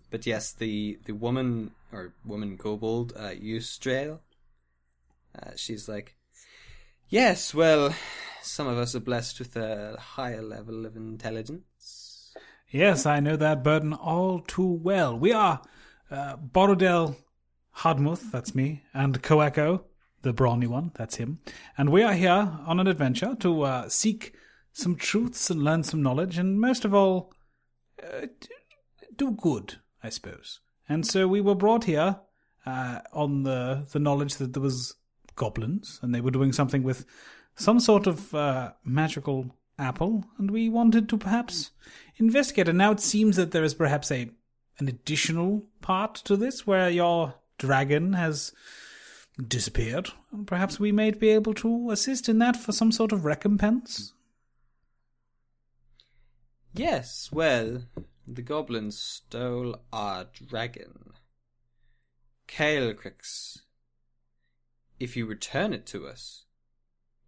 [0.09, 4.19] but yes, the, the woman, or woman kobold, uh, Yusdrayl,
[5.37, 6.15] uh, she's like,
[7.09, 7.93] yes, well,
[8.41, 12.33] some of us are blessed with a higher level of intelligence.
[12.69, 15.17] Yes, I know that burden all too well.
[15.17, 15.61] We are
[16.11, 17.15] uh, Borrowdale
[17.77, 19.83] Hardmouth, that's me, and Koeko,
[20.21, 21.39] the brawny one, that's him.
[21.77, 24.33] And we are here on an adventure to uh, seek
[24.73, 27.31] some truths and learn some knowledge, and most of all,
[28.03, 28.27] uh,
[29.15, 30.59] do good, I suppose.
[30.89, 32.19] And so we were brought here
[32.65, 34.95] uh, on the the knowledge that there was
[35.35, 37.05] goblins, and they were doing something with
[37.55, 41.71] some sort of uh, magical apple, and we wanted to perhaps
[42.17, 42.67] investigate.
[42.67, 44.29] And now it seems that there is perhaps a
[44.79, 48.53] an additional part to this where your dragon has
[49.47, 50.09] disappeared.
[50.45, 54.13] Perhaps we may be able to assist in that for some sort of recompense.
[56.73, 57.83] Yes, well,
[58.27, 61.13] the goblins stole our dragon.
[62.47, 63.59] Calcryx.
[64.99, 66.45] If you return it to us,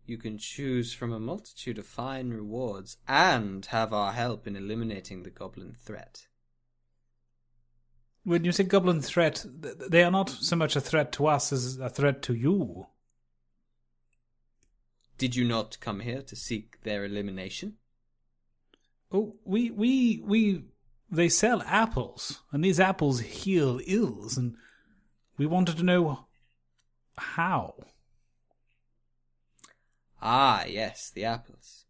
[0.05, 5.23] you can choose from a multitude of fine rewards and have our help in eliminating
[5.23, 6.27] the goblin threat.
[8.23, 11.77] When you say goblin threat, they are not so much a threat to us as
[11.79, 12.87] a threat to you.
[15.17, 17.75] Did you not come here to seek their elimination?
[19.11, 20.63] Oh, we, we, we,
[21.11, 24.55] they sell apples, and these apples heal ills, and
[25.37, 26.25] we wanted to know
[27.17, 27.75] how.
[30.21, 31.85] Ah, yes, the apples.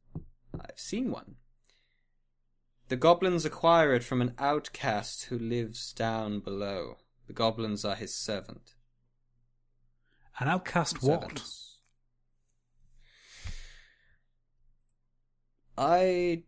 [0.54, 1.36] I've seen one.
[2.88, 6.98] The goblins acquire it from an outcast who lives down below.
[7.28, 8.74] The goblins are his servant.
[10.40, 11.44] An outcast what?
[15.78, 16.44] I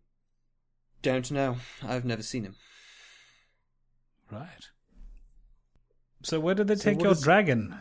[1.02, 1.58] don't know.
[1.84, 2.56] I've never seen him.
[4.32, 4.70] Right.
[6.24, 7.76] So where did they So take your is- dragon?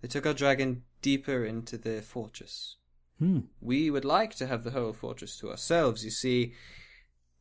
[0.00, 2.76] They took our dragon deeper into their fortress.
[3.18, 3.40] Hmm.
[3.60, 6.04] We would like to have the whole fortress to ourselves.
[6.04, 6.52] You see,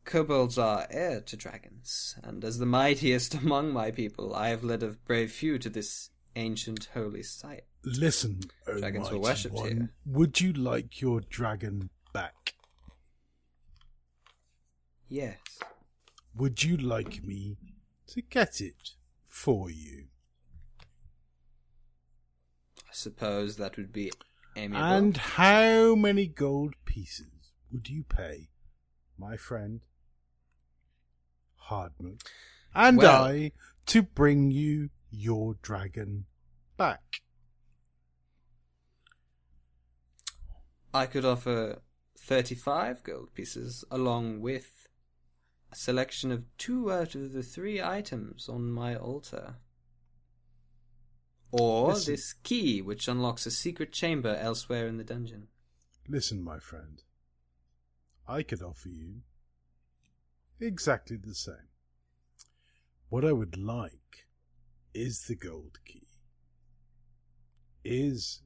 [0.05, 4.83] kobolds are heir to dragons, and as the mightiest among my people, I have led
[4.83, 7.63] a brave few to this ancient holy site.
[7.83, 9.89] Listen, O Dragons were worshipped one, here.
[10.05, 12.42] would you like your dragon back?
[15.13, 15.37] Yes.
[16.33, 17.57] Would you like me
[18.07, 18.93] to get it
[19.27, 20.05] for you?
[22.79, 24.11] I suppose that would be
[24.55, 24.83] amiable.
[24.83, 28.49] And how many gold pieces would you pay,
[29.15, 29.81] my friend
[31.57, 32.17] Hardman,
[32.73, 33.51] and Well- I
[33.85, 36.25] to bring you your dragon
[36.75, 37.21] back?
[40.91, 41.83] I could offer
[42.17, 44.82] 35 gold pieces along with
[45.73, 49.55] a selection of two out of the three items on my altar.
[51.51, 52.13] Or Listen.
[52.13, 55.47] this key, which unlocks a secret chamber elsewhere in the dungeon.
[56.07, 57.01] Listen, my friend,
[58.27, 59.21] I could offer you
[60.59, 61.69] exactly the same.
[63.09, 64.27] What I would like
[64.93, 66.07] is the gold key,
[67.83, 68.41] is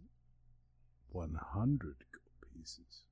[1.10, 3.04] 100 gold pieces,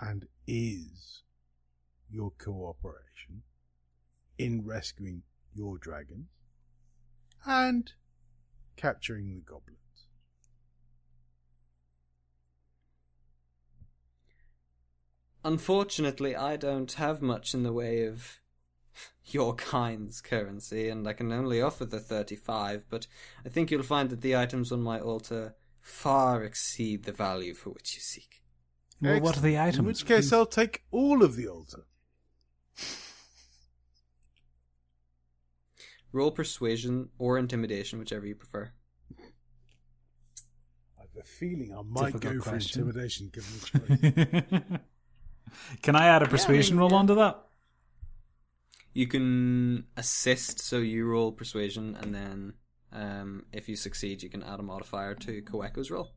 [0.00, 1.22] and is
[2.12, 3.42] your cooperation
[4.38, 5.22] in rescuing
[5.54, 6.28] your dragons
[7.44, 7.92] and
[8.76, 9.78] capturing the goblins.
[15.44, 18.38] Unfortunately, I don't have much in the way of
[19.24, 23.06] your kind's currency, and I can only offer the 35, but
[23.44, 27.70] I think you'll find that the items on my altar far exceed the value for
[27.70, 28.42] which you seek.
[29.00, 29.78] Well, what are the items?
[29.78, 30.32] In which case.
[30.32, 31.86] I'll take all of the altar.
[36.12, 38.70] Roll persuasion or intimidation, whichever you prefer.
[41.00, 42.82] I've a feeling I might Difficult go for question.
[42.82, 44.80] intimidation given the choice.
[45.82, 46.96] Can I add a persuasion roll yeah.
[46.96, 47.42] onto that?
[48.94, 52.52] You can assist, so you roll persuasion, and then
[52.92, 56.10] um, if you succeed, you can add a modifier to Koeko's roll.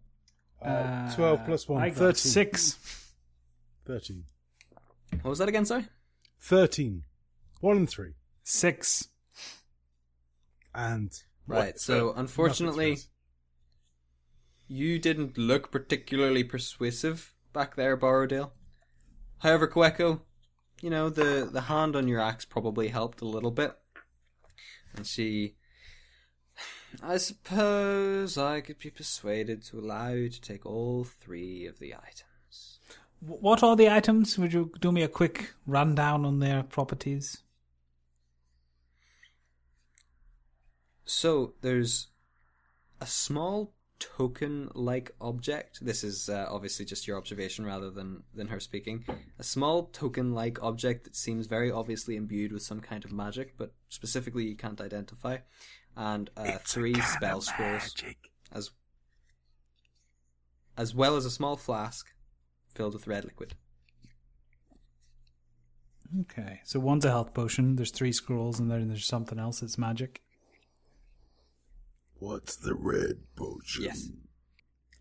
[0.62, 2.16] Uh, 12 plus 1, I got 13.
[2.16, 3.14] six.
[3.86, 4.24] 13.
[5.22, 5.86] What was that again, sorry?
[6.42, 7.04] 13.
[7.62, 8.14] 1 and 3.
[8.44, 9.08] Six.
[10.76, 11.12] And.
[11.48, 12.98] Right, what- so uh, unfortunately,
[14.68, 18.52] you didn't look particularly persuasive back there, Borrowdale.
[19.40, 20.22] However, Koeko,
[20.82, 23.76] you know, the, the hand on your axe probably helped a little bit.
[24.96, 25.56] And she.
[27.04, 31.94] I suppose I could be persuaded to allow you to take all three of the
[31.94, 32.80] items.
[33.20, 34.38] What are the items?
[34.38, 37.44] Would you do me a quick rundown on their properties?
[41.06, 42.08] So there's
[43.00, 45.80] a small token-like object.
[45.82, 49.06] This is uh, obviously just your observation rather than than her speaking.
[49.40, 53.74] A small token-like object that seems very obviously imbued with some kind of magic, but
[53.90, 55.38] specifically you can't identify.
[55.96, 57.96] And uh, three spell scrolls,
[58.52, 58.72] as
[60.78, 62.08] as well as a small flask
[62.74, 63.54] filled with red liquid.
[66.22, 67.78] Okay, so one's a health potion.
[67.78, 70.22] There's three scrolls, and then there's something else that's magic.
[72.20, 73.84] What's the red potion?
[73.84, 74.10] Yes.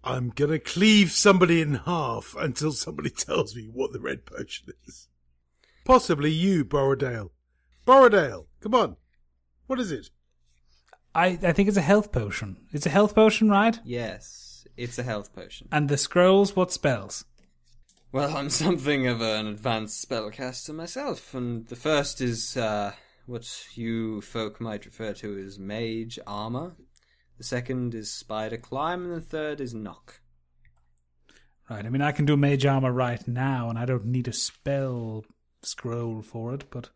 [0.02, 5.08] I'm gonna cleave somebody in half until somebody tells me what the red potion is.
[5.84, 7.30] Possibly you, Borrowdale.
[7.86, 8.96] Borrowdale, come on.
[9.66, 10.10] What is it?
[11.14, 12.56] I I think it's a health potion.
[12.72, 13.78] It's a health potion, right?
[13.84, 15.68] Yes, it's a health potion.
[15.70, 17.24] And the scrolls, what spells?
[18.12, 22.92] Well, I'm something of an advanced spellcaster myself, and the first is uh,
[23.26, 26.76] what you folk might refer to as mage armor.
[27.38, 30.20] The second is spider climb, and the third is knock.
[31.68, 31.84] Right.
[31.84, 35.24] I mean, I can do mage armor right now, and I don't need a spell
[35.62, 36.64] scroll for it.
[36.70, 36.90] But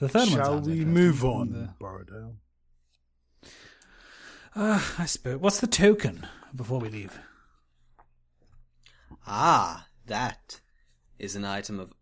[0.00, 2.36] the third one Shall we move on, The- Borrowdale?
[4.54, 5.36] Uh, I suppose.
[5.38, 7.18] What's the token before we leave?
[9.26, 10.60] Ah, that
[11.18, 11.92] is an item of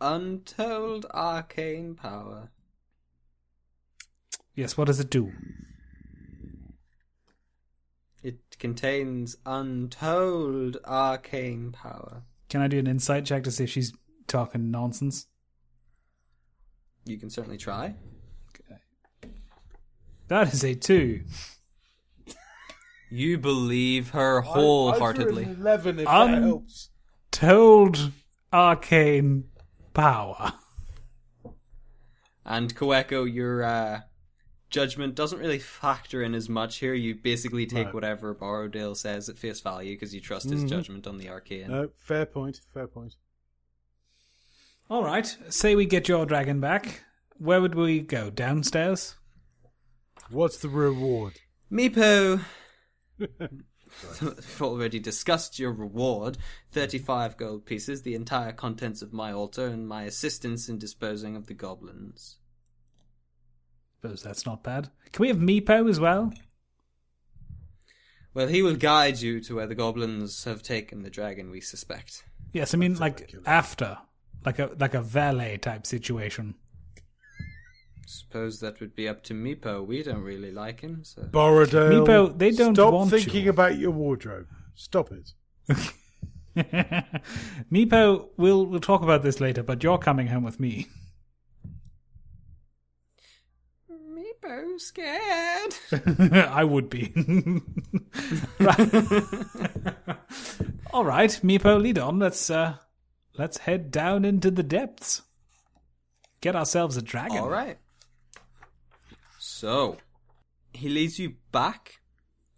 [0.00, 2.50] untold arcane power.
[4.54, 4.76] Yes.
[4.76, 5.32] What does it do?
[8.24, 12.22] It contains untold arcane power.
[12.48, 13.92] Can I do an insight check to see if she's
[14.26, 15.26] talking nonsense?
[17.04, 17.96] You can certainly try.
[18.48, 18.80] Okay.
[20.28, 21.24] That is a two.
[23.10, 25.42] You believe her wholeheartedly.
[25.42, 26.88] I threw an Eleven, if that helps.
[27.30, 28.10] Told
[28.50, 29.44] arcane
[29.92, 30.54] power.
[32.42, 34.00] And Koeko, your uh,
[34.74, 36.94] judgment doesn't really factor in as much here.
[36.94, 37.94] You basically take Right.
[37.94, 40.68] whatever Borrowdale says at face value because you trust his Mhm.
[40.68, 41.70] judgment on the arcane.
[41.70, 42.60] No, fair point.
[42.72, 43.14] Fair point.
[44.90, 45.26] All right.
[45.48, 47.04] Say we get your dragon back.
[47.38, 48.30] Where would we go?
[48.30, 49.14] Downstairs?
[50.28, 51.34] What's the reward?
[51.70, 52.44] Meepo!
[54.20, 56.36] We've already discussed your reward
[56.72, 61.46] 35 gold pieces, the entire contents of my altar, and my assistance in disposing of
[61.46, 62.38] the goblins.
[64.04, 64.90] Suppose that's not bad.
[65.12, 66.30] Can we have Meepo as well?
[68.34, 72.22] Well, he will guide you to where the goblins have taken the dragon, we suspect.
[72.52, 73.46] Yes, I mean like ridiculous.
[73.48, 73.96] after,
[74.44, 76.54] like a like a valet type situation.
[78.06, 79.86] Suppose that would be up to Meepo.
[79.86, 81.22] We don't really like him, so.
[81.22, 82.04] Borrowdale.
[82.06, 83.50] Meepo, they don't Stop want thinking you.
[83.50, 84.48] about your wardrobe.
[84.74, 85.32] Stop it.
[87.72, 90.88] Meepo, we'll we'll talk about this later, but you're coming home with me.
[94.44, 95.74] Meepo scared.
[96.48, 97.12] I would be.
[98.60, 98.94] right.
[100.92, 102.18] All right, Meepo, lead on.
[102.18, 102.76] Let's uh
[103.36, 105.22] let's head down into the depths.
[106.40, 107.38] Get ourselves a dragon.
[107.38, 107.78] All right.
[109.38, 109.98] So,
[110.72, 112.00] he leads you back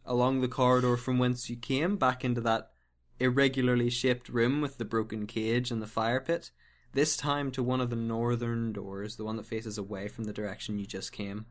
[0.05, 2.71] along the corridor from whence you came, back into that
[3.19, 6.51] irregularly shaped room with the broken cage and the fire pit.
[6.93, 10.33] This time to one of the northern doors, the one that faces away from the
[10.33, 11.47] direction you just came.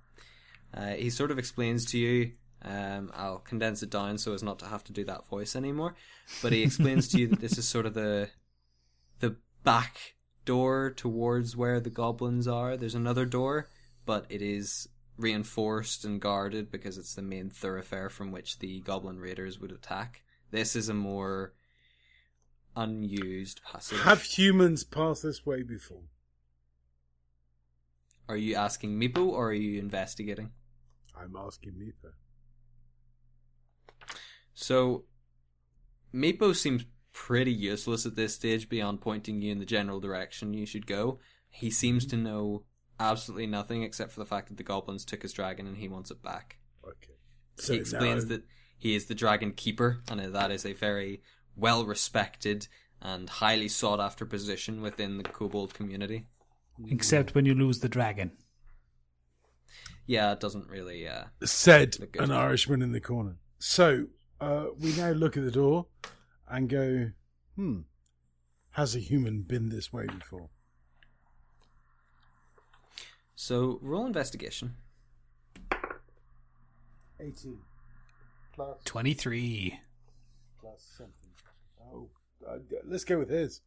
[0.75, 2.33] Uh, he sort of explains to you.
[2.61, 5.95] Um, I'll condense it down so as not to have to do that voice anymore.
[6.41, 8.29] But he explains to you that this is sort of the
[9.19, 12.75] the back door towards where the goblins are.
[12.75, 13.69] There's another door,
[14.05, 19.19] but it is reinforced and guarded because it's the main thoroughfare from which the goblin
[19.19, 20.23] raiders would attack.
[20.51, 21.53] This is a more
[22.75, 23.99] unused passage.
[23.99, 26.03] Have humans passed this way before?
[28.27, 30.51] Are you asking Meepo or are you investigating?
[31.19, 32.11] I'm asking Meepo.
[34.53, 35.05] So,
[36.13, 40.65] Meepo seems pretty useless at this stage beyond pointing you in the general direction you
[40.65, 41.19] should go.
[41.49, 42.63] He seems to know
[42.99, 46.11] absolutely nothing except for the fact that the goblins took his dragon and he wants
[46.11, 46.57] it back.
[46.85, 47.13] Okay.
[47.67, 48.43] he explains that
[48.77, 51.21] he is the dragon keeper and that is a very
[51.55, 52.67] well respected
[53.01, 56.27] and highly sought after position within the kobold community.
[56.89, 58.31] Except when you lose the dragon.
[60.07, 62.23] Yeah, it doesn't really uh said Look good.
[62.23, 63.37] an Irishman in the corner.
[63.59, 64.05] So
[64.39, 65.87] uh, we now look at the door
[66.47, 67.11] and go,
[67.55, 67.79] hmm,
[68.71, 70.49] has a human been this way before?
[73.37, 74.75] so roll investigation.
[77.19, 77.57] 18
[78.53, 79.79] plus, 23.
[80.59, 81.31] plus something.
[81.81, 82.09] Oh,
[82.47, 83.61] uh, let's go with his.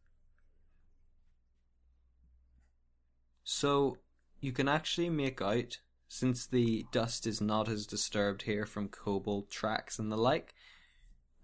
[3.44, 3.96] So
[4.40, 5.78] you can actually make out,
[6.08, 10.54] since the dust is not as disturbed here from kobold tracks and the like,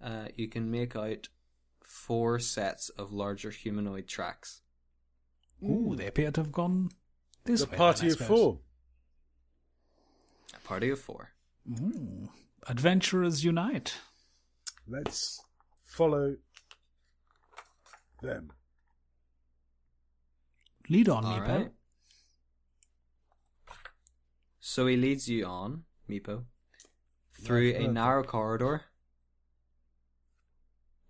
[0.02, 1.28] uh, you can make out
[1.82, 4.62] four sets of larger humanoid tracks.
[5.62, 6.90] Ooh, they appear to have gone
[7.44, 7.76] this The way.
[7.76, 8.58] party of four.
[10.54, 11.30] A party of four.
[11.70, 12.28] Ooh.
[12.66, 13.94] Adventurers unite.
[14.88, 15.40] Let's
[15.86, 16.36] follow
[18.22, 18.50] them.
[20.88, 21.48] Lead on, All Meepo.
[21.48, 21.72] right.
[24.66, 26.44] So he leads you on, Meepo,
[27.34, 28.84] through a narrow corridor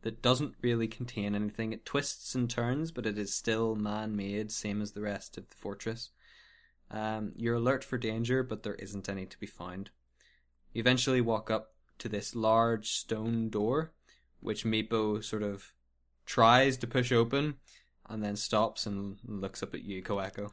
[0.03, 1.73] that doesn't really contain anything.
[1.73, 5.55] It twists and turns, but it is still man-made, same as the rest of the
[5.55, 6.11] fortress.
[6.91, 9.91] Um, you're alert for danger, but there isn't any to be found.
[10.73, 13.93] You eventually walk up to this large stone door,
[14.41, 15.73] which Meepo sort of
[16.27, 17.55] tries to push open,
[18.11, 20.51] and then stops and looks up at you, Koeko.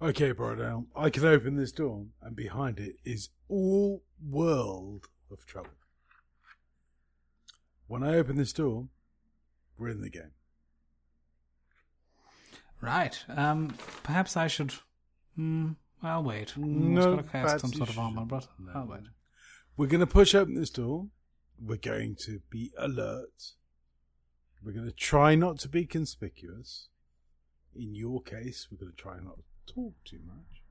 [0.00, 5.70] Okay, Brodell, I can open this door, and behind it is all world of trouble.
[7.86, 8.88] When I open this door,
[9.78, 10.32] we're in the game.
[12.82, 13.18] Right.
[13.28, 14.74] Um, perhaps I should.
[15.34, 15.72] Hmm.
[16.02, 16.50] I'll wait.
[16.50, 18.72] Hmm, No, it's got to cast some sort of armor, but No.
[18.74, 19.04] I'll wait.
[19.78, 21.06] We're going to push open this door.
[21.58, 23.52] We're going to be alert.
[24.62, 26.88] We're going to try not to be conspicuous.
[27.74, 30.62] In your case, we're going to try not to talk too much.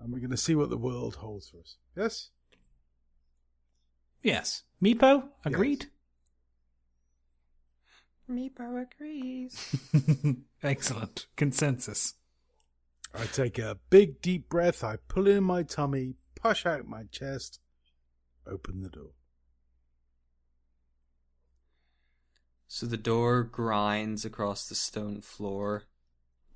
[0.00, 1.76] And we're going to see what the world holds for us.
[1.96, 2.30] Yes?
[4.22, 4.62] Yes.
[4.82, 5.86] Meepo, agreed?
[8.30, 9.76] Meepo agrees.
[10.62, 11.26] Excellent.
[11.36, 12.14] Consensus.
[13.14, 17.60] I take a big deep breath, I pull in my tummy, push out my chest,
[18.46, 19.12] open the door.
[22.66, 25.84] So the door grinds across the stone floor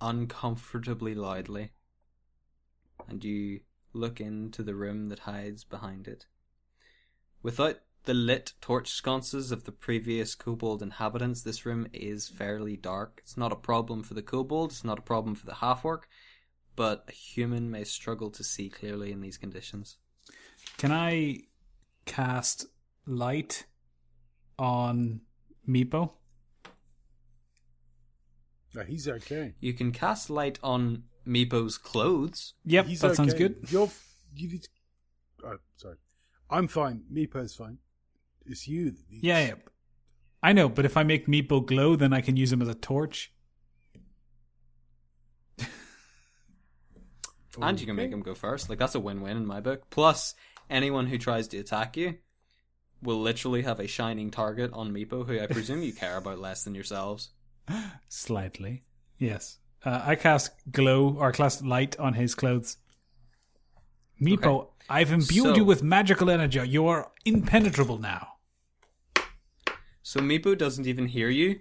[0.01, 1.71] uncomfortably loudly,
[3.09, 3.61] and you
[3.93, 6.27] look into the room that hides behind it.
[7.43, 13.21] Without the lit torch sconces of the previous kobold inhabitants, this room is fairly dark.
[13.23, 16.09] It's not a problem for the kobold, it's not a problem for the half-orc,
[16.77, 19.97] but a human may struggle to see clearly in these conditions.
[20.77, 21.41] Can I
[22.05, 22.67] cast
[23.07, 23.67] light
[24.59, 25.23] on
[25.69, 26.13] Meepo?
[28.77, 29.55] Oh, he's okay.
[29.61, 32.55] You can cast light on Meepo's clothes.
[32.65, 33.57] Yep, he's that sounds good.
[33.69, 33.91] You're,
[34.35, 34.69] you need to,
[35.45, 35.97] oh, sorry.
[36.51, 37.03] I'm fine.
[37.13, 37.79] Meepo's fine.
[38.47, 39.55] It's you that needs Yeah, yeah.
[40.43, 42.75] I know, but if I make Meepo glow, then I can use him as a
[42.75, 43.33] torch.
[47.61, 48.71] And you can make him go first.
[48.71, 49.91] Like that's a win-win in my book.
[49.91, 50.37] Plus,
[50.71, 52.15] anyone who tries to attack you
[53.03, 56.63] will literally have a shining target on Meepo, who I presume you care about less
[56.63, 57.31] than yourselves.
[58.09, 58.85] Slightly.
[59.19, 59.59] Yes.
[59.85, 62.77] Uh, I cast glow or cast light on his clothes.
[64.21, 64.71] Meepo, Okay.
[64.89, 66.61] I've imbued So- you with magical energy.
[66.69, 68.29] You are impenetrable now.
[70.03, 71.61] So Meepo doesn't even hear you.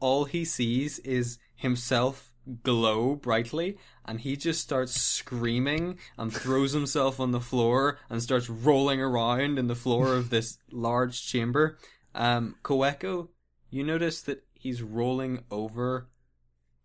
[0.00, 2.32] All he sees is himself
[2.62, 3.76] glow brightly,
[4.06, 9.58] and he just starts screaming and throws himself on the floor and starts rolling around
[9.58, 11.76] in the floor of this large chamber.
[12.14, 13.28] Um, Koeko,
[13.70, 16.08] you notice that he's rolling over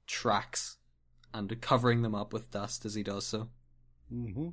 [0.07, 0.77] tracks
[1.33, 3.49] and covering them up with dust as he does so.
[4.13, 4.49] Mm-hmm.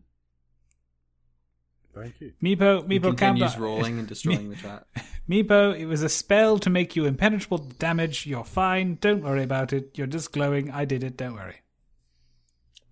[1.94, 2.32] Thank you.
[2.42, 3.62] Meepo, He Meepo, calm continues down.
[3.62, 4.84] rolling and destroying the track.
[5.28, 8.26] Meepo, it was a spell to make you impenetrable to damage.
[8.26, 8.96] You're fine.
[9.00, 9.98] Don't worry about it.
[9.98, 10.70] You're just glowing.
[10.70, 11.16] I did it.
[11.16, 11.56] Don't worry.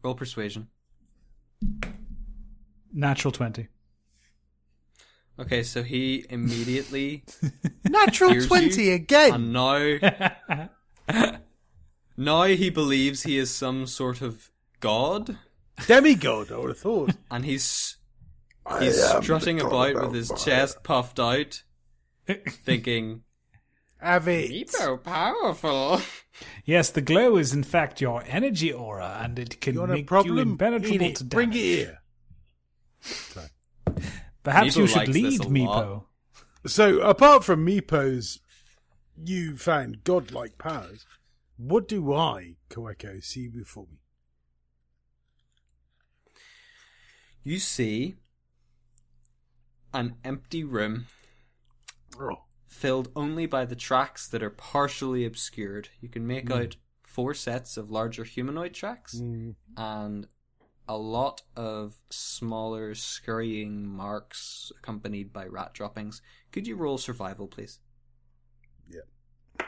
[0.02, 0.68] Roll persuasion.
[2.92, 3.68] Natural 20.
[5.40, 7.24] Okay, so he immediately
[7.88, 8.94] Natural 20 you.
[8.94, 9.32] again!
[9.34, 10.68] And now,
[12.16, 14.50] now he believes he is some sort of
[14.80, 15.38] god,
[15.86, 17.12] Demigod, I would have thought.
[17.30, 17.96] and he's
[18.80, 20.38] He's I strutting about with his fire.
[20.38, 21.62] chest puffed out,
[22.48, 23.22] thinking,
[24.00, 24.50] Have it.
[24.50, 26.00] Meepo powerful.
[26.64, 29.94] Yes, the glow is in fact your energy aura, and it can You want a
[29.94, 31.16] make you impenetrable Eat it.
[31.16, 31.64] to Bring it damage.
[31.64, 31.98] here.
[34.48, 36.04] Perhaps Meepo you should lead a Meepo.
[36.66, 38.40] So, apart from Meepo's
[39.16, 41.06] you found godlike powers,
[41.56, 43.98] what do I, Koeko, see before me?
[47.42, 48.16] You see
[49.94, 51.06] an empty room
[52.20, 55.88] Oh, filled only by the tracks that are partially obscured.
[56.00, 56.76] You can make out
[57.06, 60.26] four sets of larger humanoid tracks mm, and
[60.88, 66.22] a lot of smaller scurrying marks accompanied by rat droppings.
[66.50, 67.80] Could you roll survival, please?
[68.88, 69.66] Yeah.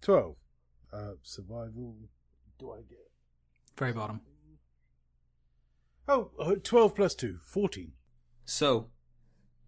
[0.00, 0.36] 12.
[0.92, 1.96] Uh, survival.
[2.58, 3.10] Do I get.
[3.76, 4.20] Very bottom.
[6.06, 7.92] Oh, uh, 12 plus 2, 14.
[8.44, 8.90] So,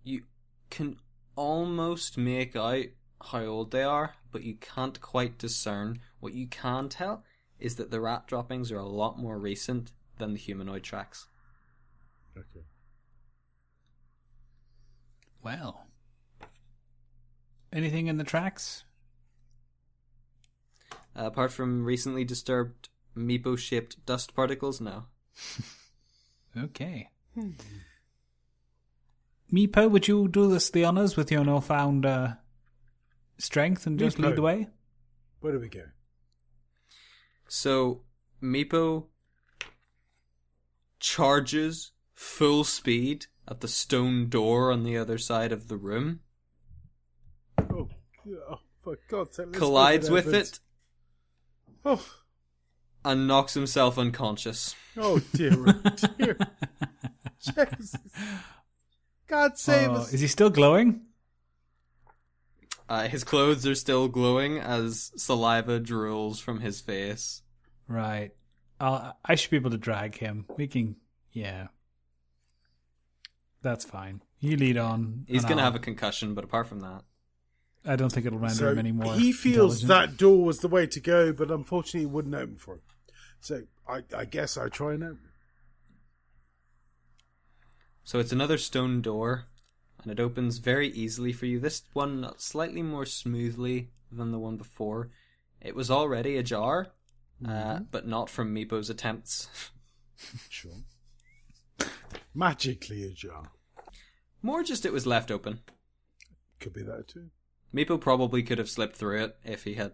[0.03, 0.25] you
[0.71, 0.97] can
[1.37, 2.87] almost make out
[3.23, 6.01] how old they are, but you can't quite discern.
[6.21, 7.25] What you can tell
[7.65, 11.29] is that the rat droppings are a lot more recent than the humanoid tracks.
[12.37, 12.67] Okay.
[15.43, 15.87] Well,
[17.73, 18.85] anything in the tracks?
[21.17, 25.05] Uh, apart from recently disturbed Meepo shaped dust particles, no.
[26.57, 27.09] Okay.
[29.53, 32.35] Meepo, would you do us the honors with your newfound uh,
[33.39, 34.23] strength and just Meepo.
[34.23, 34.69] lead the way?
[35.41, 35.83] Where do we go?
[37.49, 38.03] So,
[38.43, 39.05] Meepo
[41.01, 46.21] charges full speed at the stone door on the other side of the room,
[47.71, 47.89] Oh,
[48.49, 49.53] oh for God's sake.
[49.53, 50.35] collides with it.
[50.35, 50.61] it,
[51.85, 52.05] Oh,
[53.05, 54.75] and knocks himself unconscious.
[54.97, 55.83] oh dear, oh
[56.19, 56.39] dear.
[57.41, 57.97] Jesus.
[59.27, 60.13] God save Oh, us.
[60.15, 61.03] is he still glowing?
[62.95, 67.43] Uh, his clothes are still glowing as saliva drools from his face.
[67.89, 68.31] Right.
[68.79, 70.47] I'll, I should be able to drag him.
[70.57, 70.95] We can.
[71.33, 71.67] Yeah.
[73.63, 74.23] That's fine.
[74.39, 75.25] You lead on.
[75.27, 77.03] He's gonna have a concussion, but apart from that,
[77.85, 79.15] I don't think it'll render So him any more.
[79.15, 82.75] he feels that door was the way to go, but unfortunately it wouldn't open for
[82.75, 82.81] him.
[83.41, 85.19] So I, I guess I try and open.
[88.05, 89.47] So it's another stone door,
[90.05, 91.59] and it opens very easily for you.
[91.59, 95.11] This one slightly more smoothly than the one before.
[95.61, 96.89] It was already ajar,
[97.47, 99.49] uh, but not from Meepo's attempts.
[100.49, 100.85] Sure.
[102.33, 103.51] Magically ajar.
[104.41, 105.59] More just it was left open.
[106.61, 107.31] Could be that too.
[107.75, 109.93] Meepo probably could have slipped through it if he had,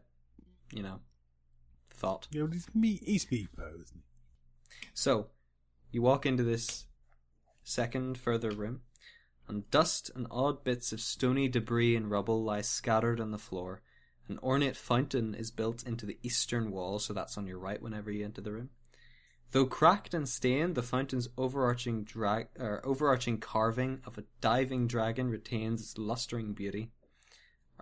[0.72, 1.00] you know,
[1.90, 2.28] thought.
[2.30, 3.00] Yeah, well, he's me.
[3.02, 4.02] He's Meepo, isn't
[4.92, 5.28] So,
[5.90, 6.84] you walk into this
[7.64, 8.82] second further room,
[9.50, 13.82] and dust and odd bits of stony debris and rubble lie scattered on the floor.
[14.28, 18.12] An ornate fountain is built into the eastern wall, so that's on your right whenever
[18.12, 18.70] you enter the room.
[19.50, 25.28] Though cracked and stained, the fountain's overarching drag or overarching carving of a diving dragon
[25.28, 26.92] retains its lustering beauty.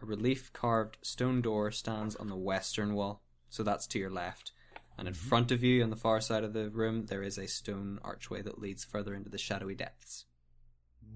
[0.00, 4.52] A relief carved stone door stands on the western wall, so that's to your left.
[4.96, 5.28] And in mm-hmm.
[5.28, 8.40] front of you, on the far side of the room, there is a stone archway
[8.40, 10.24] that leads further into the shadowy depths.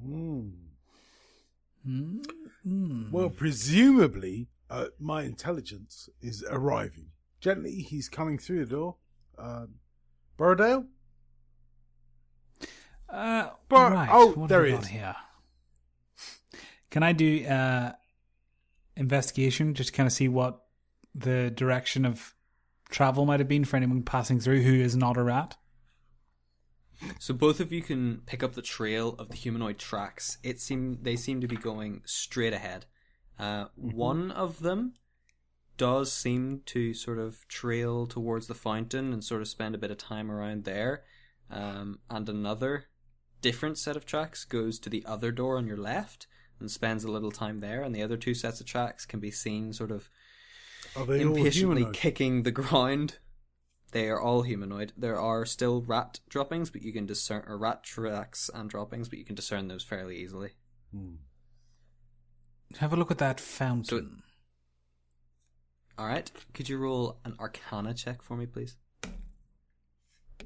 [0.06, 0.52] Mm.
[1.86, 3.10] Mm.
[3.10, 7.06] Well, presumably, uh, my intelligence is arriving.
[7.40, 8.96] Gently, he's coming through the door.
[9.36, 9.74] Um,
[10.38, 10.86] Borrowdale?
[13.08, 14.08] Uh, But- right.
[14.12, 14.86] oh, what there he is.
[14.86, 15.16] Here.
[16.90, 17.92] Can I do uh,
[18.96, 20.64] investigation just to kind of see what
[21.14, 22.34] the direction of
[22.90, 25.56] travel might have been for anyone passing through who is not a rat?
[27.22, 30.38] So both of you can pick up the trail of the humanoid tracks.
[30.42, 32.86] It seem they seem to be going straight ahead.
[33.38, 34.94] Uh, One of them
[35.76, 39.92] does seem to sort of trail towards the fountain and sort of spend a bit
[39.92, 41.04] of time around there,
[41.48, 42.86] um, and another
[43.40, 46.26] different set of tracks goes to the other door on your left
[46.58, 47.84] and spends a little time there.
[47.84, 50.10] And the other two sets of tracks can be seen sort of
[50.96, 53.18] Are they all impatiently kicking the ground.
[53.92, 54.92] They are all humanoid.
[54.96, 59.18] There are still rat droppings, but you can discern or rat tracks and droppings, but
[59.18, 60.52] you can discern those fairly easily.
[60.92, 61.14] Hmm.
[62.78, 64.22] Have a look at that fountain.
[65.98, 68.76] All right, could you roll an Arcana check for me, please?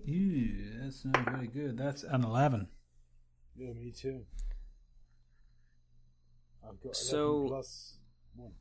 [0.04, 1.78] Ew, that's not very good.
[1.78, 2.68] That's an 11.
[3.54, 4.22] Yeah, me too.
[6.64, 7.98] I've got 11 So- plus
[8.34, 8.52] one.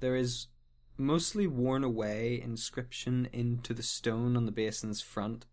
[0.00, 0.48] There is
[0.96, 5.46] mostly worn away inscription into the stone on the basin's front,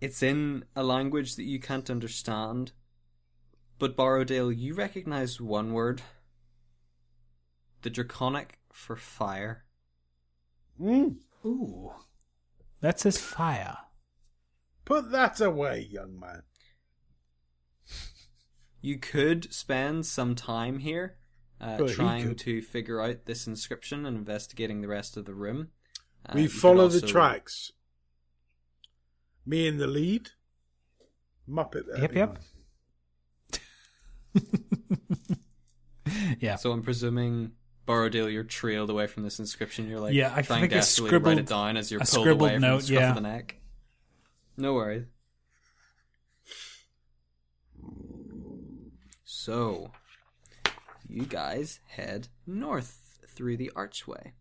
[0.00, 2.72] It's in a language that you can't understand.
[3.78, 6.02] But Borrowdale, you recognize one word.
[7.82, 9.64] The Draconic for fire.
[10.80, 11.16] Mm.
[11.44, 11.92] Ooh.
[12.80, 13.76] That says fire.
[14.86, 16.42] Put that away, young man.
[18.80, 21.18] You could spend some time here
[21.60, 25.68] uh, trying to figure out this inscription and investigating the rest of the room.
[26.26, 27.72] Uh, we you could follow the tracks.
[29.44, 30.30] Me in the lead.
[31.48, 32.00] Muppet there.
[32.02, 32.38] Yep, yep.
[36.38, 36.56] yeah.
[36.56, 37.52] So I'm presuming,
[37.86, 39.88] Borrowdale, you're trailed away from this inscription.
[39.88, 42.04] You're like Yeah, I trying think I desperately to write it down as you're a
[42.04, 43.08] pulled scribbled away from note, the scruff yeah.
[43.08, 43.56] of the neck.
[44.56, 45.06] No worries.
[49.24, 49.90] So,
[51.10, 54.32] you guys head north through the archway.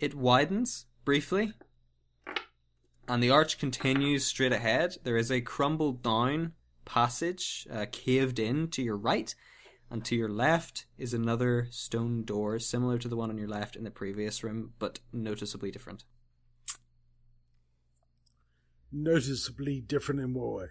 [0.00, 1.52] It widens briefly,
[3.06, 4.96] and the arch continues straight ahead.
[5.04, 6.52] There is a crumbled down
[6.84, 9.34] passage uh, caved in to your right,
[9.90, 13.76] and to your left is another stone door similar to the one on your left
[13.76, 16.04] in the previous room, but noticeably different.
[18.90, 20.66] Noticeably different in what way?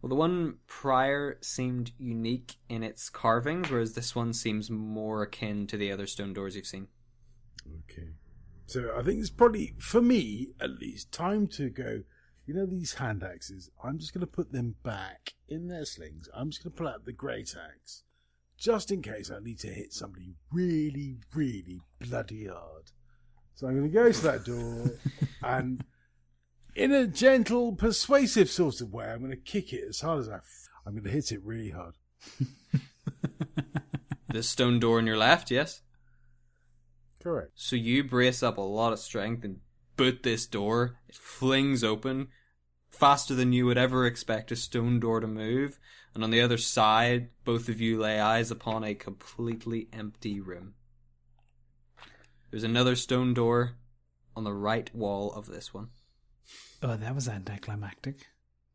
[0.00, 5.66] Well, the one prior seemed unique in its carvings, whereas this one seems more akin
[5.68, 6.88] to the other stone doors you've seen.
[7.90, 8.08] Okay.
[8.66, 12.02] So I think it's probably, for me at least, time to go.
[12.46, 13.70] You know these hand axes?
[13.84, 16.28] I'm just going to put them back in their slings.
[16.34, 18.02] I'm just going to pull out the great axe.
[18.56, 22.90] Just in case I need to hit somebody really, really bloody hard.
[23.54, 24.98] So I'm going to go to that door
[25.42, 25.84] and,
[26.74, 30.28] in a gentle, persuasive sort of way, I'm going to kick it as hard as
[30.28, 30.36] I.
[30.36, 31.94] F- I'm going to hit it really hard.
[34.32, 35.82] This stone door on your left, yes?
[37.20, 37.50] Correct.
[37.56, 39.58] So you brace up a lot of strength and
[39.96, 40.98] boot this door.
[41.08, 42.28] It flings open
[42.90, 45.80] faster than you would ever expect a stone door to move.
[46.14, 50.74] And on the other side, both of you lay eyes upon a completely empty room.
[52.50, 53.72] There's another stone door
[54.36, 55.88] on the right wall of this one.
[56.82, 58.26] Oh, that was anticlimactic.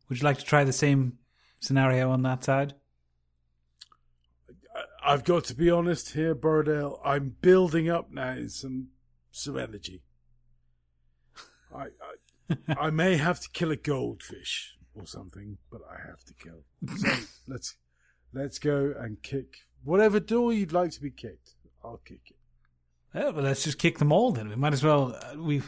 [0.07, 1.17] Would you like to try the same
[1.59, 2.75] scenario on that side?
[5.03, 6.99] I've got to be honest here, Borrowdale.
[7.03, 8.89] I'm building up now some
[9.31, 10.01] some energy.
[11.73, 11.85] I,
[12.49, 16.63] I I may have to kill a goldfish or something, but I have to kill.
[16.97, 17.09] So
[17.47, 17.75] let's
[18.33, 21.55] let's go and kick whatever door you'd like to be kicked.
[21.83, 22.37] I'll kick it.
[23.17, 24.49] Oh, well, let's just kick them all then.
[24.49, 25.15] We might as well.
[25.15, 25.61] Uh, we,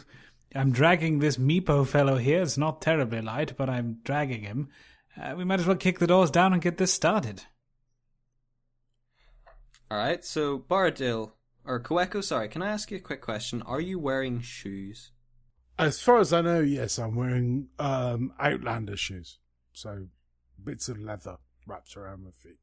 [0.56, 2.42] I'm dragging this Meepo fellow here.
[2.42, 4.70] It's not terribly light, but I'm dragging him.
[5.20, 7.44] Uh, we might as well kick the doors down and get this started.
[9.92, 11.32] Alright, so Baradil,
[11.66, 13.62] or Kaweko, sorry, can I ask you a quick question?
[13.62, 15.12] Are you wearing shoes?
[15.80, 19.40] As far as I know, yes, I'm wearing um, Outlander shoes,
[19.72, 20.08] so
[20.62, 22.58] bits of leather wrapped around my feet.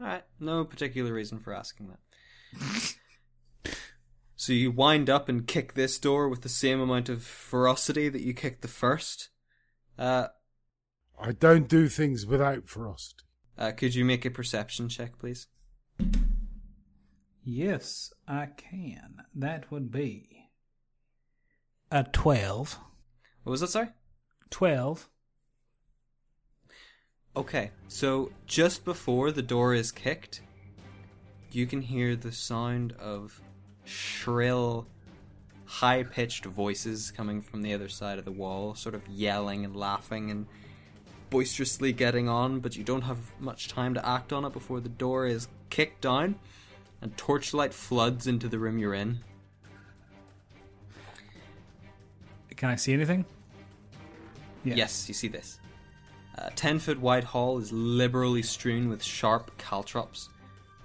[0.00, 2.94] Alright, no particular reason for asking that.
[4.36, 8.22] so you wind up and kick this door with the same amount of ferocity that
[8.22, 9.30] you kicked the first.
[9.98, 10.28] Uh,
[11.18, 13.24] I don't do things without ferocity.
[13.58, 15.46] uh, could you make a perception check, please?
[17.42, 19.22] Yes, I can.
[19.34, 20.50] That would be
[21.90, 22.78] a twelve.
[23.44, 23.88] What was that, sorry?
[24.50, 25.08] Twelve.
[27.36, 30.40] Okay, so just before the door is kicked,
[31.52, 33.42] you can hear the sound of
[33.86, 34.86] shrill,
[35.64, 39.74] high pitched voices coming from the other side of the wall, sort of yelling and
[39.74, 40.46] laughing and
[41.30, 44.88] boisterously getting on, but you don't have much time to act on it before the
[44.88, 46.36] door is kicked down
[47.02, 49.20] and torchlight floods into the room you're in.
[52.56, 53.24] Can I see anything?
[54.64, 54.74] Yeah.
[54.74, 55.60] Yes, you see this.
[56.36, 60.30] A 10 foot wide hall is liberally strewn with sharp caltrops.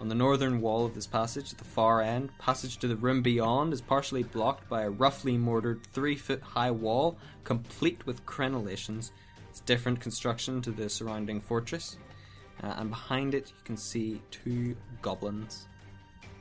[0.02, 3.22] On the northern wall of this passage, at the far end, passage to the room
[3.22, 9.12] beyond is partially blocked by a roughly mortared 3 foot high wall, complete with crenellations.
[9.52, 11.98] It's different construction to the surrounding fortress.
[12.64, 15.68] Uh, and behind it, you can see two goblins.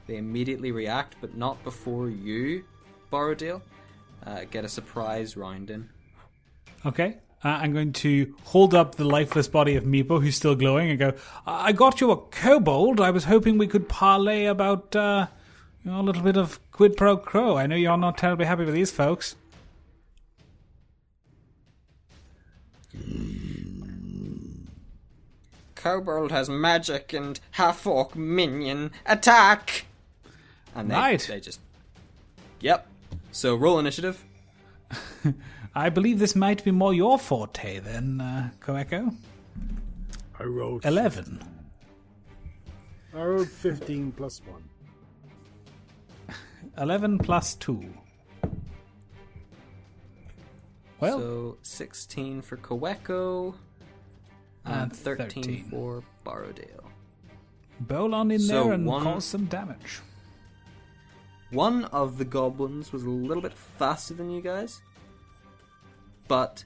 [0.07, 2.65] They immediately react, but not before you,
[3.13, 3.61] Borrowdale,
[4.25, 5.87] uh, get a surprise round in.
[6.87, 7.19] Okay.
[7.43, 10.99] Uh, I'm going to hold up the lifeless body of Meepo, who's still glowing, and
[10.99, 11.15] go,
[11.47, 13.01] I got you a kobold.
[13.01, 15.27] I was hoping we could parlay about uh,
[15.83, 17.57] you know, a little bit of quid pro quo.
[17.57, 19.37] I know you're not terribly happy with these folks.
[25.75, 29.87] Kobold has magic and half orc minion attack.
[30.75, 31.21] And they, Right.
[31.29, 31.61] they just.
[32.61, 32.87] Yep.
[33.33, 34.25] So roll initiative.
[35.75, 39.15] I believe this might be more your forte than uh, Koeko.
[40.39, 41.43] I rolled 11.
[43.15, 44.41] I rolled 15 plus
[46.29, 46.37] 1.
[46.79, 47.85] 11 plus 2.
[51.01, 53.55] Well, so 16 for Kaweko
[54.65, 55.65] and And 13, 13.
[55.71, 56.85] for Borrowdale.
[57.81, 60.01] Bolon in so there and one- cause some damage.
[61.53, 64.83] One of the goblins was a little bit faster than you guys,
[66.31, 66.63] but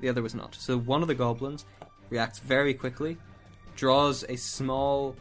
[0.00, 0.54] the other was not.
[0.54, 1.64] So one of the goblins
[2.08, 3.16] reacts very quickly,
[3.74, 5.16] draws a small,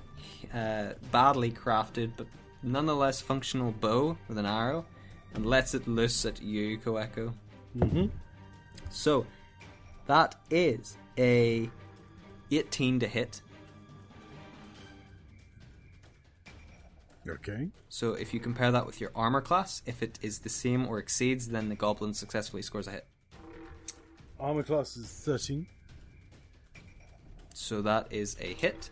[0.54, 2.28] uh, badly crafted but
[2.62, 4.86] nonetheless functional bow with an arrow,
[5.34, 7.34] and lets it loose at you, Koeko.
[7.76, 8.06] Mm-hmm.
[8.92, 9.26] So
[10.06, 11.68] that is a
[12.52, 13.42] 18 to hit.
[17.28, 17.70] Okay.
[17.90, 21.00] So if you compare that with your armor class, if it is the same or
[21.00, 23.08] exceeds, then the goblin successfully scores a hit.
[24.42, 25.68] Armor class is 13.
[27.54, 28.90] So that is a hit.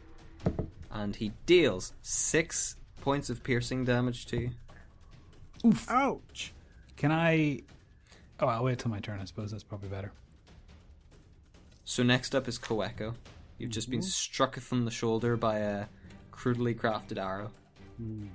[0.91, 4.51] And he deals six points of piercing damage to you.
[5.65, 5.89] Oof.
[5.89, 6.53] Ouch!
[6.97, 7.61] Can I.
[8.39, 9.51] Oh, I'll wait till my turn, I suppose.
[9.51, 10.11] That's probably better.
[11.83, 13.15] So next up is Koeko.
[13.57, 15.85] You've just been struck from the shoulder by a
[16.31, 17.51] crudely crafted arrow.
[17.97, 18.27] Hmm.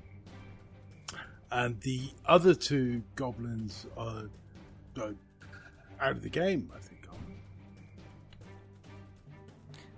[1.51, 4.25] And the other two goblins are,
[5.01, 5.15] are
[6.01, 6.94] out of the game, I think.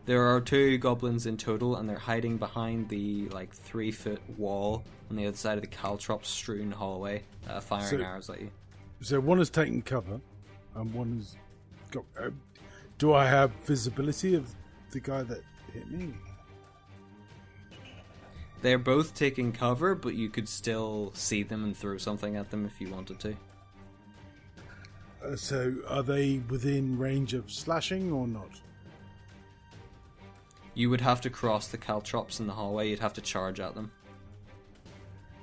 [0.07, 4.85] There are two goblins in total, and they're hiding behind the like three foot wall
[5.11, 8.51] on the other side of the caltrops strewn hallway, uh, firing So- arrows at you.
[9.03, 10.21] So one has taken cover,
[10.75, 11.37] and one has
[11.91, 12.05] got.
[12.19, 12.31] Uh,
[12.99, 14.55] do I have visibility of
[14.91, 15.43] the guy that
[15.73, 16.15] hit me?
[18.63, 22.65] They're both taking cover, but you could still see them and throw something at them
[22.65, 23.37] if you wanted to.
[25.23, 28.61] Uh, so are they within range of slashing or not?
[30.77, 32.91] You would have to cross the caltrops in the hallway.
[32.91, 33.91] You'd have to charge at them.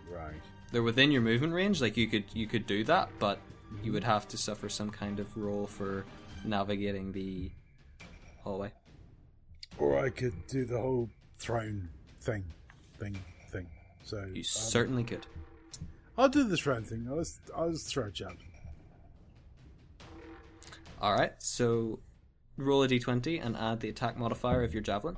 [0.07, 0.35] Right.
[0.71, 1.81] They're within your movement range.
[1.81, 3.39] Like you could you could do that, but
[3.81, 6.05] you would have to suffer some kind of roll for
[6.45, 7.51] navigating the
[8.43, 8.71] hallway.
[9.79, 11.89] Or I could do the whole throne
[12.21, 12.43] thing,
[12.99, 13.17] thing,
[13.49, 13.65] thing.
[14.03, 15.25] So You um, certainly could.
[16.15, 17.07] I'll do the throne thing.
[17.09, 18.37] I'll just, I'll just throw a jab.
[21.01, 21.33] All right.
[21.39, 22.01] So
[22.57, 25.17] roll a d20 and add the attack modifier of your javelin.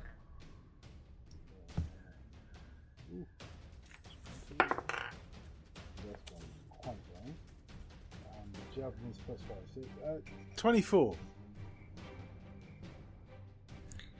[10.06, 10.12] Uh,
[10.56, 11.16] Twenty-four.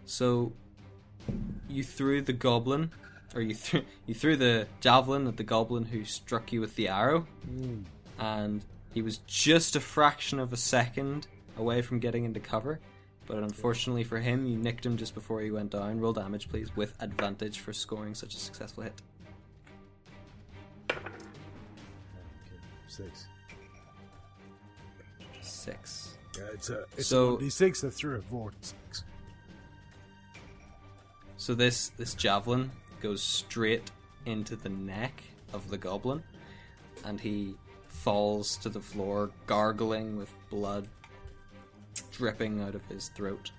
[0.07, 0.53] So
[1.69, 2.91] you threw the goblin,
[3.35, 6.89] or you threw you threw the javelin at the goblin who struck you with the
[6.89, 7.27] arrow,
[8.19, 8.65] and
[8.95, 11.27] he was just a fraction of a second
[11.59, 12.81] away from getting into cover.
[13.27, 16.01] But unfortunately for him, you nicked him just before he went down.
[16.01, 18.95] Roll damage, please, with advantage for scoring such a successful hit.
[22.89, 23.27] Six.
[25.43, 26.15] Six.
[26.37, 27.85] Yeah, it's a it's So- a d6.
[27.87, 29.05] I threw a four six.
[31.37, 32.71] So this this javelin
[33.01, 33.91] goes straight
[34.25, 35.23] into the neck
[35.53, 36.23] of the goblin,
[37.05, 37.55] and he
[37.89, 40.89] falls to the floor, gargling with blood
[42.13, 43.51] dripping out of his throat.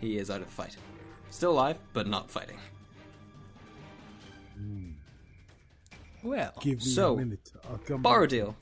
[0.00, 0.76] He is out of fight.
[1.30, 2.58] Still alive, but not fighting.
[6.22, 7.52] Well, Give me So, a minute.
[7.70, 8.12] I'll come back.
[8.12, 8.54] Borrowdale.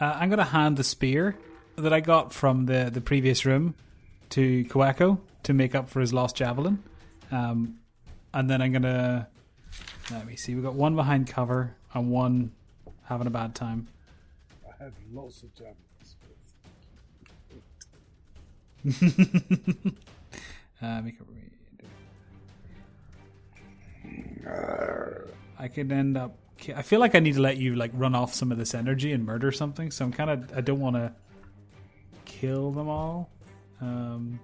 [0.00, 1.36] uh, I'm going to hand the spear
[1.76, 3.74] that I got from the, the previous room
[4.30, 6.82] to Kawako to make up for his lost javelin.
[7.32, 7.78] Um,
[8.32, 9.26] and then I'm going to.
[10.10, 10.54] Let me see.
[10.54, 12.52] We've got one behind cover and one
[13.04, 13.88] having a bad time.
[14.80, 16.16] I have lots of javelins.
[20.82, 21.50] Uh, make a read.
[25.58, 26.34] I could end up.
[26.74, 29.12] I feel like I need to let you like run off some of this energy
[29.12, 29.90] and murder something.
[29.90, 30.56] So I'm kind of.
[30.56, 31.12] I don't want to
[32.24, 33.28] kill them all.
[33.82, 34.40] Um,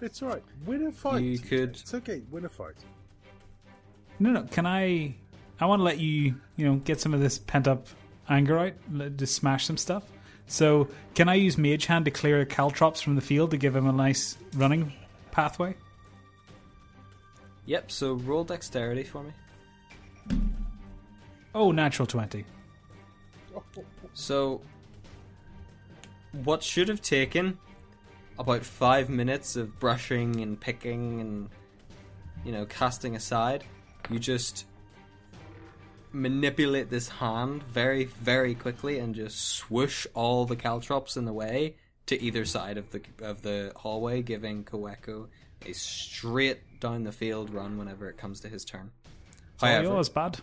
[0.00, 0.44] It's all right.
[0.64, 1.22] Win a fight.
[1.24, 2.22] You could- It's okay.
[2.30, 2.76] Win a fight.
[4.20, 4.42] no, no.
[4.44, 5.16] Can I?
[5.60, 6.36] I want to let you.
[6.56, 7.86] You know, get some of this pent up
[8.28, 8.72] anger out.
[8.92, 10.04] let- Just smash some stuff.
[10.46, 13.86] So can I use Mage Hand to clear Caltrops from the field to give him
[13.86, 14.92] a nice running
[15.32, 15.74] pathway?
[17.66, 19.32] Yep, so roll dexterity for me.
[21.54, 22.44] Oh, natural twenty.
[24.14, 24.60] So,
[26.32, 27.58] what should have taken
[28.38, 31.48] about five minutes of brushing and picking and,
[32.44, 33.64] you know, casting aside,
[34.10, 34.66] you just
[36.12, 41.76] manipulate this hand very, very quickly and just swoosh all the caltrops in the way
[42.06, 45.28] to either side of the of the hallway, giving Kaweko
[45.64, 48.90] a straight down the field run whenever it comes to his turn.
[49.60, 50.38] However, yours, bad.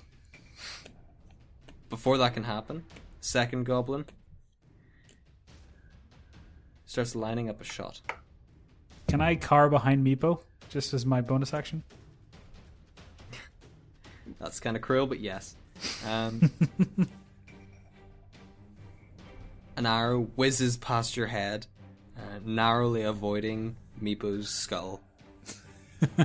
[1.90, 2.84] before that can happen,
[3.22, 4.06] second goblin
[6.86, 8.02] starts lining up a shot.
[9.08, 11.84] Can I car behind Meepo just as my bonus action?
[14.44, 15.56] That's kind of cruel, but yes.
[16.06, 16.52] Um,
[19.78, 21.66] an arrow whizzes past your head,
[22.18, 25.00] uh, narrowly avoiding Meepo's skull.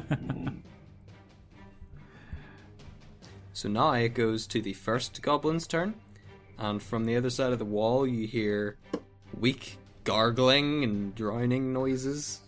[3.53, 5.95] so now it goes to the first goblin's turn,
[6.59, 8.79] and from the other side of the wall, you hear
[9.39, 12.41] weak gargling and drowning noises.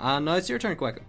[0.00, 1.02] And now it's your turn, Quaco.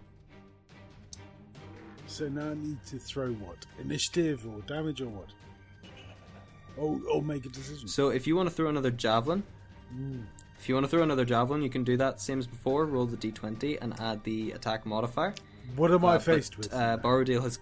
[2.15, 3.65] So now I need to throw what?
[3.79, 5.27] Initiative or damage or what?
[6.79, 7.89] Oh, or make a decision.
[7.89, 9.43] So if you want to throw another javelin,
[10.57, 12.85] if you want to throw another javelin, you can do that same as before.
[12.85, 15.33] Roll the d20 and add the attack modifier.
[15.75, 16.73] what am I Uh, faced but, with?
[16.73, 17.59] Uh, Borrowdale has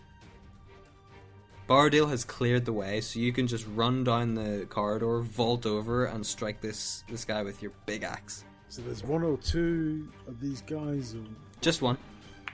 [1.68, 6.06] Borrowdale has cleared the way, so you can just run down the corridor, vault over,
[6.06, 8.44] and strike this this guy with your big axe.
[8.70, 11.24] so there's one or two of these guys, or
[11.62, 11.98] Just one.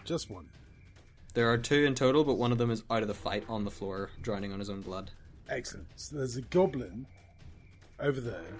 [0.05, 0.45] just one.
[1.33, 3.63] There are two in total, but one of them is out of the fight on
[3.63, 5.11] the floor, drowning on his own blood.
[5.47, 5.87] Excellent.
[5.95, 7.05] So there's a goblin
[7.99, 8.53] over there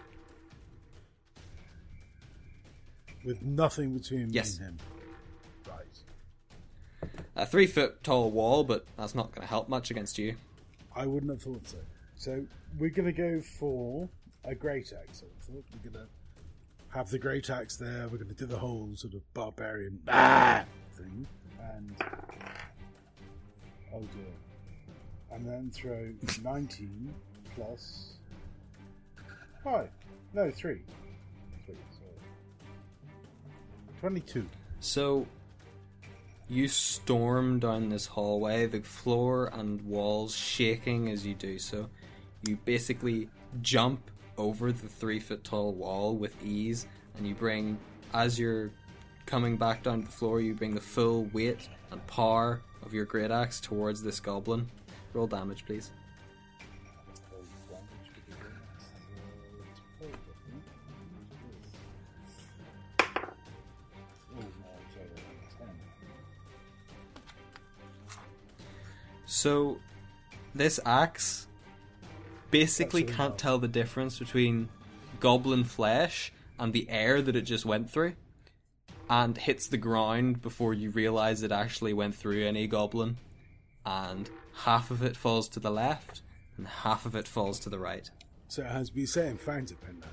[3.24, 4.58] with nothing between Yes.
[4.58, 4.78] and him.
[5.68, 7.12] Right.
[7.36, 10.36] A three foot tall wall, but that's not going to help much against you.
[10.96, 11.78] I wouldn't have thought so.
[12.16, 12.46] So
[12.78, 14.10] we're going to go for
[14.44, 15.24] a great axe.
[15.24, 16.10] I thought we're going to
[16.98, 18.08] have the great axe there.
[18.08, 20.66] We're going to do the whole sort of barbarian ah!
[20.96, 21.28] thing,
[21.76, 21.96] and
[23.94, 24.34] oh dear,
[25.32, 26.10] and then throw
[26.44, 27.14] nineteen
[27.56, 28.14] plus
[29.64, 29.90] five.
[30.34, 30.82] No, three.
[31.66, 31.76] Three.
[31.98, 32.12] Sorry.
[34.00, 34.48] Twenty-two.
[34.80, 35.28] So,
[36.48, 41.90] you storm down this hallway, the floor and walls shaking as you do so.
[42.48, 43.28] You basically
[43.62, 46.88] jump over the three foot tall wall with ease,
[47.18, 47.78] and you bring,
[48.14, 48.72] as you're
[49.30, 53.06] coming back down to the floor, you bring the full weight and power of your
[53.06, 54.68] great axe towards this goblin.
[55.14, 55.92] Roll damage, please.
[69.26, 69.78] So,
[70.56, 71.46] this axe
[72.50, 74.70] basically can't tell the difference between
[75.20, 78.14] goblin flesh and the air that it just went through,
[79.10, 83.18] and hits the ground before you realize it actually went through any goblin,
[83.86, 84.30] and
[84.64, 86.22] half of it falls to the left,
[86.58, 88.10] and half of it falls to the right.
[88.48, 90.08] So as we say in Fountain Pen now.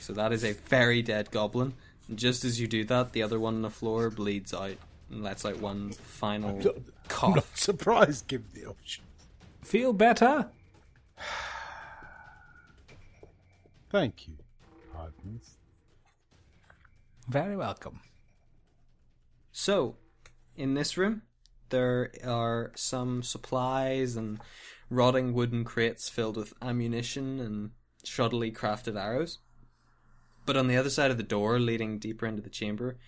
[0.00, 1.74] So that is a very dead goblin.
[2.08, 4.76] And just as you do that, the other one on the floor bleeds out
[5.10, 6.76] and lets out one final not-
[7.22, 9.04] I'm not surprised given the option.
[9.62, 10.48] Feel better?
[13.90, 14.34] Thank you,
[14.94, 15.50] Hardness.
[17.28, 18.00] Very welcome.
[19.50, 19.96] So,
[20.56, 21.22] in this room,
[21.70, 24.40] there are some supplies and
[24.90, 27.70] rotting wooden crates filled with ammunition and
[28.04, 29.38] shoddily crafted arrows.
[30.46, 32.98] But on the other side of the door, leading deeper into the chamber,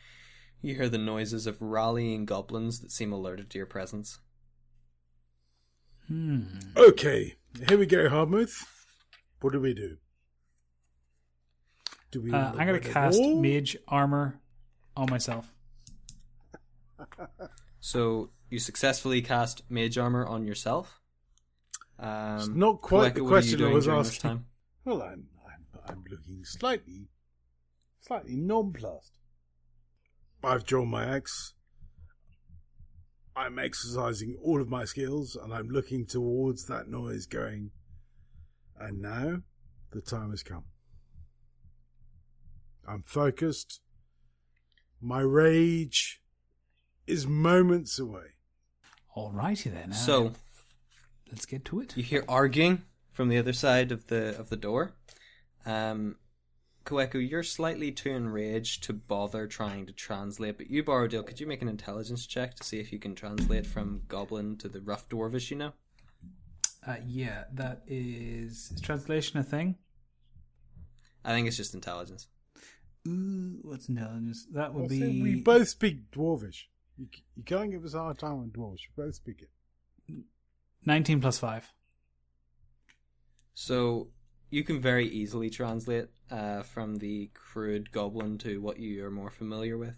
[0.63, 4.19] you hear the noises of rallying goblins that seem alerted to your presence.
[6.09, 6.45] Hmm.
[6.77, 7.35] Okay,
[7.69, 8.65] here we go, Hardmouth.
[9.41, 9.99] What do we do?
[12.11, 12.33] Do we?
[12.33, 14.41] Uh, I'm going to cast Mage Armor
[14.97, 15.53] on myself.
[17.79, 20.99] So, you successfully cast mage armor on yourself.
[22.01, 24.21] Um, It's not quite the Kweka, what are you question I was during asking.
[24.29, 24.47] time?
[24.85, 27.11] Well, I'm, I'm, I'm looking slightly,
[28.01, 29.19] slightly nonplussed.
[30.43, 31.55] I've drawn my axe.
[33.37, 37.71] I'm exercising all of my skills, and I'm looking towards that noise, going.
[38.81, 39.43] And now,
[39.93, 40.65] the time has come.
[42.89, 43.81] I'm focused.
[45.01, 46.23] My rage
[47.07, 48.35] is moments away.
[49.17, 49.93] Alrighty then.
[49.93, 50.33] So,
[51.31, 51.97] let's get to it.
[51.97, 52.83] You hear arguing
[53.13, 54.93] from the other side of the of the door.
[55.65, 56.17] Um,
[56.87, 61.47] Kaweko, you're slightly too enraged to bother trying to translate, but you, Borrowdale, could you
[61.47, 65.09] make an intelligence check to see if you can translate from Goblin to the rough
[65.09, 65.73] dwarvish you know?
[66.87, 69.75] Uh, yeah, that is, is translation a thing?
[71.25, 72.29] I think it's just intelligence.
[73.07, 74.47] Ooh, what's intelligence?
[74.53, 74.99] That would Well, be.
[75.01, 76.65] see, we both speak Dwarvish.
[76.97, 78.89] You, c- you can't give us a hard time on Dwarvish.
[78.97, 79.51] We both speak it.
[80.85, 81.73] 19 plus 5.
[83.55, 84.09] So
[84.51, 89.31] you can very easily translate uh, from the crude goblin to what you are more
[89.31, 89.97] familiar with,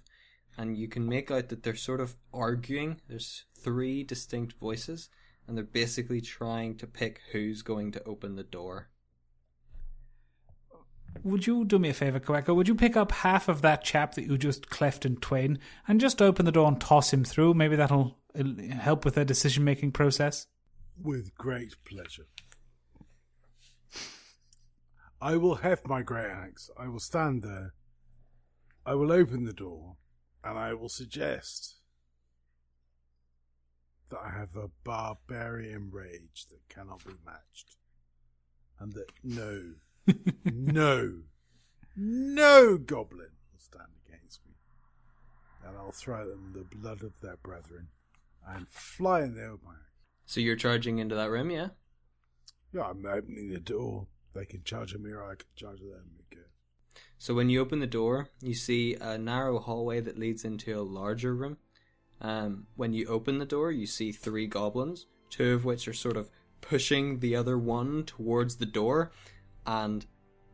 [0.57, 3.01] and you can make out that they're sort of arguing.
[3.09, 5.09] There's three distinct voices,
[5.47, 8.89] and they're basically trying to pick who's going to open the door.
[11.25, 12.55] Would you do me a favour, Quacker?
[12.55, 16.01] Would you pick up half of that chap that you just cleft in twain and
[16.01, 17.55] just open the door and toss him through?
[17.55, 18.45] Maybe that'll uh,
[18.75, 20.47] help with their decision making process.
[21.01, 22.27] With great pleasure.
[25.21, 26.71] I will heft my grey axe.
[26.79, 27.75] I will stand there.
[28.87, 29.97] I will open the door,
[30.45, 31.77] and I will suggest
[34.11, 37.77] that I have a barbarian rage that cannot be matched.
[38.79, 39.75] And that no,
[40.45, 41.21] no,
[41.97, 44.53] no goblin will stand against me.
[45.67, 47.89] And I'll throw them the blood of their brethren
[48.47, 49.73] and fly in there with my.
[50.27, 51.69] So you're charging into that room, yeah?
[52.73, 54.07] Yeah, I'm opening the door.
[54.35, 56.11] They can charge at me or I can charge at them.
[56.33, 56.47] Okay.
[57.19, 60.83] So when you open the door, you see a narrow hallway that leads into a
[60.83, 61.57] larger room.
[62.21, 66.17] Um, when you open the door, you see three goblins, two of which are sort
[66.17, 66.31] of
[66.61, 69.13] pushing the other one towards the door.
[69.69, 70.07] And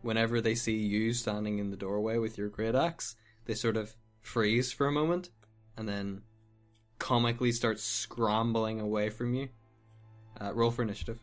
[0.03, 3.15] whenever they see you standing in the doorway with your great axe,
[3.45, 5.31] they sort of freeze for a moment
[5.77, 6.23] and then
[6.99, 9.51] comically start scrambling away from you.
[10.41, 11.21] Uh, roll for initiative.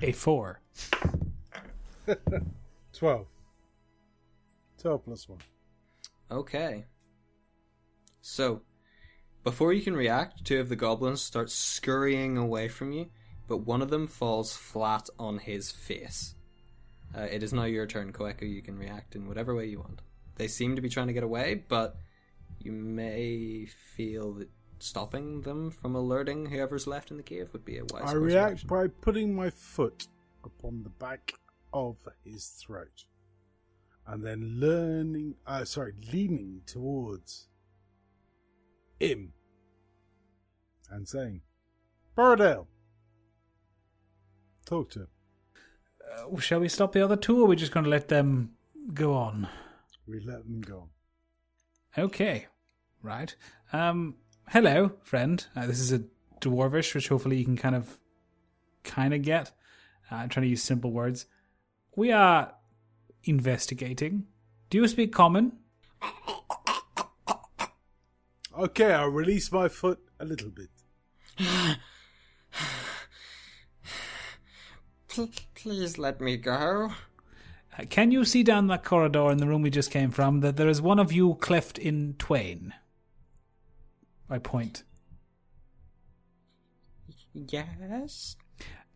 [0.00, 0.60] A 4.
[2.94, 3.26] 12.
[4.78, 5.38] 12 plus 1.
[6.30, 6.86] Okay.
[8.22, 8.62] So,
[9.42, 13.10] before you can react, two of the goblins start scurrying away from you,
[13.46, 16.34] but one of them falls flat on his face.
[17.16, 18.42] Uh, it is now your turn, Koeko.
[18.42, 20.00] You can react in whatever way you want.
[20.36, 21.96] They seem to be trying to get away, but
[22.58, 24.48] you may feel that
[24.78, 28.52] stopping them from alerting whoever's left in the cave would be a wise I react
[28.54, 28.68] action.
[28.68, 30.08] by putting my foot
[30.44, 31.32] upon the back
[31.72, 33.04] of his throat.
[34.06, 37.48] And then learning, uh, sorry, leaning towards
[38.98, 39.32] him
[40.90, 41.40] and saying,
[42.16, 42.66] Borrowdale,
[44.64, 45.08] talk to him.
[46.12, 48.52] Uh, shall we stop the other two, or are we just going to let them
[48.92, 49.48] go on?
[50.06, 50.88] We let them go.
[51.96, 52.46] Okay,
[53.02, 53.34] right.
[53.72, 54.16] Um,
[54.48, 55.44] hello, friend.
[55.56, 56.02] Uh, this is a
[56.40, 57.98] dwarvish, which hopefully you can kind of,
[58.82, 59.52] kind of get.
[60.10, 61.26] Uh, I'm trying to use simple words.
[61.96, 62.54] We are
[63.24, 64.26] investigating.
[64.70, 65.52] Do you speak common?
[68.56, 70.68] Okay, I'll release my foot a little bit.
[75.14, 76.90] Pl- please let me go.
[77.78, 80.56] Uh, can you see down that corridor in the room we just came from that
[80.56, 82.74] there is one of you cleft in twain?
[84.28, 84.82] I point.
[87.32, 88.36] Yes.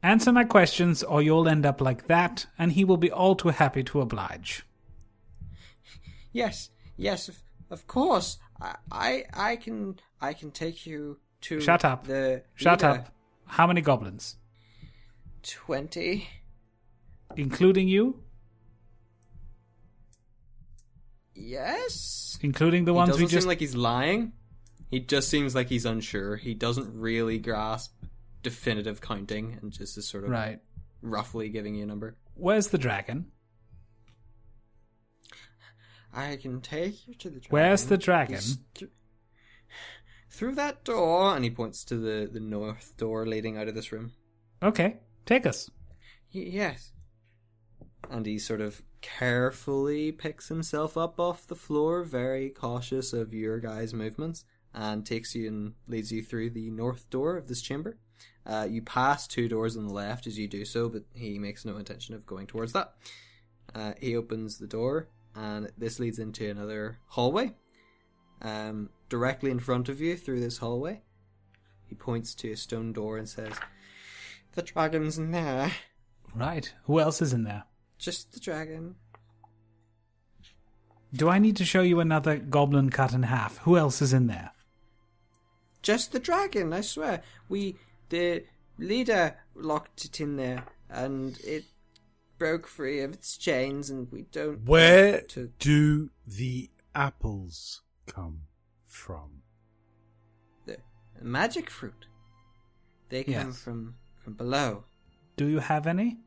[0.03, 3.49] Answer my questions, or you'll end up like that, and he will be all too
[3.49, 4.65] happy to oblige.
[6.33, 8.39] Yes, yes, of, of course.
[8.61, 11.61] I, I, I can, I can take you to.
[11.61, 12.07] Shut up.
[12.07, 12.95] The Shut leader.
[13.01, 13.13] up.
[13.47, 14.37] How many goblins?
[15.49, 16.29] Twenty.
[17.37, 18.23] Including you?
[21.35, 22.39] Yes.
[22.43, 23.43] Including the ones he ones doesn't we just.
[23.45, 24.33] seem like he's lying.
[24.91, 26.37] He just seems like he's unsure.
[26.37, 27.95] He doesn't really grasp
[28.43, 30.61] definitive counting, and just is sort of Right.
[31.03, 32.17] roughly giving you a number.
[32.35, 33.27] Where's the dragon?
[36.13, 37.51] I can take you to the dragon.
[37.51, 38.41] Where's the dragon?
[38.75, 38.91] Th-
[40.31, 43.93] through that door, and he points to the the north door leading out of this
[43.93, 44.13] room.
[44.63, 45.71] Okay, take us.
[46.35, 46.93] Y- yes.
[48.11, 53.61] And he sort of carefully picks himself up off the floor, very cautious of your
[53.61, 54.45] guys' movements,
[54.75, 57.99] and takes you and leads you through the north door of this chamber.
[58.47, 61.65] Uh, you pass two doors on the left as you do so, but he makes
[61.65, 62.95] no intention of going towards that.
[63.75, 67.55] Uh, he opens the door, and this leads into another hallway.
[68.41, 71.03] Um, directly in front of you, through this hallway,
[71.85, 73.53] he points to a stone door and says,
[74.59, 75.71] "The dragon's in there."
[76.35, 76.75] Right.
[76.87, 77.63] Who else is in there?
[77.97, 78.97] Just the dragon.
[81.15, 83.59] Do I need to show you another goblin cut in half?
[83.59, 84.51] Who else is in there?
[85.81, 87.23] Just the dragon, I swear.
[87.49, 87.77] We,
[88.09, 88.47] the
[88.79, 91.67] leader locked it in there, and it
[92.37, 94.65] broke free of its chains, and we don't.
[94.65, 95.53] Where to...
[95.61, 98.41] do the apples come
[98.87, 99.43] from?
[100.67, 100.79] the
[101.23, 102.07] magic fruit?
[103.09, 103.63] They come Yes.
[103.63, 103.95] from
[104.29, 104.85] from below.
[105.37, 106.19] Do you have any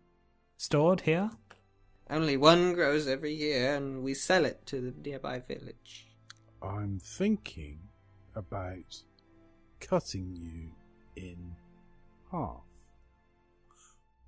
[0.58, 1.30] stored here?
[2.10, 6.08] Only one grows every year, and we sell it to the nearby village.
[6.64, 7.80] I'm thinking
[8.36, 9.04] about
[9.80, 10.72] cutting you
[11.16, 11.56] in
[12.32, 12.64] half.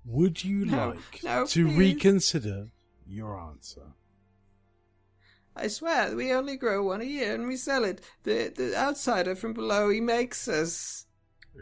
[0.06, 1.76] Would you No, like no, to please.
[1.78, 2.68] reconsider
[3.06, 3.92] your answer?
[5.56, 8.00] I swear, we only grow one a year and we sell it.
[8.24, 11.06] The the outsider from below, he makes us.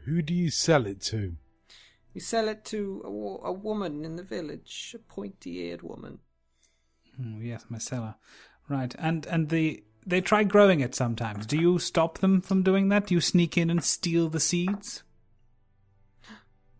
[0.04, 1.36] Who do you sell it to?
[2.14, 6.18] We sell it to a, a woman in the village, a pointy-eared woman.
[7.20, 8.16] Oh, yes, Marcella.
[8.68, 11.46] Right, and and the they try growing it sometimes.
[11.46, 13.06] Do you stop them from doing that?
[13.06, 15.02] Do you sneak in and steal the seeds?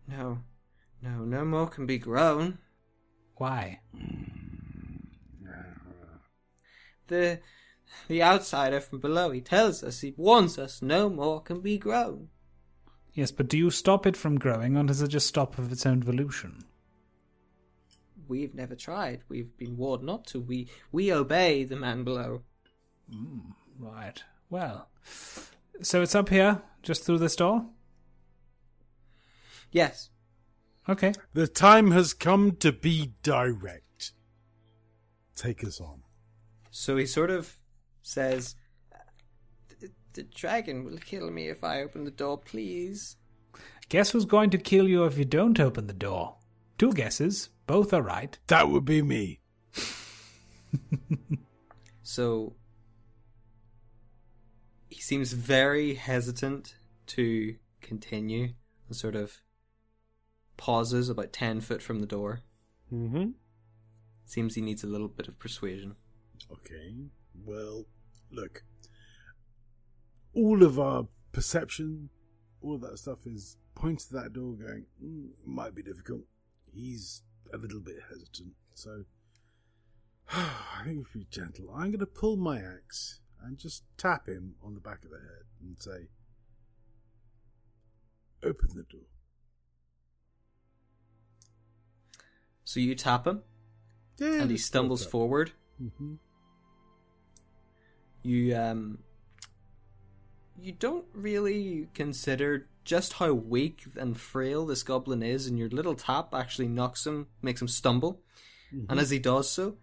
[0.07, 0.39] No,
[1.01, 2.59] no, no more can be grown.
[3.35, 3.81] Why?
[7.07, 7.41] The
[8.07, 12.29] the outsider from below, he tells us, he warns us, no more can be grown.
[13.13, 15.85] Yes, but do you stop it from growing, or does it just stop of its
[15.85, 16.63] own volition?
[18.27, 19.21] We've never tried.
[19.29, 20.39] We've been warned not to.
[20.39, 22.41] We we obey the man below.
[23.11, 24.23] Hmm, right.
[24.49, 24.89] Well,
[25.81, 27.65] so it's up here, just through this door.
[29.71, 30.09] Yes.
[30.87, 31.13] Okay.
[31.33, 34.11] The time has come to be direct.
[35.35, 36.03] Take us on.
[36.71, 37.57] So he sort of
[38.01, 38.55] says,
[40.13, 43.17] "The- "The dragon will kill me if I open the door, please."
[43.89, 46.37] Guess who's going to kill you if you don't open the door?
[46.77, 47.49] Two guesses.
[47.67, 48.37] Both are right.
[48.47, 49.41] That would be me.
[52.05, 52.55] So
[54.89, 56.75] he seems very hesitant
[57.07, 58.53] to continue
[58.87, 59.41] and sort of
[60.57, 62.41] pauses about 10 foot from the door.
[62.91, 63.29] Mm-hmm.
[64.25, 65.95] Seems he needs a little bit of persuasion.
[66.51, 66.93] Okay.
[67.45, 67.85] Well,
[68.31, 68.63] look.
[70.33, 72.09] All of our perception,
[72.61, 76.21] all that stuff is pointed to that door going, mm, might be difficult.
[76.73, 77.21] He's
[77.53, 78.53] a little bit hesitant.
[78.73, 79.03] So,
[80.31, 81.69] I think we should be gentle.
[81.73, 85.17] I'm going to pull my axe and just tap him on the back of the
[85.17, 86.07] head and say,
[88.43, 89.05] Open the door.
[92.65, 93.43] So you tap him
[94.17, 95.51] Yeah, and he stumbles forward.
[95.81, 96.15] Mm-hmm.
[98.23, 98.99] You um
[100.61, 105.95] you don't really consider just how weak and frail this goblin is and your little
[105.95, 108.21] tap actually knocks him, makes him stumble.
[108.89, 109.77] And as he does so,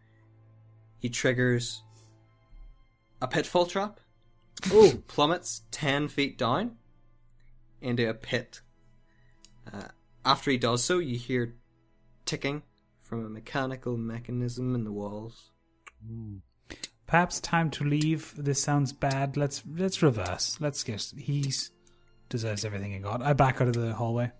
[0.98, 1.82] he triggers
[3.22, 4.00] a pitfall trap.
[4.72, 6.76] Oh, plummets 10 feet down
[7.80, 8.60] into a pit.
[9.72, 9.88] Uh,
[10.24, 11.54] after he does so, you hear
[12.24, 12.62] ticking
[13.00, 15.50] from a mechanical mechanism in the walls.
[17.10, 18.32] Perhaps time to leave.
[18.36, 19.36] This sounds bad.
[19.36, 20.58] Let's let's reverse.
[20.60, 21.52] Let's get he
[22.28, 23.20] deserves everything he got.
[23.20, 24.30] I back out of the hallway.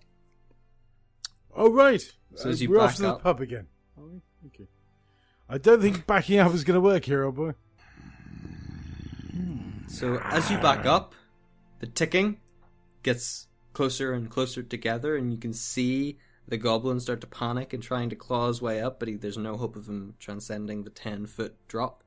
[1.53, 2.01] Oh right.
[2.35, 3.67] So as you we're off back to the up- pub again.
[3.97, 4.21] Are we?
[4.47, 4.69] Okay.
[5.49, 7.55] I don't think backing up is going to work here, old boy.
[9.89, 11.13] So as you back up,
[11.79, 12.39] the ticking
[13.03, 17.83] gets closer and closer together, and you can see the goblin start to panic and
[17.83, 20.89] trying to claw his way up, but he, there's no hope of him transcending the
[20.89, 22.00] 10 foot drop.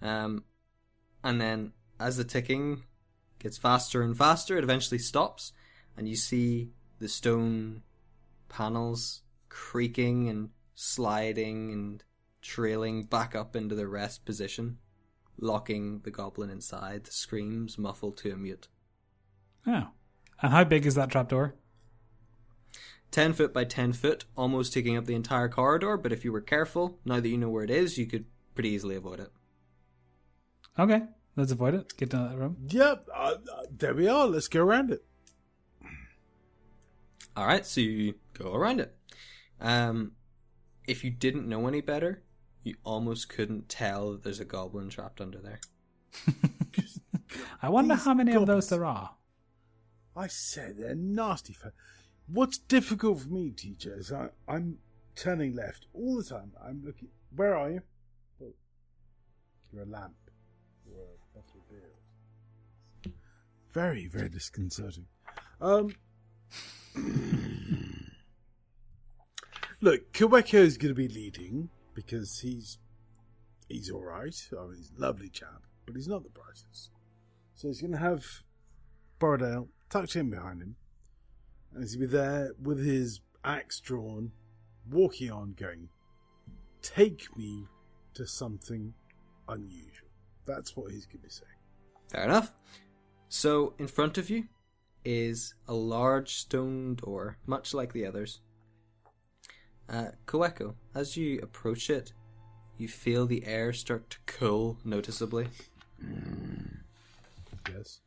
[0.00, 0.44] Um,
[1.24, 2.84] and then as the ticking
[3.38, 5.52] gets faster and faster, it eventually stops,
[5.96, 7.82] and you see the stone
[8.48, 12.04] panels creaking and sliding and
[12.40, 14.78] trailing back up into the rest position
[15.40, 17.04] locking the goblin inside.
[17.04, 18.68] The screams muffled to a mute.
[19.66, 19.88] Oh.
[20.40, 21.54] And how big is that trapdoor?
[23.10, 26.40] 10 foot by 10 foot, almost taking up the entire corridor, but if you were
[26.40, 29.32] careful, now that you know where it is, you could pretty easily avoid it.
[30.78, 31.02] Okay.
[31.36, 31.96] Let's avoid it.
[31.96, 32.56] Get down that room.
[32.68, 33.08] Yep.
[33.14, 34.26] Uh, uh, there we are.
[34.26, 35.04] Let's go around it.
[37.36, 38.96] Alright, so you go around it.
[39.60, 40.12] Um,
[40.86, 42.22] if you didn't know any better,
[42.64, 45.60] you almost couldn't tell that there's a goblin trapped under there.
[47.62, 49.10] I wonder These how many of those there are.
[50.16, 51.52] I said they're nasty.
[51.52, 51.72] Fa-
[52.26, 54.78] What's difficult for me, teacher, is I, I'm
[55.14, 56.52] turning left all the time.
[56.62, 57.08] I'm looking.
[57.34, 57.82] Where are you?
[58.42, 58.52] Oh,
[59.72, 60.14] you're a lamp
[63.70, 65.06] Very, very disconcerting.
[65.60, 65.94] Um,
[69.80, 72.78] look, Koeko is going to be leading because he's
[73.68, 74.34] he's all right.
[74.52, 76.90] I mean, he's a lovely chap, but he's not the brightest.
[77.54, 78.24] So he's going to have
[79.20, 80.76] Borrowdale tucked in behind him,
[81.74, 84.32] and he's going to be there with his axe drawn,
[84.90, 85.88] walking on, going,
[86.82, 87.66] "Take me
[88.14, 88.94] to something
[89.48, 90.08] unusual."
[90.46, 91.52] That's what he's going to be saying.
[92.10, 92.52] Fair enough.
[93.28, 94.44] So, in front of you
[95.04, 98.40] is a large stone door, much like the others.
[99.88, 102.12] Uh, Koeko, as you approach it,
[102.76, 105.48] you feel the air start to cool noticeably.
[107.72, 108.00] Yes.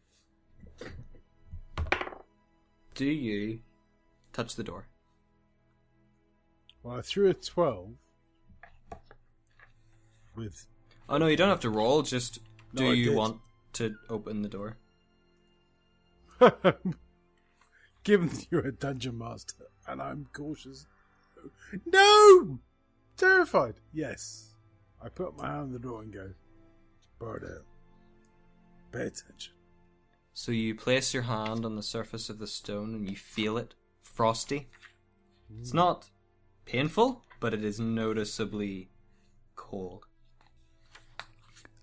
[2.95, 3.60] do you
[4.34, 4.88] touch the door?
[6.84, 7.89] Well, I threw a 12
[10.35, 10.68] with.
[11.10, 12.02] Oh no, you don't have to roll.
[12.02, 12.39] Just
[12.73, 13.15] do No, you did.
[13.15, 13.38] want
[13.73, 14.77] to open the door?
[18.04, 20.88] Given that you're a dungeon master and I'm cautious.
[21.86, 22.60] No!
[23.18, 23.76] Terrified.
[23.94, 24.56] Yes.
[25.04, 26.32] I put my hand on the door and go,
[27.20, 27.64] Bardale,
[28.92, 29.54] pay attention.
[30.34, 33.76] So you place your hand on the surface of the stone and you feel it
[34.02, 34.70] frosty.
[35.60, 36.10] It's not
[36.66, 38.90] painful, but it is noticeably
[39.56, 40.06] cold.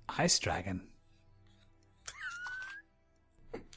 [0.09, 0.88] Ice dragon.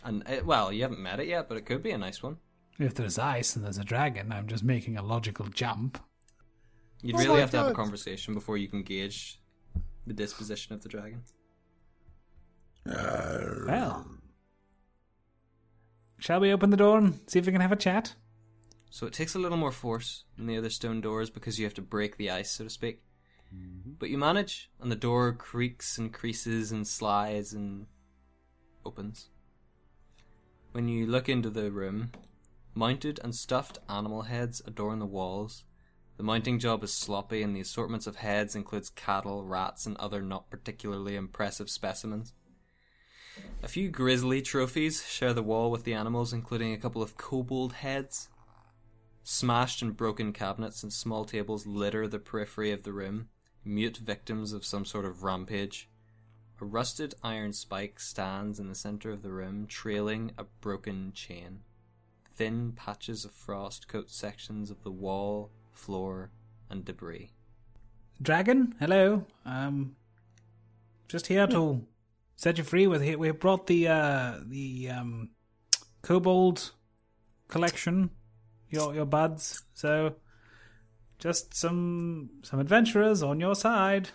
[0.03, 2.23] And it, eh, well, you haven't met it yet, but it could be a nice
[2.23, 2.37] one.
[2.79, 6.01] If there's ice and there's a dragon, I'm just making a logical jump.
[7.01, 9.39] You'd Oh really my have to have a conversation before you can gauge
[10.05, 11.23] the disposition of the dragon.
[12.89, 14.07] Uh, well,
[16.17, 18.15] shall we open the door and see if we can have a chat?
[18.89, 21.73] So it takes a little more force than the other stone doors because you have
[21.75, 23.01] to break the ice, so to speak.
[23.55, 23.91] Mm-hmm.
[23.99, 27.85] But you manage, and the door creaks and creases and slides and
[28.85, 29.29] opens.
[30.71, 32.11] When you look into the room,
[32.73, 35.65] mounted and stuffed animal heads adorn the walls.
[36.15, 40.21] The mounting job is sloppy, and the assortments of heads includes cattle, rats, and other
[40.21, 42.33] not particularly impressive specimens.
[43.61, 47.73] A few grisly trophies share the wall with the animals, including a couple of kobold
[47.73, 48.29] heads.
[49.23, 53.27] Smashed and broken cabinets and small tables litter the periphery of the room,
[53.65, 55.89] mute victims of some sort of rampage.
[56.61, 61.61] A rusted iron spike stands in the center of the room, trailing a broken chain.
[62.35, 66.29] Thin patches of frost coat sections of the wall, floor,
[66.69, 67.31] and debris.
[68.21, 69.25] Dragon, hello.
[69.43, 69.95] Um,
[71.07, 71.83] just here to
[72.35, 72.85] set you free.
[72.85, 75.29] With we brought the uh, the um,
[76.03, 76.73] kobold
[77.47, 78.11] collection,
[78.69, 79.63] your your buds.
[79.73, 80.13] So,
[81.17, 84.09] just some some adventurers on your side.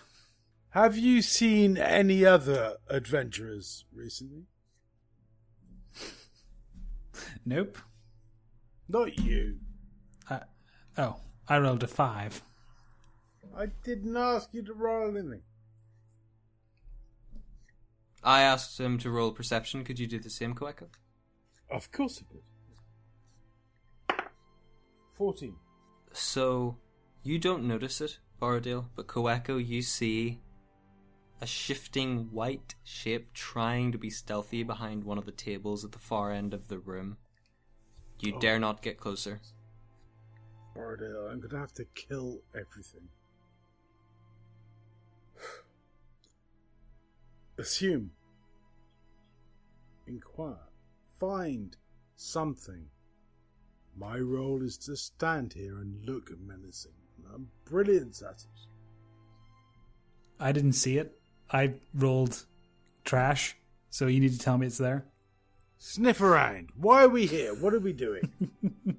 [0.71, 4.43] Have you seen any other adventurers recently?
[7.45, 7.77] Nope.
[8.89, 9.57] Not you.
[10.29, 10.39] Uh,
[10.97, 11.15] oh,
[11.47, 12.41] I rolled a five.
[13.57, 15.41] I didn't ask you to roll anything.
[18.23, 19.83] I asked him to roll perception.
[19.83, 20.87] Could you do the same, Koeko?
[21.71, 22.43] Of course I could.
[25.13, 25.55] 14.
[26.13, 26.77] So,
[27.23, 30.41] you don't notice it, Borrowdale, but Koeko, you see
[31.39, 35.99] a shifting white shape trying to be stealthy behind one of the tables at the
[35.99, 37.17] far end of the room.
[38.19, 38.39] You Oh.
[38.39, 39.39] dare not get closer.
[40.75, 43.09] Bardale, I'm going to have to kill everything.
[47.57, 48.11] Assume.
[50.07, 50.69] Inquire.
[51.19, 51.75] Find
[52.15, 52.87] something.
[53.95, 56.91] My role is to stand here and look menacing.
[57.17, 58.67] and I'm brilliant at it.
[60.39, 61.19] I didn't see it.
[61.51, 62.45] I rolled
[63.05, 63.55] trash.
[63.89, 65.05] So you need to tell me it's there.
[65.77, 66.69] Sniff around.
[66.75, 67.53] Why are we here?
[67.53, 68.31] What are we doing?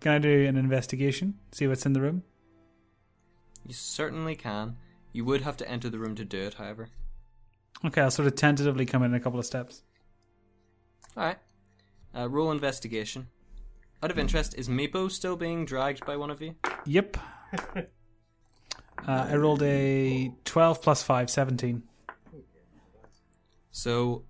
[0.00, 1.34] Can I do an investigation?
[1.52, 2.22] See what's in the room?
[3.66, 4.76] You certainly can.
[5.12, 6.88] You would have to enter the room to do it, however.
[7.84, 9.82] Okay, I'll sort of tentatively come in a couple of steps.
[11.16, 11.38] Alright.
[12.16, 13.28] Uh, roll investigation.
[14.02, 16.54] Out of interest, is Meepo still being dragged by one of you?
[16.86, 17.16] Yep.
[19.06, 21.82] uh, I rolled a 12 plus 5, 17.
[23.70, 24.24] So,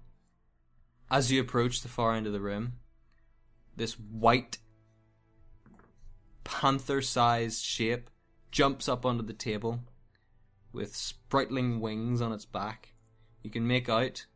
[1.11, 2.75] as you approach the far end of the room,
[3.77, 4.59] this white,
[6.45, 8.11] panther sized shape
[8.51, 9.81] jumps up onto the table
[10.73, 12.95] with sprightling wings on its back.
[13.43, 14.27] You can make out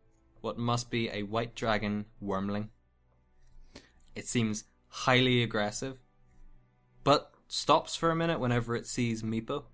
[0.40, 2.68] what must be a white dragon wyrmling.
[4.14, 5.98] It seems highly aggressive,
[7.04, 9.64] but stops for a minute whenever it sees Meepo.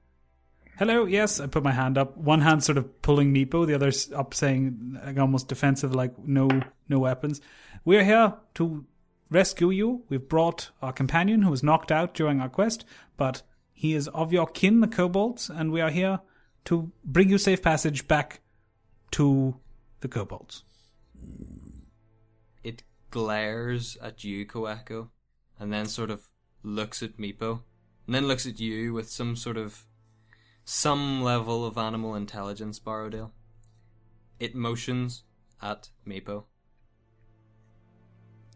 [0.79, 2.17] Hello, yes, I put my hand up.
[2.17, 6.49] One hand sort of pulling Meepo, the other's up saying like almost defensive, like no
[6.89, 7.41] no weapons.
[7.85, 8.87] We're here to
[9.29, 10.05] rescue you.
[10.09, 12.85] We've brought our companion who was knocked out during our quest,
[13.17, 13.43] but
[13.73, 16.21] he is of your kin, the kobolds, and we are here
[16.67, 18.41] to bring you safe passage back
[19.11, 19.57] to
[19.99, 20.63] the kobolds.
[22.63, 25.09] it glares at you, Koeko,
[25.59, 26.29] and then sort of
[26.63, 27.63] looks at Meepo,
[28.07, 29.89] and then looks at you with some sort of
[30.69, 33.31] some level of animal intelligence, Borrowdale.
[34.39, 35.25] It motions
[35.63, 36.45] at Meepo.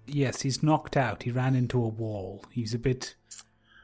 [0.06, 1.22] Yes, he's knocked out.
[1.22, 2.44] He ran into a wall.
[2.52, 3.14] He's a bit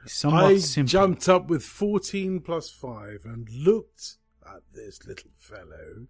[0.03, 0.91] he's somewhat I simple.
[0.91, 6.07] jumped up with 14 plus 5 and looked at this little fellow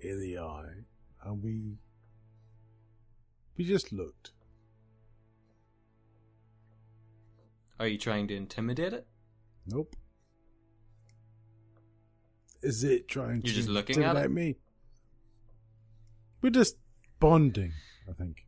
[0.00, 0.82] in the eye,
[1.24, 1.78] and we.
[3.56, 4.32] We just looked.
[7.78, 9.06] Are you trying to intimidate it?
[9.64, 9.94] Nope.
[12.62, 14.30] Is it trying You're to just looking at it?
[14.30, 14.56] me?
[16.40, 16.76] We're just
[17.18, 17.72] bonding,
[18.08, 18.46] I think.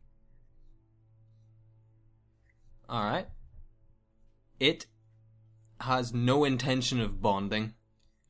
[2.87, 3.27] All right.
[4.59, 4.85] It
[5.81, 7.73] has no intention of bonding.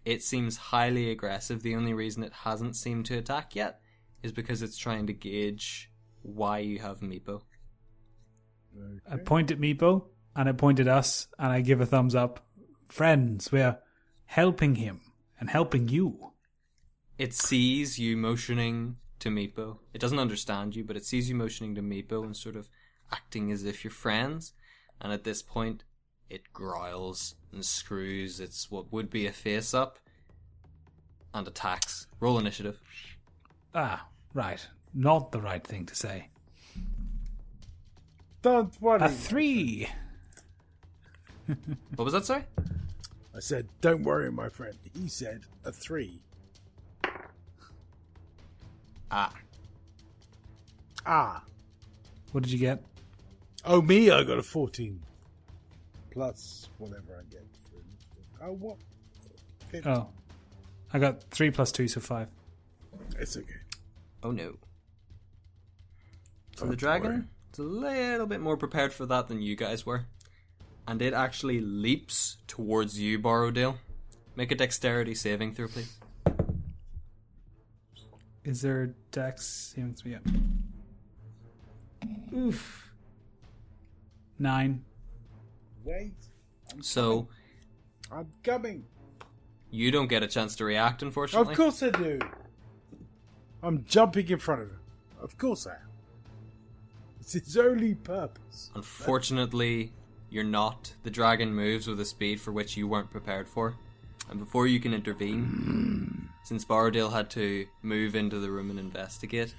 [0.06, 1.62] It seems highly aggressive.
[1.62, 3.80] The only reason it hasn't seemed to attack yet
[4.24, 5.91] is because it's trying to gauge
[6.22, 7.41] why you have Meepo.
[9.10, 10.06] I point at Meepo
[10.36, 12.45] and I point at us and I give a thumbs up.
[12.88, 13.78] Friends, we're
[14.26, 15.02] helping him
[15.40, 16.32] and helping you.
[17.18, 19.80] It sees you motioning to Meepo.
[19.94, 22.70] It doesn't understand you, but it sees you motioning to Meepo and sort of
[23.12, 24.53] acting as if you're friends.
[25.02, 25.84] And at this point,
[26.30, 29.99] it growls and screws its what would be a face up
[31.34, 32.07] and attacks.
[32.20, 32.80] Roll initiative.
[33.74, 34.66] Ah, right.
[34.94, 36.30] Not the right thing to say.
[38.41, 39.02] Don't worry.
[39.02, 39.90] A three.
[41.95, 42.44] What was that, sorry?
[43.36, 44.76] I said, don't worry, my friend.
[44.94, 46.22] He said a three.
[49.12, 49.34] Ah.
[51.06, 51.44] Ah.
[52.32, 52.82] What did you get?
[53.66, 55.02] Oh, me, I got a 14.
[56.12, 57.45] Plus whatever I get.
[57.70, 58.26] For initiative.
[58.41, 58.78] oh, what?
[59.70, 59.91] 15.
[59.91, 60.07] Oh,
[60.94, 62.30] I got three plus two, so five.
[63.20, 63.56] It's okay.
[64.24, 64.56] Oh no.
[66.56, 67.24] So Don't the dragon worry.
[67.52, 70.06] is a little bit more prepared for that than you guys were.
[70.88, 73.78] And it actually leaps towards you, Borrowdale.
[74.36, 75.98] Make a dexterity saving throw, please.
[78.44, 79.74] Is there a dex?
[79.76, 80.12] saving throw?
[80.12, 80.20] Yeah.
[82.38, 82.91] Oof.
[84.38, 84.84] Nine.
[85.84, 86.14] Wait.
[86.82, 87.28] So
[88.12, 88.84] I'm coming.
[89.72, 91.53] you don't get a chance to react, unfortunately.
[91.53, 92.20] Of course I do.
[93.64, 94.80] I'm jumping in front of him.
[95.22, 95.78] Of course I am.
[97.22, 98.69] It's his only purpose.
[98.76, 99.93] Unfortunately,
[100.35, 100.93] you're not.
[101.03, 103.75] The dragon moves with a speed for which you weren't prepared for.
[104.30, 109.55] And before you can intervene, since Borrowdale had to move into the room and investigate,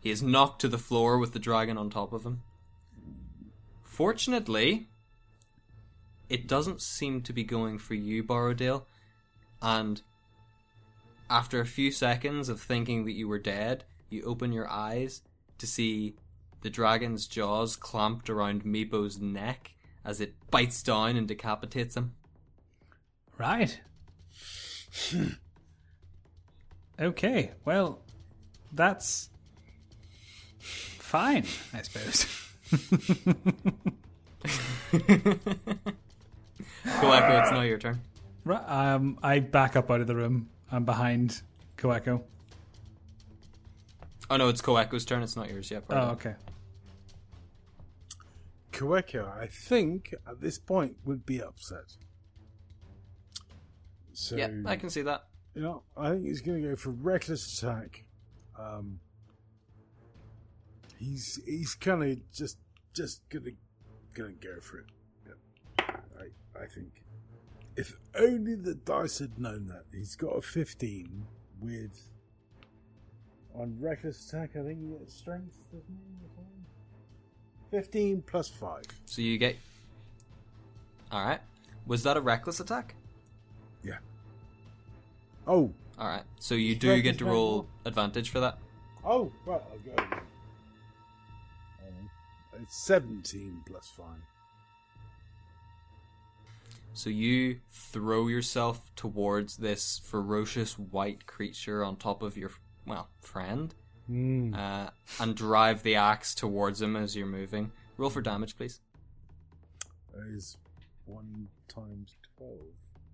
[0.00, 2.42] he is knocked to the floor with the dragon on top of him.
[3.82, 4.88] Fortunately,
[6.28, 8.84] it doesn't seem to be going for you, Borrowdale,
[9.62, 10.02] and
[11.30, 15.22] after a few seconds of thinking that you were dead, you open your eyes
[15.56, 16.16] to see
[16.64, 22.14] the dragon's jaws clamped around Meepo's neck as it bites down and decapitates him.
[23.36, 23.78] Right.
[26.98, 27.50] okay.
[27.66, 28.00] Well,
[28.72, 29.28] that's
[30.58, 31.44] fine,
[31.74, 32.24] I suppose.
[36.86, 38.00] Koeko, it's now your turn.
[38.46, 40.48] Right, um, I back up out of the room.
[40.72, 41.42] I'm behind
[41.76, 42.22] Koeko.
[44.30, 45.84] Oh no, it's Koeko's turn, it's not yours yet.
[45.90, 46.36] Oh, okay.
[48.74, 51.96] Koeko, I think, at this point, would be upset.
[54.12, 55.24] So, Yeah, I can see that.
[55.54, 58.04] you know, I think he's going to go for reckless attack.
[58.58, 59.00] Um,
[60.98, 62.58] he's he's kind of just
[62.92, 63.50] just gonna
[64.14, 64.86] gonna go for it.
[65.26, 65.84] Yeah.
[66.18, 67.02] I I think
[67.76, 71.26] if only the dice had known that he's got a fifteen
[71.60, 72.10] with
[73.54, 74.50] on reckless attack.
[74.56, 76.53] I think he gets strength, doesn't he?
[77.74, 77.82] Or something?
[77.82, 78.84] Fifteen plus five.
[79.06, 79.56] So you get.
[81.12, 81.40] Alright.
[81.86, 82.94] Was that a reckless attack?
[83.82, 83.98] Yeah.
[85.46, 86.24] Oh, Alright.
[86.40, 88.58] So you do get to roll advantage for that.
[89.04, 89.60] oh, right.
[89.70, 90.02] I'll go.
[91.86, 92.10] Um,
[92.62, 94.20] It's seventeen plus five.
[96.94, 102.52] So you throw yourself towards this ferocious white creature on top of your,
[102.86, 103.74] well, friend,
[104.06, 104.54] Hmm.
[104.54, 107.72] uh, and drive the axe towards him as you're moving.
[107.96, 108.80] Roll for damage, please.
[110.12, 110.58] That is
[111.06, 112.60] one times twelve,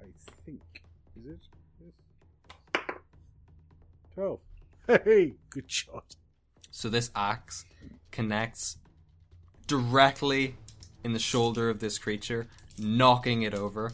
[0.00, 0.06] I
[0.44, 0.82] think.
[1.16, 1.40] Is it?
[1.80, 2.96] Yes.
[4.14, 4.40] Twelve.
[5.04, 6.16] Hey, good shot.
[6.72, 7.64] So this axe
[8.10, 8.78] connects
[9.68, 10.56] directly
[11.04, 13.92] in the shoulder of this creature, knocking it over.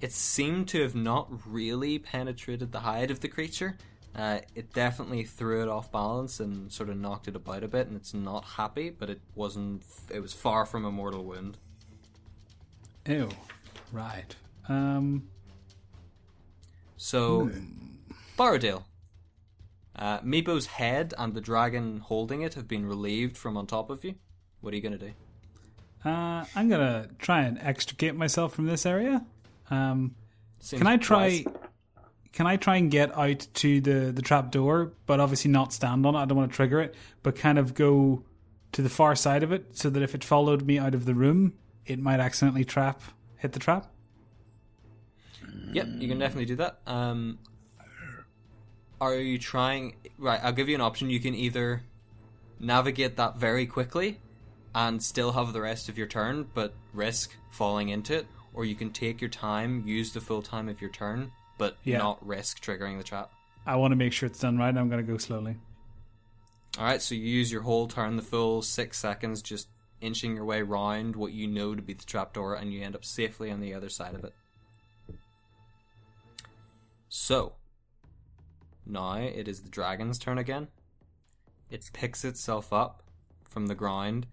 [0.00, 3.78] It seemed to have not really penetrated the hide of the creature.
[4.14, 7.86] Uh, it definitely threw it off balance and sort of knocked it about a bit,
[7.86, 9.82] and it's not happy, but it wasn't.
[10.10, 11.56] It was far from a mortal wound.
[13.06, 13.28] Ew.
[13.90, 14.36] Right.
[14.68, 15.28] Um.
[16.96, 17.50] So,
[18.38, 18.84] Borrowdale.
[19.96, 24.04] Uh, Meepo's head and the dragon holding it have been relieved from on top of
[24.04, 24.14] you.
[24.60, 25.12] What are you going to do?
[26.04, 29.24] Uh, I'm gonna try and extricate myself from this area.
[29.70, 30.16] Um,
[30.58, 31.44] Seems can I try?
[31.44, 31.44] wise.
[32.32, 36.06] Can I try and get out to the the trap door, but obviously not stand
[36.06, 36.18] on it?
[36.18, 38.24] I don't want to trigger it, but kind of go
[38.72, 41.14] to the far side of it, so that if it followed me out of the
[41.14, 41.52] room,
[41.84, 43.02] it might accidentally trap
[43.36, 43.90] hit the trap.
[45.72, 46.78] Yep, you can definitely do that.
[46.86, 47.38] Um,
[49.00, 49.96] are you trying?
[50.16, 51.10] Right, I'll give you an option.
[51.10, 51.82] You can either
[52.60, 54.20] navigate that very quickly
[54.74, 58.74] and still have the rest of your turn, but risk falling into it, or you
[58.74, 61.32] can take your time, use the full time of your turn,
[61.62, 61.98] but Yeah.
[61.98, 63.30] not risk triggering the trap.
[63.64, 64.76] I want to make sure it's done right.
[64.76, 65.54] I'm going to go slowly.
[66.76, 69.68] All right, so you use your whole turn, the full six seconds, just
[70.00, 73.04] inching your way round what you know to be the trapdoor, and you end up
[73.04, 74.34] safely on the other side of it.
[77.08, 77.52] So,
[78.84, 80.66] now it is the dragon's turn again.
[81.70, 83.04] It picks itself up
[83.48, 84.26] from the ground,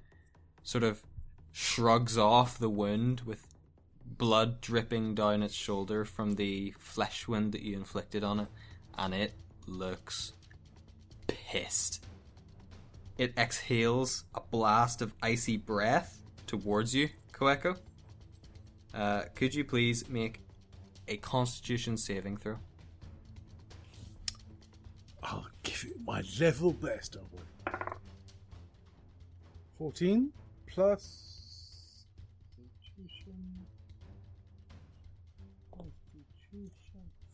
[0.63, 1.03] sort of
[1.51, 3.45] shrugs off the wound with
[4.19, 8.47] blood dripping down its shoulder from the flesh wound that you inflicted on it,
[8.97, 9.33] and it
[9.65, 10.33] looks
[11.25, 12.05] pissed.
[13.17, 17.77] It exhales a blast of icy breath towards you, Koeko.
[18.93, 20.41] Uh, could you please make
[21.07, 22.57] a Constitution saving throw?
[25.23, 27.79] I'll give it my level best, I will.
[29.77, 30.33] 14
[30.67, 31.28] plus.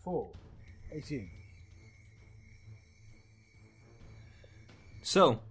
[0.05, 0.29] 4.
[0.93, 1.29] 18.
[5.01, 5.41] So,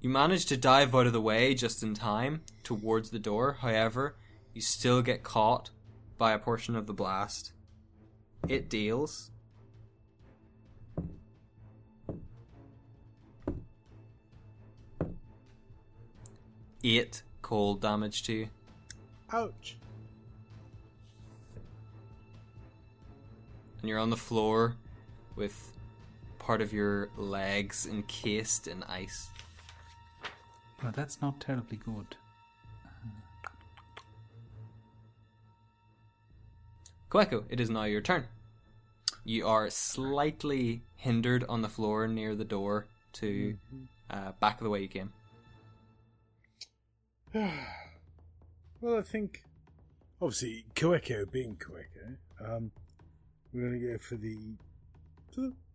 [0.00, 3.54] you manage to dive out of the way just in time towards the door.
[3.60, 4.16] However,
[4.52, 5.70] you still get caught
[6.18, 7.52] by a portion of the blast.
[8.46, 9.30] It deals.
[16.84, 18.48] Eight cold damage to you.
[19.32, 19.77] Ouch.
[23.80, 24.74] And you're on the floor
[25.36, 25.72] with
[26.38, 29.28] part of your legs encased in ice.
[30.82, 32.16] Well, that's not terribly good.
[37.10, 38.26] Koeko, it is now your turn.
[39.24, 43.56] You are slightly hindered on the floor near the door to
[44.10, 45.12] uh, back of the way you came.
[48.80, 49.42] Well, I think.
[50.22, 52.70] Obviously, Koeko being Koeko, um,
[53.52, 54.36] we're going to go for the,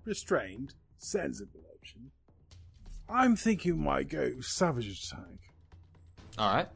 [0.06, 2.12] restrained, sensible option.
[3.10, 5.20] I'm thinking we might go Savage Attack
[6.38, 6.68] All right,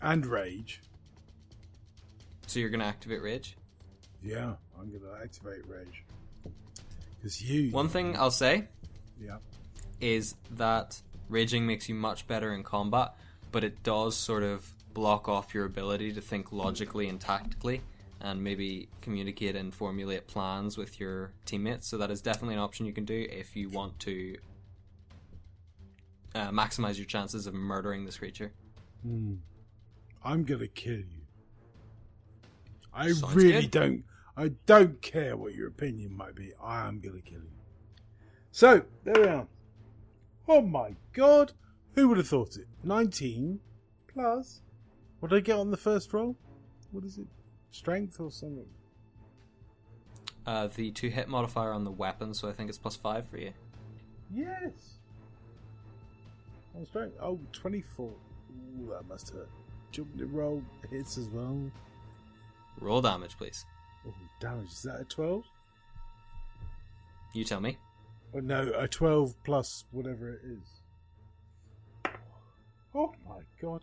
[0.00, 0.80] and Rage.
[2.46, 3.56] so you're gonna activate rage.
[4.22, 6.04] Yeah, I'm going to activate Rage.
[7.18, 7.70] Because you.
[7.72, 8.68] One thing I'll say
[9.20, 9.38] Yeah.
[10.00, 13.14] is that raging makes you much better in combat,
[13.50, 17.80] but it does sort of block off your ability to think logically and tactically
[18.22, 21.88] and maybe communicate and formulate plans with your teammates.
[21.88, 24.36] So that is definitely an option you can do if you want to
[26.34, 28.52] uh, maximize your chances of murdering this creature.
[29.02, 29.34] Hmm.
[30.24, 31.26] I'm going to kill you.
[32.94, 33.70] I Sounds really good.
[33.72, 34.04] don't.
[34.36, 36.52] I don't care what your opinion might be.
[36.62, 37.50] I am going to kill you.
[38.50, 39.46] So, there we are.
[40.48, 41.52] Oh my god!
[41.94, 42.66] Who would have thought it?
[42.84, 43.58] 19
[44.12, 44.62] plus.
[45.20, 46.36] What did I get on the first roll?
[46.92, 47.26] What is it?
[47.72, 48.66] Strength or something?
[50.46, 53.38] Uh, the two hit modifier on the weapon, so I think it's plus five for
[53.38, 53.52] you.
[54.32, 54.98] Yes!
[56.76, 57.16] On strength?
[57.20, 58.06] Oh, 24.
[58.08, 59.48] Ooh, that must hurt.
[59.90, 61.70] Jumped it roll hits as well.
[62.80, 63.64] Roll damage, please.
[64.06, 64.70] Oh, damage.
[64.70, 65.44] Is that a 12?
[67.34, 67.78] You tell me.
[68.34, 72.12] Oh, no, a 12 plus whatever it is.
[72.94, 73.82] Oh my god.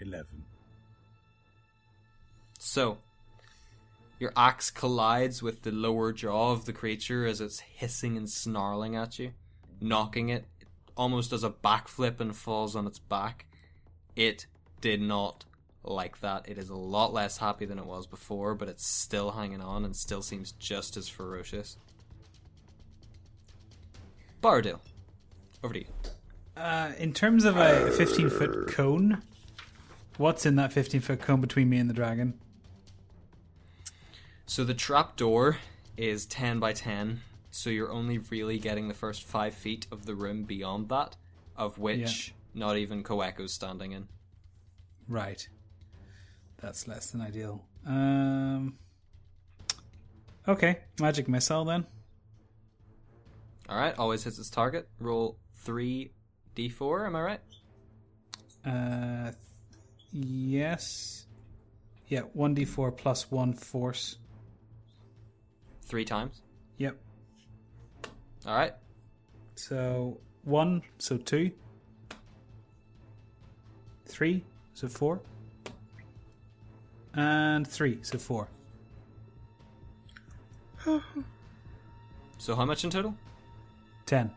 [0.00, 0.26] 11.
[2.68, 2.98] So,
[4.18, 8.94] your axe collides with the lower jaw of the creature as it's hissing and snarling
[8.94, 9.32] at you,
[9.80, 10.44] knocking it.
[10.60, 13.46] It almost does a backflip and falls on its back.
[14.16, 14.44] It
[14.82, 15.46] did not
[15.82, 16.46] like that.
[16.46, 19.86] It is a lot less happy than it was before, but it's still hanging on
[19.86, 21.78] and still seems just as ferocious.
[24.42, 24.80] Bardale,
[25.64, 25.86] over to you.
[26.54, 29.22] Uh, in terms of a 15 foot cone,
[30.18, 32.38] what's in that 15 foot cone between me and the dragon?
[34.48, 35.58] So the trap door
[35.98, 37.20] is 10 by 10,
[37.50, 41.16] so you're only really getting the first 5 feet of the room beyond that,
[41.54, 44.08] of which not even Koeko's standing in.
[45.06, 45.46] Right.
[46.62, 47.62] That's less than ideal.
[47.86, 48.78] Um.
[50.48, 51.86] Okay, magic missile then.
[53.68, 54.88] Alright, always hits its target.
[54.98, 57.40] Roll 3d4, am I right?
[58.64, 59.32] Uh,
[60.10, 61.26] yes.
[62.08, 64.16] Yeah, one d four plus one force.
[65.88, 66.42] Three times.
[66.76, 66.96] Yep.
[68.46, 68.74] Alright,
[69.56, 71.50] So one, so two,
[74.06, 74.44] three,
[74.74, 75.20] so four.
[77.14, 78.48] and three, so four.
[82.40, 83.16] So how much in total?
[84.06, 84.30] Ten.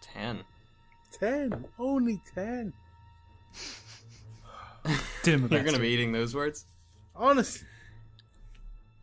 [0.00, 0.42] Ten.
[1.12, 1.66] Ten.
[1.78, 2.72] Only ten.
[5.22, 6.64] Doing my You're going to be eating those words.
[7.14, 7.68] Honestly.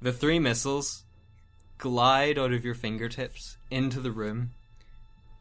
[0.01, 1.03] The three missiles
[1.77, 4.51] glide out of your fingertips into the room,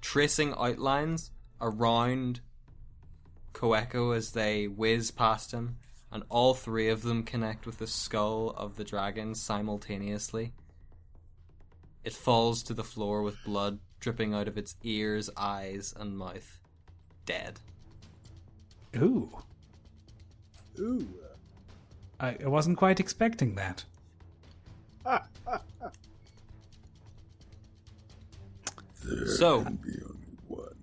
[0.02, 1.30] tracing outlines
[1.60, 2.40] around
[3.54, 5.76] Koeko as they whiz past him,
[6.12, 10.52] and all three of them connect with the skull of the dragon simultaneously.
[12.04, 16.58] It falls to the floor with blood dripping out of its ears, eyes, and mouth.
[17.26, 17.60] Dead.
[18.96, 19.30] Ooh,
[20.78, 21.08] Ooh.
[22.18, 23.84] I, I wasn't quite expecting that.
[29.36, 30.76] So, The only one.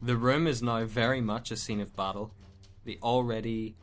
[0.00, 2.32] The room is now very much a scene of battle.
[2.84, 3.74] The already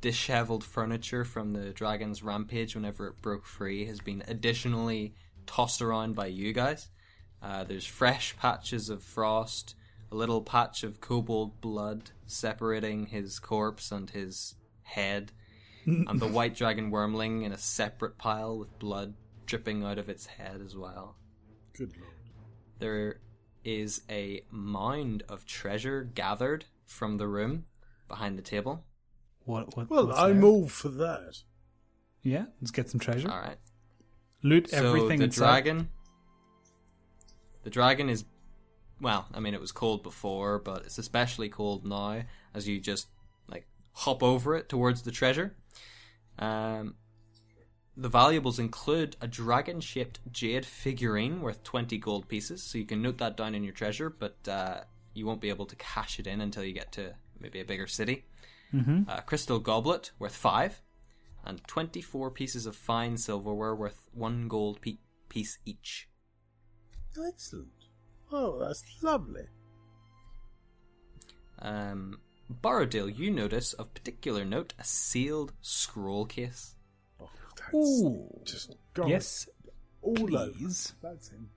[0.00, 5.14] disheveled furniture from the dragon's rampage whenever it broke free has been additionally
[5.46, 6.88] tossed around by you guys.
[7.42, 9.74] Uh, there's fresh patches of frost,
[10.10, 15.32] a little patch of kobold blood separating his corpse and his head,
[15.86, 19.14] and the white dragon wyrmling in a separate pile with blood
[19.46, 21.16] dripping out of its head as well
[21.76, 22.12] Good lord.
[22.78, 23.20] there
[23.64, 27.66] is a mound of treasure gathered from the room
[28.08, 28.84] behind the table.
[29.44, 29.76] What?
[29.76, 30.48] what Well, I'm there?
[30.50, 31.42] all for that.
[32.22, 33.30] Yeah, let's get some treasure.
[33.30, 33.58] All right.
[34.42, 35.44] Loot So everything the inside.
[35.64, 35.88] dragon,
[37.62, 38.24] the dragon is,
[39.00, 42.22] well, I mean, it was cold before, but it's especially cold now
[42.54, 43.08] as you just
[43.48, 45.54] like hop over it towards the treasure.
[46.40, 46.94] Um,
[47.96, 53.18] the valuables include a dragon-shaped jade figurine worth twenty gold pieces, so you can note
[53.18, 54.80] that down in your treasure, but uh,
[55.14, 57.86] you won't be able to cash it in until you get to maybe a bigger
[57.86, 58.24] city.
[58.72, 59.10] Mm-hmm.
[59.10, 60.80] A crystal goblet worth five,
[61.44, 66.08] and 24 pieces of fine silverware worth one gold pe- piece each.
[67.28, 67.68] Excellent.
[68.32, 69.46] Oh, that's lovely.
[71.58, 72.20] Um,
[72.50, 76.74] Borrowdale, you notice of particular note a sealed scroll case.
[77.20, 78.40] Oh, that's Ooh.
[78.44, 79.48] just go Yes,
[80.02, 80.52] all over.
[80.52, 80.94] please.
[81.02, 81.50] That's him.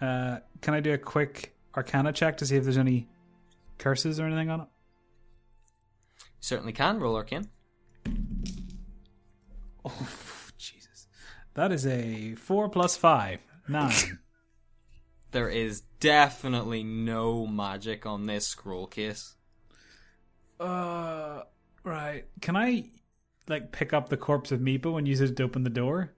[0.00, 3.08] Uh, can I do a quick Arcana check to see if there's any
[3.78, 4.68] curses or anything on it?
[6.18, 7.48] You certainly can roll arcane.
[9.84, 10.08] Oh,
[10.58, 11.06] Jesus.
[11.54, 13.40] That is a 4 plus 5.
[13.68, 14.18] 9.
[15.32, 19.36] There is definitely no magic on this scroll case.
[20.60, 21.42] Uh,
[21.84, 22.24] right.
[22.40, 22.90] Can I,
[23.48, 26.12] like, pick up the corpse of Meepo and use it to open the door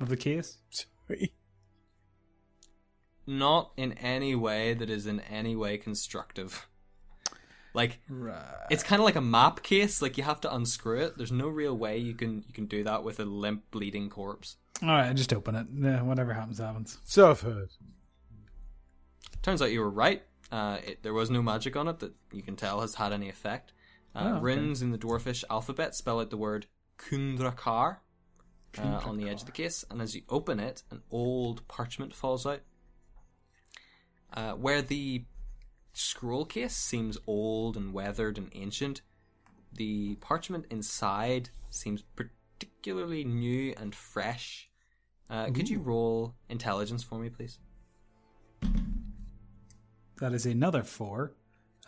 [0.00, 0.58] of the case?
[0.70, 1.32] Sorry.
[3.26, 6.66] Not in any way that is in any way constructive.
[7.74, 8.66] Like Right.
[8.70, 10.00] it's kind of like a map case.
[10.00, 11.18] Like you have to unscrew it.
[11.18, 14.56] There's no real way you can you can do that with a limp, bleeding corpse.
[14.82, 15.66] Alright, just open it.
[15.74, 16.98] Yeah, whatever happens, happens.
[17.04, 17.68] So I've heard.
[19.42, 20.22] Turns out you were right.
[20.50, 23.28] Uh, it, there was no magic on it that you can tell has had any
[23.28, 23.72] effect.
[24.14, 24.40] Uh, Oh, okay.
[24.40, 26.66] Runes in the dwarfish alphabet spell out the word
[26.98, 27.98] Kundrakar
[28.78, 32.14] uh, on the edge of the case, and as you open it, an old parchment
[32.14, 32.60] falls out.
[34.32, 35.24] Uh, where the
[35.92, 39.02] scroll case seems old and weathered and ancient,
[39.72, 44.68] the parchment inside seems particularly new and fresh.
[45.30, 47.58] Uh, could you roll intelligence for me, please?
[50.20, 51.32] That is another 4.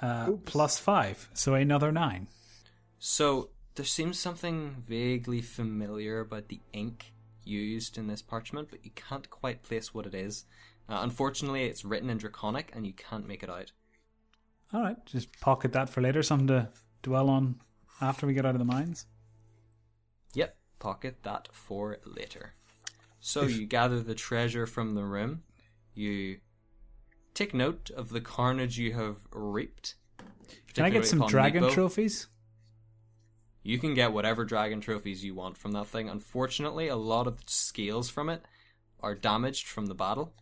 [0.02, 1.30] Uh, plus 5.
[1.34, 2.28] So another 9.
[2.98, 7.12] So there seems something vaguely familiar about the ink
[7.44, 10.44] used in this parchment, but you can't quite place what it is.
[10.88, 13.72] Uh, unfortunately, it's written in Draconic, and you can't make it out.
[14.72, 16.22] Alright, just pocket that for later.
[16.22, 16.68] Something to
[17.02, 17.60] dwell on
[18.00, 19.06] after we get out of the mines.
[20.34, 22.54] Yep, pocket that for later.
[23.20, 25.42] So you gather the treasure from the room.
[25.94, 26.38] You
[27.34, 29.94] take note of the carnage you have reaped.
[30.74, 31.72] Can I get some dragon Meepo.
[31.72, 32.26] trophies?
[33.62, 36.08] You can get whatever dragon trophies you want from that thing.
[36.08, 38.42] Unfortunately, a lot of the scales from it
[39.00, 40.32] are damaged from the battle.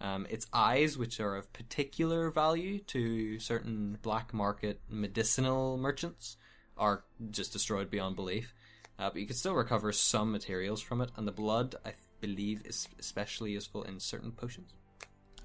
[0.00, 6.36] Um, its eyes, which are of particular value to certain black market medicinal merchants,
[6.76, 8.54] are just destroyed beyond belief.
[8.98, 12.62] Uh, but you can still recover some materials from it, and the blood, I believe,
[12.64, 14.72] is especially useful in certain potions.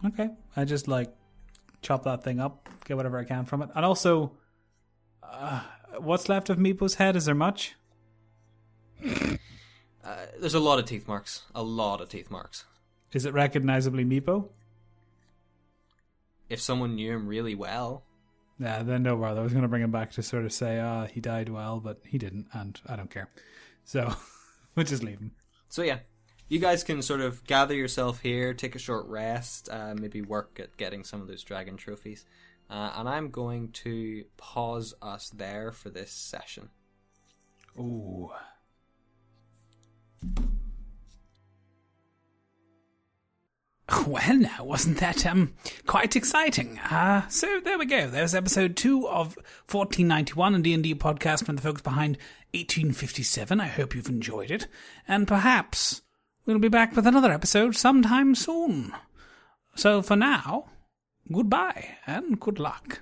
[0.06, 0.30] Okay.
[0.56, 1.14] I just like
[1.82, 3.70] chop that thing up, get whatever I can from it.
[3.76, 4.34] And also,
[5.22, 5.62] uh,
[5.98, 7.16] what's left of Meepo's head?
[7.16, 7.76] Is there much?
[9.06, 11.44] Uh, there's a lot of teeth marks.
[11.56, 12.66] A lot of teeth marks.
[13.14, 14.50] Is it recognizably Meepo?
[16.50, 18.04] If someone knew him really well,
[18.60, 19.40] Yeah, then no bother.
[19.40, 21.80] I was going to bring him back to sort of say, ah, he died well,
[21.80, 23.30] but he didn't, and I don't care.
[23.86, 24.14] So
[24.76, 25.32] we'll just leave him.
[25.70, 26.00] So yeah,
[26.54, 30.60] you guys can sort of gather yourself here, take a short rest, uh, maybe work
[30.62, 32.26] at getting some of those dragon trophies.
[32.70, 36.70] Uh, and I'm going to pause us there for this session.
[37.78, 38.30] Ooh.
[44.08, 45.54] Well, now, wasn't that um
[45.86, 46.80] quite exciting?
[46.80, 48.08] Uh, so there we go.
[48.08, 49.36] There's episode two of
[49.70, 52.18] 1491, a D&D podcast from the folks behind
[52.54, 53.60] 1857.
[53.62, 54.68] I hope you've enjoyed it.
[55.08, 56.02] And perhaps
[56.46, 58.94] we'll be back with another episode sometime soon.
[59.76, 60.66] So for now,
[61.32, 63.02] goodbye and good luck.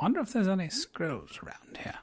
[0.00, 1.98] Wonder if there's any squirrels around here.